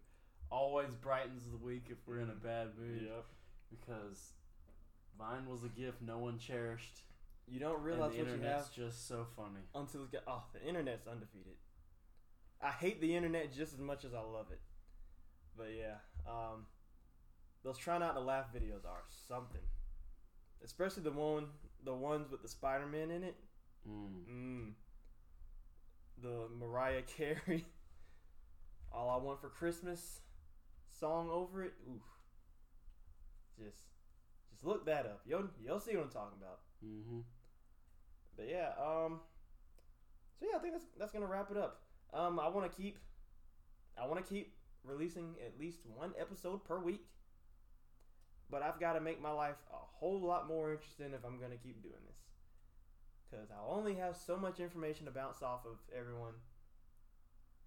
Always 0.51 0.95
brightens 0.95 1.45
the 1.51 1.59
week 1.59 1.89
if 1.91 1.99
we're 2.07 2.21
in 2.21 2.31
a 2.31 2.35
Mhm. 2.35 2.43
bad 2.43 2.79
mood 2.79 3.03
Yep. 3.03 3.27
because 3.69 4.33
Vine 5.19 5.45
was 5.47 5.65
a 5.65 5.69
gift 5.69 6.01
no 6.01 6.17
one 6.19 6.39
cherished. 6.39 7.03
You 7.51 7.59
don't 7.59 7.83
realize 7.83 8.17
what 8.17 8.27
you 8.29 8.43
have 8.45 8.73
just 8.73 9.09
so 9.09 9.27
funny. 9.37 9.61
until 9.75 10.05
it 10.05 10.13
get 10.13 10.23
oh 10.29 10.45
the 10.53 10.67
internet's 10.67 11.07
undefeated. 11.07 11.55
I 12.63 12.71
hate 12.71 13.01
the 13.01 13.17
internet 13.17 13.53
just 13.53 13.73
as 13.73 13.81
much 13.81 14.05
as 14.05 14.15
I 14.15 14.21
love 14.21 14.47
it. 14.53 14.61
But 15.57 15.69
yeah, 15.77 15.97
um, 16.29 16.67
those 17.65 17.77
try 17.77 17.99
not 17.99 18.15
to 18.15 18.21
laugh 18.21 18.47
videos 18.55 18.85
are 18.85 19.03
something. 19.29 19.61
Especially 20.63 21.03
the 21.03 21.11
one 21.11 21.47
the 21.85 21.95
ones 21.95 22.31
with 22.31 22.43
the 22.43 22.49
Spider 22.49 22.87
Man 22.87 23.11
in 23.11 23.25
it. 23.25 23.37
Mm. 23.89 24.31
Mm. 24.31 24.73
The 26.23 26.47
Mariah 26.57 27.03
Carey 27.03 27.67
All 28.93 29.09
I 29.09 29.17
Want 29.17 29.41
for 29.41 29.49
Christmas 29.49 30.21
song 30.99 31.31
over 31.31 31.65
it. 31.65 31.73
Oof. 31.89 32.03
Just 33.59 33.85
just 34.51 34.65
look 34.65 34.87
that 34.87 35.07
up. 35.07 35.23
You'll 35.27 35.49
you'll 35.65 35.81
see 35.81 35.97
what 35.97 36.05
I'm 36.05 36.11
talking 36.11 36.39
about. 36.39 36.61
Mm-hmm. 36.85 37.21
But 38.37 38.49
yeah, 38.49 38.71
um 38.79 39.21
so 40.39 40.47
yeah, 40.51 40.57
I 40.57 40.61
think 40.61 40.75
that's 40.75 40.87
that's 40.99 41.13
gonna 41.13 41.27
wrap 41.27 41.51
it 41.51 41.57
up. 41.57 41.83
Um 42.13 42.41
I 42.41 42.49
wanna 42.49 42.69
keep 42.69 42.99
I 44.01 44.07
wanna 44.07 44.23
keep 44.23 44.55
releasing 44.85 45.35
at 45.45 45.59
least 45.59 45.81
one 45.85 46.13
episode 46.19 46.65
per 46.65 46.79
week. 46.79 47.07
But 48.51 48.63
I've 48.63 48.81
gotta 48.81 49.01
make 49.01 49.21
my 49.21 49.31
life 49.31 49.57
a 49.73 49.77
whole 49.77 50.21
lot 50.21 50.49
more 50.49 50.73
interesting 50.73 51.13
if 51.15 51.25
I'm 51.25 51.39
gonna 51.39 51.57
keep 51.57 51.83
doing 51.83 52.03
this. 52.07 52.17
Cause 53.31 53.49
I'll 53.53 53.77
only 53.77 53.95
have 53.95 54.17
so 54.17 54.37
much 54.37 54.59
information 54.59 55.07
to 55.07 55.13
bounce 55.13 55.41
off 55.41 55.61
of 55.65 55.77
everyone 55.97 56.33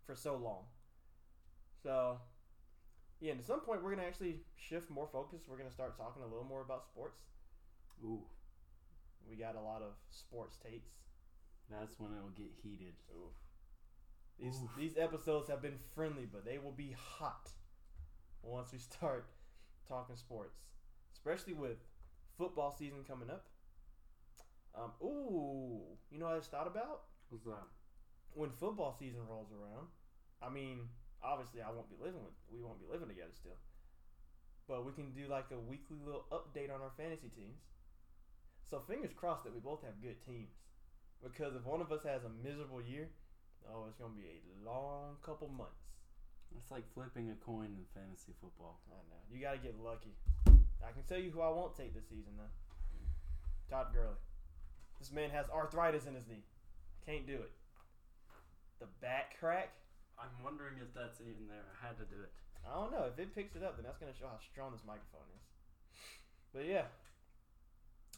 for 0.05 0.13
so 0.15 0.35
long. 0.35 0.65
So 1.81 2.17
yeah, 3.21 3.31
and 3.31 3.39
at 3.39 3.45
some 3.45 3.61
point 3.61 3.81
we're 3.81 3.95
gonna 3.95 4.07
actually 4.07 4.41
shift 4.57 4.89
more 4.89 5.07
focus. 5.07 5.43
We're 5.47 5.57
gonna 5.57 5.71
start 5.71 5.95
talking 5.95 6.21
a 6.21 6.27
little 6.27 6.43
more 6.43 6.61
about 6.61 6.85
sports. 6.85 7.21
Ooh, 8.03 8.23
We 9.29 9.35
got 9.35 9.55
a 9.55 9.61
lot 9.61 9.81
of 9.81 9.93
sports 10.11 10.57
takes. 10.57 10.91
that's 11.69 11.99
when 11.99 12.11
it'll 12.13 12.29
get 12.29 12.51
heated. 12.61 12.93
Oof. 13.15 13.33
These 14.39 14.61
Oof. 14.63 14.69
these 14.77 14.97
episodes 14.97 15.49
have 15.49 15.61
been 15.61 15.77
friendly, 15.95 16.25
but 16.31 16.45
they 16.45 16.57
will 16.57 16.71
be 16.71 16.95
hot 16.97 17.49
once 18.41 18.71
we 18.73 18.79
start 18.79 19.25
talking 19.87 20.15
sports, 20.15 20.57
especially 21.13 21.53
with 21.53 21.77
football 22.37 22.71
season 22.77 23.03
coming 23.07 23.29
up. 23.29 23.45
Um, 24.75 24.91
ooh, 25.03 25.81
you 26.11 26.17
know 26.19 26.25
what 26.25 26.35
I 26.35 26.37
just 26.39 26.49
thought 26.51 26.65
about 26.67 27.03
What's 27.29 27.45
that? 27.45 27.67
when 28.33 28.49
football 28.49 28.95
season 28.97 29.21
rolls 29.29 29.49
around. 29.51 29.87
I 30.41 30.49
mean, 30.49 30.89
obviously, 31.23 31.61
I 31.61 31.69
won't 31.71 31.89
be 31.89 31.95
living 32.03 32.23
with 32.23 32.33
we 32.51 32.61
won't 32.61 32.79
be 32.79 32.87
living 32.91 33.07
together 33.07 33.31
still, 33.33 33.57
but 34.67 34.85
we 34.85 34.91
can 34.91 35.11
do 35.11 35.27
like 35.29 35.51
a 35.51 35.59
weekly 35.59 35.97
little 36.03 36.25
update 36.31 36.73
on 36.73 36.81
our 36.81 36.91
fantasy 36.97 37.29
teams. 37.29 37.61
So 38.73 38.81
fingers 38.89 39.13
crossed 39.13 39.45
that 39.45 39.53
we 39.53 39.61
both 39.61 39.85
have 39.85 40.01
good 40.01 40.17
teams, 40.25 40.49
because 41.21 41.53
if 41.53 41.61
one 41.61 41.77
of 41.77 41.93
us 41.93 42.01
has 42.09 42.25
a 42.25 42.33
miserable 42.41 42.81
year, 42.81 43.05
oh, 43.69 43.85
it's 43.85 44.01
gonna 44.01 44.17
be 44.17 44.25
a 44.25 44.41
long 44.65 45.21
couple 45.21 45.45
months. 45.45 45.93
It's 46.57 46.73
like 46.73 46.81
flipping 46.97 47.29
a 47.29 47.37
coin 47.37 47.69
in 47.69 47.85
fantasy 47.93 48.33
football. 48.41 48.81
I 48.89 48.97
know 49.13 49.21
you 49.29 49.37
gotta 49.37 49.61
get 49.61 49.77
lucky. 49.77 50.17
I 50.81 50.89
can 50.89 51.05
tell 51.05 51.21
you 51.21 51.29
who 51.29 51.45
I 51.45 51.53
won't 51.53 51.77
take 51.77 51.93
this 51.93 52.09
season 52.09 52.33
though. 52.33 52.49
Todd 53.69 53.93
Gurley. 53.93 54.17
This 54.97 55.13
man 55.13 55.29
has 55.29 55.45
arthritis 55.53 56.09
in 56.09 56.17
his 56.17 56.25
knee. 56.25 56.41
Can't 57.05 57.29
do 57.29 57.45
it. 57.45 57.53
The 58.81 58.89
back 59.05 59.37
crack. 59.37 59.69
I'm 60.17 60.33
wondering 60.41 60.81
if 60.81 60.89
that's 60.97 61.21
even 61.21 61.45
there. 61.45 61.61
I 61.61 61.93
had 61.93 62.01
to 62.01 62.09
do 62.09 62.25
it. 62.25 62.33
I 62.65 62.73
don't 62.73 62.89
know. 62.89 63.05
If 63.05 63.21
it 63.21 63.37
picks 63.37 63.53
it 63.53 63.61
up, 63.61 63.77
then 63.77 63.85
that's 63.85 64.01
gonna 64.01 64.17
show 64.17 64.33
how 64.33 64.41
strong 64.41 64.73
this 64.73 64.81
microphone 64.81 65.29
is. 65.37 65.45
But 66.49 66.65
yeah. 66.65 66.89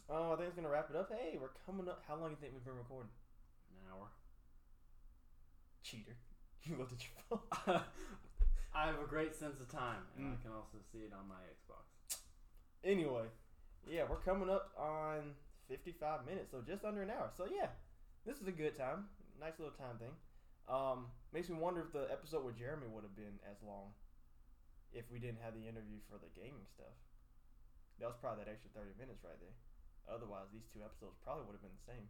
Oh, 0.09 0.33
I 0.33 0.35
think 0.35 0.47
it's 0.47 0.55
gonna 0.55 0.69
wrap 0.69 0.89
it 0.89 0.95
up. 0.95 1.09
Hey, 1.11 1.37
we're 1.41 1.53
coming 1.65 1.89
up. 1.89 2.03
How 2.07 2.15
long 2.15 2.29
do 2.29 2.31
you 2.31 2.41
think 2.41 2.53
we've 2.53 2.65
been 2.65 2.77
recording? 2.77 3.09
An 3.71 3.91
hour. 3.91 4.07
Cheater. 5.83 6.15
You 6.65 6.77
looked 6.81 6.93
at 6.97 7.05
your 7.05 7.13
phone. 7.29 7.45
I 8.73 8.87
have 8.89 8.97
a 8.97 9.05
great 9.05 9.35
sense 9.37 9.61
of 9.61 9.69
time, 9.69 10.01
and 10.17 10.25
I 10.25 10.29
Mm. 10.33 10.41
can 10.41 10.49
also 10.51 10.81
see 10.91 11.05
it 11.05 11.13
on 11.13 11.29
my 11.29 11.37
Xbox. 11.53 11.85
Anyway, 12.83 13.29
yeah, 13.85 14.01
we're 14.09 14.17
coming 14.25 14.49
up 14.49 14.73
on 14.75 15.35
55 15.69 16.25
minutes, 16.25 16.49
so 16.49 16.65
just 16.65 16.83
under 16.83 17.03
an 17.05 17.11
hour. 17.13 17.29
So 17.37 17.45
yeah, 17.45 17.69
this 18.25 18.41
is 18.41 18.47
a 18.47 18.51
good 18.51 18.73
time. 18.75 19.05
Nice 19.39 19.59
little 19.61 19.77
time 19.77 20.01
thing. 20.01 20.09
Um, 20.67 21.13
makes 21.31 21.49
me 21.53 21.55
wonder 21.61 21.81
if 21.85 21.93
the 21.93 22.09
episode 22.11 22.43
with 22.43 22.57
Jeremy 22.57 22.87
would 22.89 23.03
have 23.05 23.15
been 23.15 23.37
as 23.45 23.61
long 23.61 23.93
if 24.91 25.05
we 25.13 25.19
didn't 25.21 25.45
have 25.45 25.53
the 25.53 25.69
interview 25.69 26.01
for 26.09 26.17
the 26.17 26.33
gaming 26.33 26.65
stuff. 26.73 26.97
That 28.01 28.07
was 28.09 28.17
probably 28.17 28.43
that 28.45 28.49
extra 28.49 28.71
30 28.73 28.97
minutes 28.97 29.21
right 29.23 29.37
there. 29.37 29.53
Otherwise, 30.05 30.53
these 30.53 30.65
two 30.69 30.85
episodes 30.85 31.17
probably 31.23 31.45
would 31.49 31.57
have 31.57 31.65
been 31.65 31.75
the 31.75 31.87
same. 31.89 32.05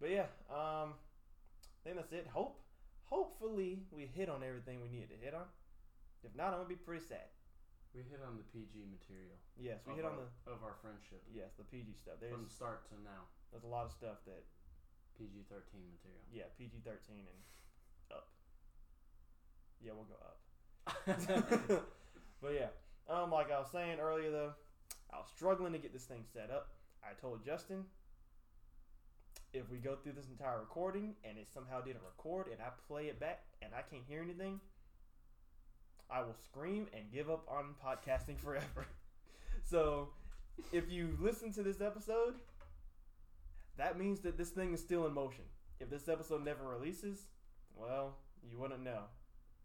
But 0.00 0.10
yeah, 0.12 0.28
um, 0.48 0.96
I 0.96 1.80
think 1.84 1.96
that's 1.96 2.12
it. 2.12 2.26
Hope, 2.28 2.60
hopefully, 3.04 3.84
we 3.92 4.08
hit 4.08 4.28
on 4.28 4.42
everything 4.42 4.80
we 4.80 4.88
needed 4.88 5.12
to 5.12 5.18
hit 5.20 5.32
on. 5.32 5.48
If 6.24 6.34
not, 6.34 6.52
I'm 6.52 6.64
gonna 6.64 6.72
be 6.72 6.80
pretty 6.80 7.04
sad. 7.04 7.28
We 7.94 8.04
hit 8.04 8.20
on 8.20 8.36
the 8.36 8.44
PG 8.52 8.84
material. 8.92 9.40
Yes, 9.56 9.80
we 9.88 9.96
hit 9.96 10.04
our, 10.04 10.12
on 10.12 10.20
the 10.20 10.28
of 10.52 10.60
our 10.60 10.76
friendship 10.84 11.24
yes 11.32 11.56
the 11.56 11.64
PG 11.64 11.96
stuff. 11.96 12.20
There's 12.20 12.36
from 12.36 12.48
start 12.52 12.84
to 12.92 12.96
now. 13.00 13.24
there's 13.48 13.64
a 13.64 13.72
lot 13.72 13.88
of 13.88 13.92
stuff 13.92 14.20
that 14.28 14.44
PG 15.16 15.48
thirteen 15.48 15.80
material. 15.96 16.20
yeah 16.28 16.52
PG 16.60 16.84
thirteen 16.84 17.24
and 17.24 17.40
up. 18.12 18.28
Yeah, 19.80 19.96
we'll 19.96 20.08
go 20.12 20.20
up. 20.20 20.36
but 22.42 22.52
yeah, 22.52 22.68
um, 23.08 23.30
like 23.32 23.48
I 23.48 23.58
was 23.58 23.72
saying 23.72 23.96
earlier 23.96 24.30
though, 24.30 24.52
I 25.08 25.16
was 25.16 25.28
struggling 25.32 25.72
to 25.72 25.80
get 25.80 25.92
this 25.92 26.04
thing 26.04 26.24
set 26.28 26.50
up. 26.50 26.75
I 27.08 27.14
told 27.20 27.44
Justin 27.44 27.84
if 29.52 29.70
we 29.70 29.78
go 29.78 29.96
through 29.96 30.12
this 30.12 30.28
entire 30.28 30.58
recording 30.60 31.14
and 31.24 31.38
it 31.38 31.46
somehow 31.52 31.80
didn't 31.80 32.02
record 32.04 32.48
and 32.48 32.56
I 32.60 32.66
play 32.88 33.06
it 33.06 33.20
back 33.20 33.42
and 33.62 33.72
I 33.74 33.82
can't 33.82 34.02
hear 34.08 34.20
anything, 34.22 34.60
I 36.10 36.20
will 36.20 36.34
scream 36.44 36.86
and 36.92 37.04
give 37.12 37.30
up 37.30 37.46
on 37.48 37.74
podcasting 37.84 38.38
forever. 38.44 38.86
so 39.64 40.08
if 40.72 40.90
you 40.90 41.16
listen 41.20 41.52
to 41.52 41.62
this 41.62 41.80
episode, 41.80 42.34
that 43.76 43.98
means 43.98 44.20
that 44.20 44.36
this 44.38 44.50
thing 44.50 44.72
is 44.72 44.80
still 44.80 45.06
in 45.06 45.12
motion. 45.12 45.44
If 45.80 45.90
this 45.90 46.08
episode 46.08 46.44
never 46.44 46.64
releases, 46.64 47.26
well, 47.74 48.16
you 48.50 48.58
wouldn't 48.58 48.82
know. 48.82 49.02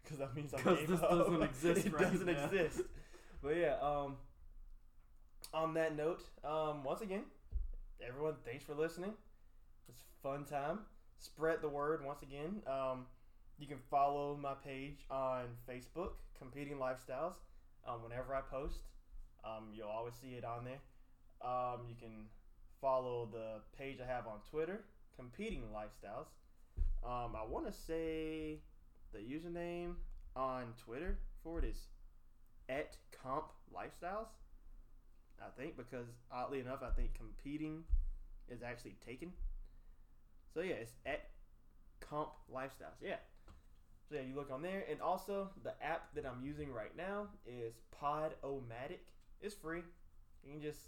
Because 0.03 0.17
that 0.19 0.35
means 0.35 0.53
I 0.53 0.61
gave 0.75 0.87
this 0.87 1.01
up. 1.01 1.09
doesn't 1.11 1.41
exist 1.43 1.85
it 1.87 1.93
right 1.93 2.11
doesn't 2.11 2.25
now. 2.25 2.45
exist. 2.45 2.81
But 3.41 3.55
yeah, 3.57 3.75
um, 3.81 4.17
on 5.53 5.73
that 5.73 5.95
note, 5.95 6.23
um, 6.43 6.83
once 6.83 7.01
again, 7.01 7.23
everyone, 8.05 8.35
thanks 8.45 8.63
for 8.63 8.73
listening. 8.73 9.13
It's 9.89 10.03
fun 10.23 10.45
time. 10.45 10.79
Spread 11.19 11.61
the 11.61 11.69
word 11.69 12.03
once 12.05 12.21
again. 12.23 12.61
Um, 12.65 13.05
you 13.59 13.67
can 13.67 13.77
follow 13.89 14.37
my 14.41 14.53
page 14.53 15.05
on 15.09 15.45
Facebook, 15.69 16.13
Competing 16.37 16.77
Lifestyles. 16.77 17.33
Um, 17.87 18.03
whenever 18.03 18.33
I 18.33 18.41
post, 18.41 18.79
um, 19.43 19.69
you'll 19.73 19.89
always 19.89 20.15
see 20.15 20.35
it 20.35 20.45
on 20.45 20.63
there. 20.63 20.79
Um, 21.47 21.81
you 21.89 21.95
can 21.99 22.25
follow 22.79 23.27
the 23.31 23.59
page 23.77 23.97
I 24.03 24.07
have 24.07 24.27
on 24.27 24.39
Twitter, 24.49 24.81
Competing 25.15 25.63
Lifestyles. 25.73 26.27
Um, 27.03 27.35
I 27.35 27.43
want 27.47 27.65
to 27.65 27.73
say 27.73 28.59
the 29.11 29.19
username 29.19 29.95
on 30.35 30.73
Twitter 30.83 31.17
for 31.43 31.59
it 31.59 31.65
is 31.65 31.87
at 32.69 32.95
Comp 33.21 33.47
Lifestyles. 33.75 34.27
I 35.41 35.49
think 35.59 35.77
because 35.77 36.07
oddly 36.31 36.59
enough, 36.59 36.79
I 36.83 36.91
think 36.91 37.13
competing 37.13 37.83
is 38.49 38.61
actually 38.63 38.95
taken. 39.05 39.31
So 40.53 40.61
yeah, 40.61 40.75
it's 40.75 40.93
at 41.05 41.29
Comp 41.99 42.29
Lifestyles. 42.53 42.99
Yeah. 43.01 43.15
So 44.09 44.15
yeah, 44.15 44.21
you 44.21 44.35
look 44.35 44.51
on 44.51 44.61
there, 44.61 44.83
and 44.89 45.01
also 45.01 45.49
the 45.63 45.73
app 45.81 46.13
that 46.15 46.25
I'm 46.25 46.43
using 46.43 46.71
right 46.71 46.95
now 46.97 47.27
is 47.45 47.75
Podomatic. 47.95 49.07
It's 49.39 49.55
free. 49.55 49.81
You 50.43 50.51
can 50.53 50.61
just 50.61 50.79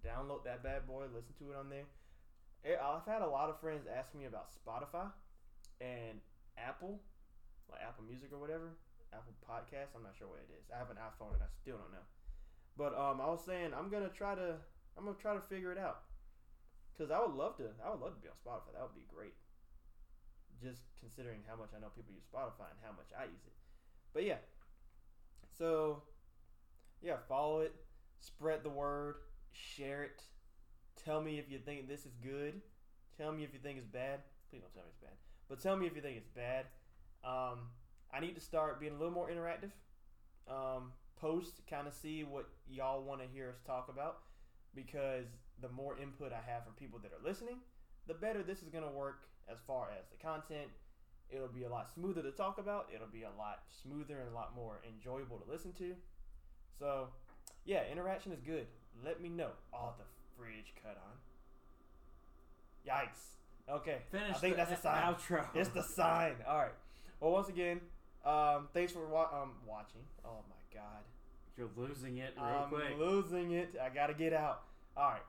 download 0.00 0.44
that 0.44 0.62
bad 0.62 0.86
boy, 0.86 1.04
listen 1.14 1.34
to 1.38 1.52
it 1.52 1.56
on 1.58 1.68
there. 1.68 1.84
Eh, 2.64 2.76
I've 2.76 3.04
had 3.04 3.22
a 3.22 3.28
lot 3.28 3.50
of 3.50 3.60
friends 3.60 3.86
ask 3.86 4.14
me 4.14 4.24
about 4.24 4.48
Spotify 4.52 5.12
and 5.80 6.20
Apple, 6.56 7.00
like 7.70 7.80
Apple 7.80 8.04
Music 8.04 8.32
or 8.32 8.38
whatever, 8.38 8.76
Apple 9.12 9.32
Podcasts. 9.44 9.96
I'm 9.96 10.02
not 10.02 10.16
sure 10.16 10.28
what 10.28 10.40
it 10.40 10.52
is. 10.52 10.68
I 10.72 10.78
have 10.78 10.90
an 10.90 10.96
iPhone 10.96 11.34
and 11.34 11.42
I 11.42 11.50
still 11.60 11.76
don't 11.76 11.92
know. 11.92 12.04
But 12.76 12.96
um, 12.96 13.20
I 13.20 13.26
was 13.26 13.42
saying 13.44 13.72
I'm 13.76 13.90
gonna 13.90 14.08
try 14.08 14.34
to 14.34 14.56
I'm 14.96 15.04
gonna 15.04 15.16
try 15.20 15.34
to 15.34 15.40
figure 15.40 15.72
it 15.72 15.78
out 15.78 16.02
because 16.92 17.10
I 17.10 17.20
would 17.20 17.34
love 17.34 17.56
to 17.58 17.64
I 17.84 17.90
would 17.90 18.00
love 18.00 18.14
to 18.14 18.20
be 18.20 18.28
on 18.28 18.36
Spotify. 18.38 18.72
That 18.74 18.82
would 18.82 18.94
be 18.94 19.06
great. 19.14 19.34
Just 20.62 20.82
considering 21.00 21.40
how 21.48 21.56
much 21.56 21.70
I 21.76 21.80
know 21.80 21.88
people 21.94 22.12
use 22.12 22.24
Spotify 22.24 22.68
and 22.70 22.80
how 22.84 22.92
much 22.92 23.08
I 23.18 23.24
use 23.24 23.44
it. 23.46 23.54
But 24.12 24.24
yeah, 24.24 24.38
so 25.56 26.02
yeah, 27.02 27.16
follow 27.28 27.60
it, 27.60 27.74
spread 28.20 28.62
the 28.62 28.70
word, 28.70 29.16
share 29.52 30.02
it. 30.02 30.22
Tell 31.04 31.22
me 31.22 31.38
if 31.38 31.50
you 31.50 31.58
think 31.58 31.88
this 31.88 32.04
is 32.04 32.12
good. 32.22 32.60
Tell 33.16 33.32
me 33.32 33.44
if 33.44 33.52
you 33.52 33.58
think 33.58 33.78
it's 33.78 33.86
bad. 33.86 34.20
Please 34.50 34.60
don't 34.60 34.74
tell 34.74 34.82
me 34.82 34.90
it's 34.90 35.00
bad. 35.00 35.16
But 35.48 35.60
tell 35.60 35.76
me 35.76 35.86
if 35.86 35.96
you 35.96 36.02
think 36.02 36.16
it's 36.16 36.28
bad. 36.28 36.66
Um, 37.24 37.68
I 38.12 38.20
need 38.20 38.34
to 38.34 38.40
start 38.40 38.80
being 38.80 38.92
a 38.92 38.96
little 38.96 39.12
more 39.12 39.30
interactive. 39.30 39.70
Um, 40.48 40.92
post, 41.20 41.60
kind 41.68 41.86
of 41.86 41.94
see 41.94 42.24
what 42.24 42.48
y'all 42.68 43.02
want 43.02 43.20
to 43.20 43.26
hear 43.32 43.48
us 43.50 43.60
talk 43.66 43.88
about. 43.88 44.18
Because 44.74 45.26
the 45.60 45.68
more 45.68 45.98
input 45.98 46.32
I 46.32 46.40
have 46.50 46.64
from 46.64 46.74
people 46.74 46.98
that 47.02 47.12
are 47.12 47.22
listening, 47.28 47.56
the 48.06 48.14
better 48.14 48.42
this 48.42 48.62
is 48.62 48.68
going 48.68 48.84
to 48.84 48.90
work 48.90 49.22
as 49.50 49.58
far 49.66 49.90
as 49.90 50.06
the 50.10 50.16
content. 50.24 50.68
It'll 51.28 51.48
be 51.48 51.64
a 51.64 51.68
lot 51.68 51.88
smoother 51.92 52.22
to 52.22 52.30
talk 52.32 52.58
about. 52.58 52.88
It'll 52.94 53.06
be 53.06 53.22
a 53.22 53.30
lot 53.38 53.62
smoother 53.82 54.18
and 54.18 54.28
a 54.30 54.34
lot 54.34 54.54
more 54.54 54.80
enjoyable 54.88 55.38
to 55.38 55.50
listen 55.50 55.72
to. 55.74 55.94
So, 56.78 57.08
yeah, 57.64 57.82
interaction 57.90 58.32
is 58.32 58.40
good. 58.40 58.66
Let 59.04 59.20
me 59.20 59.28
know. 59.28 59.50
Oh, 59.72 59.92
the 59.98 60.04
fridge 60.36 60.74
cut 60.82 60.96
on. 60.96 61.18
Yikes. 62.86 63.72
Okay. 63.72 63.98
Finish 64.10 64.36
I 64.36 64.38
think 64.38 64.56
the 64.56 64.64
that's 64.64 64.80
a 64.80 64.82
sign. 64.82 65.02
outro. 65.02 65.46
It's 65.54 65.68
the 65.68 65.82
sign. 65.82 66.34
All 66.48 66.58
right. 66.58 66.72
Well, 67.20 67.32
once 67.32 67.48
again, 67.48 67.80
um, 68.24 68.68
thanks 68.72 68.92
for 68.92 69.06
wa- 69.06 69.28
um, 69.42 69.52
watching. 69.66 70.02
Oh 70.24 70.42
my 70.48 70.78
God, 70.78 71.02
You're 71.56 71.70
losing 71.76 72.18
it 72.18 72.34
real 72.36 72.44
I'm 72.44 72.68
quick. 72.68 72.98
losing 72.98 73.52
it. 73.52 73.74
I 73.82 73.88
gotta 73.88 74.14
get 74.14 74.32
out. 74.32 74.62
All 74.96 75.10
right. 75.10 75.22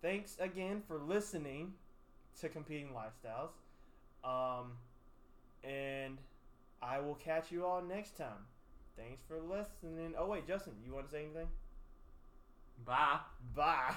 Thanks 0.00 0.36
again 0.40 0.82
for 0.88 0.98
listening 0.98 1.74
to 2.40 2.48
Competing 2.48 2.88
Lifestyles. 2.88 3.50
Um, 4.28 4.72
and 5.62 6.18
I 6.82 6.98
will 7.00 7.14
catch 7.14 7.52
you 7.52 7.64
all 7.64 7.82
next 7.82 8.16
time. 8.16 8.46
Thanks 8.96 9.22
for 9.28 9.38
listening. 9.40 10.14
Oh 10.18 10.26
wait, 10.26 10.46
Justin, 10.46 10.74
you 10.84 10.92
want 10.92 11.06
to 11.06 11.12
say 11.12 11.24
anything? 11.24 11.48
Bye. 12.84 13.18
Bye. 13.54 13.94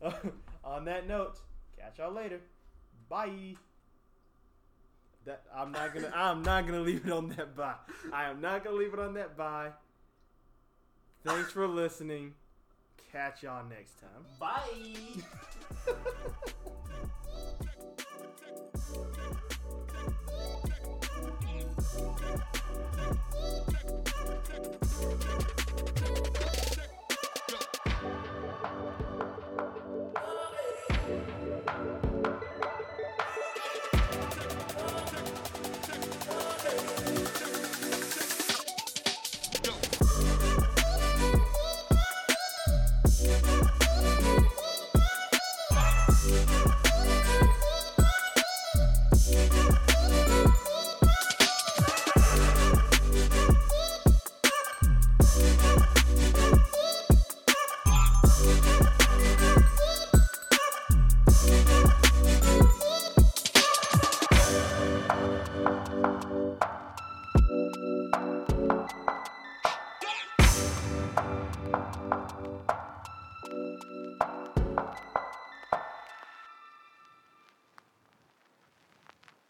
On 0.64 0.84
that 0.84 1.06
note, 1.08 1.38
catch 1.76 1.98
y'all 1.98 2.12
later. 2.12 2.40
Bye. 3.08 3.56
That 5.26 5.42
I'm 5.54 5.72
not 5.72 5.94
gonna. 5.94 6.12
I'm 6.14 6.42
not 6.42 6.66
gonna 6.66 6.80
leave 6.80 7.06
it 7.06 7.12
on 7.12 7.28
that 7.30 7.54
bye. 7.54 7.74
I 8.12 8.30
am 8.30 8.40
not 8.40 8.64
gonna 8.64 8.76
leave 8.76 8.94
it 8.94 9.00
on 9.00 9.14
that 9.14 9.36
bye. 9.36 9.70
Thanks 11.24 11.52
for 11.52 11.66
listening. 11.66 12.34
Catch 13.12 13.42
y'all 13.42 13.64
next 13.68 14.00
time. 14.00 14.24
Bye. 14.38 15.22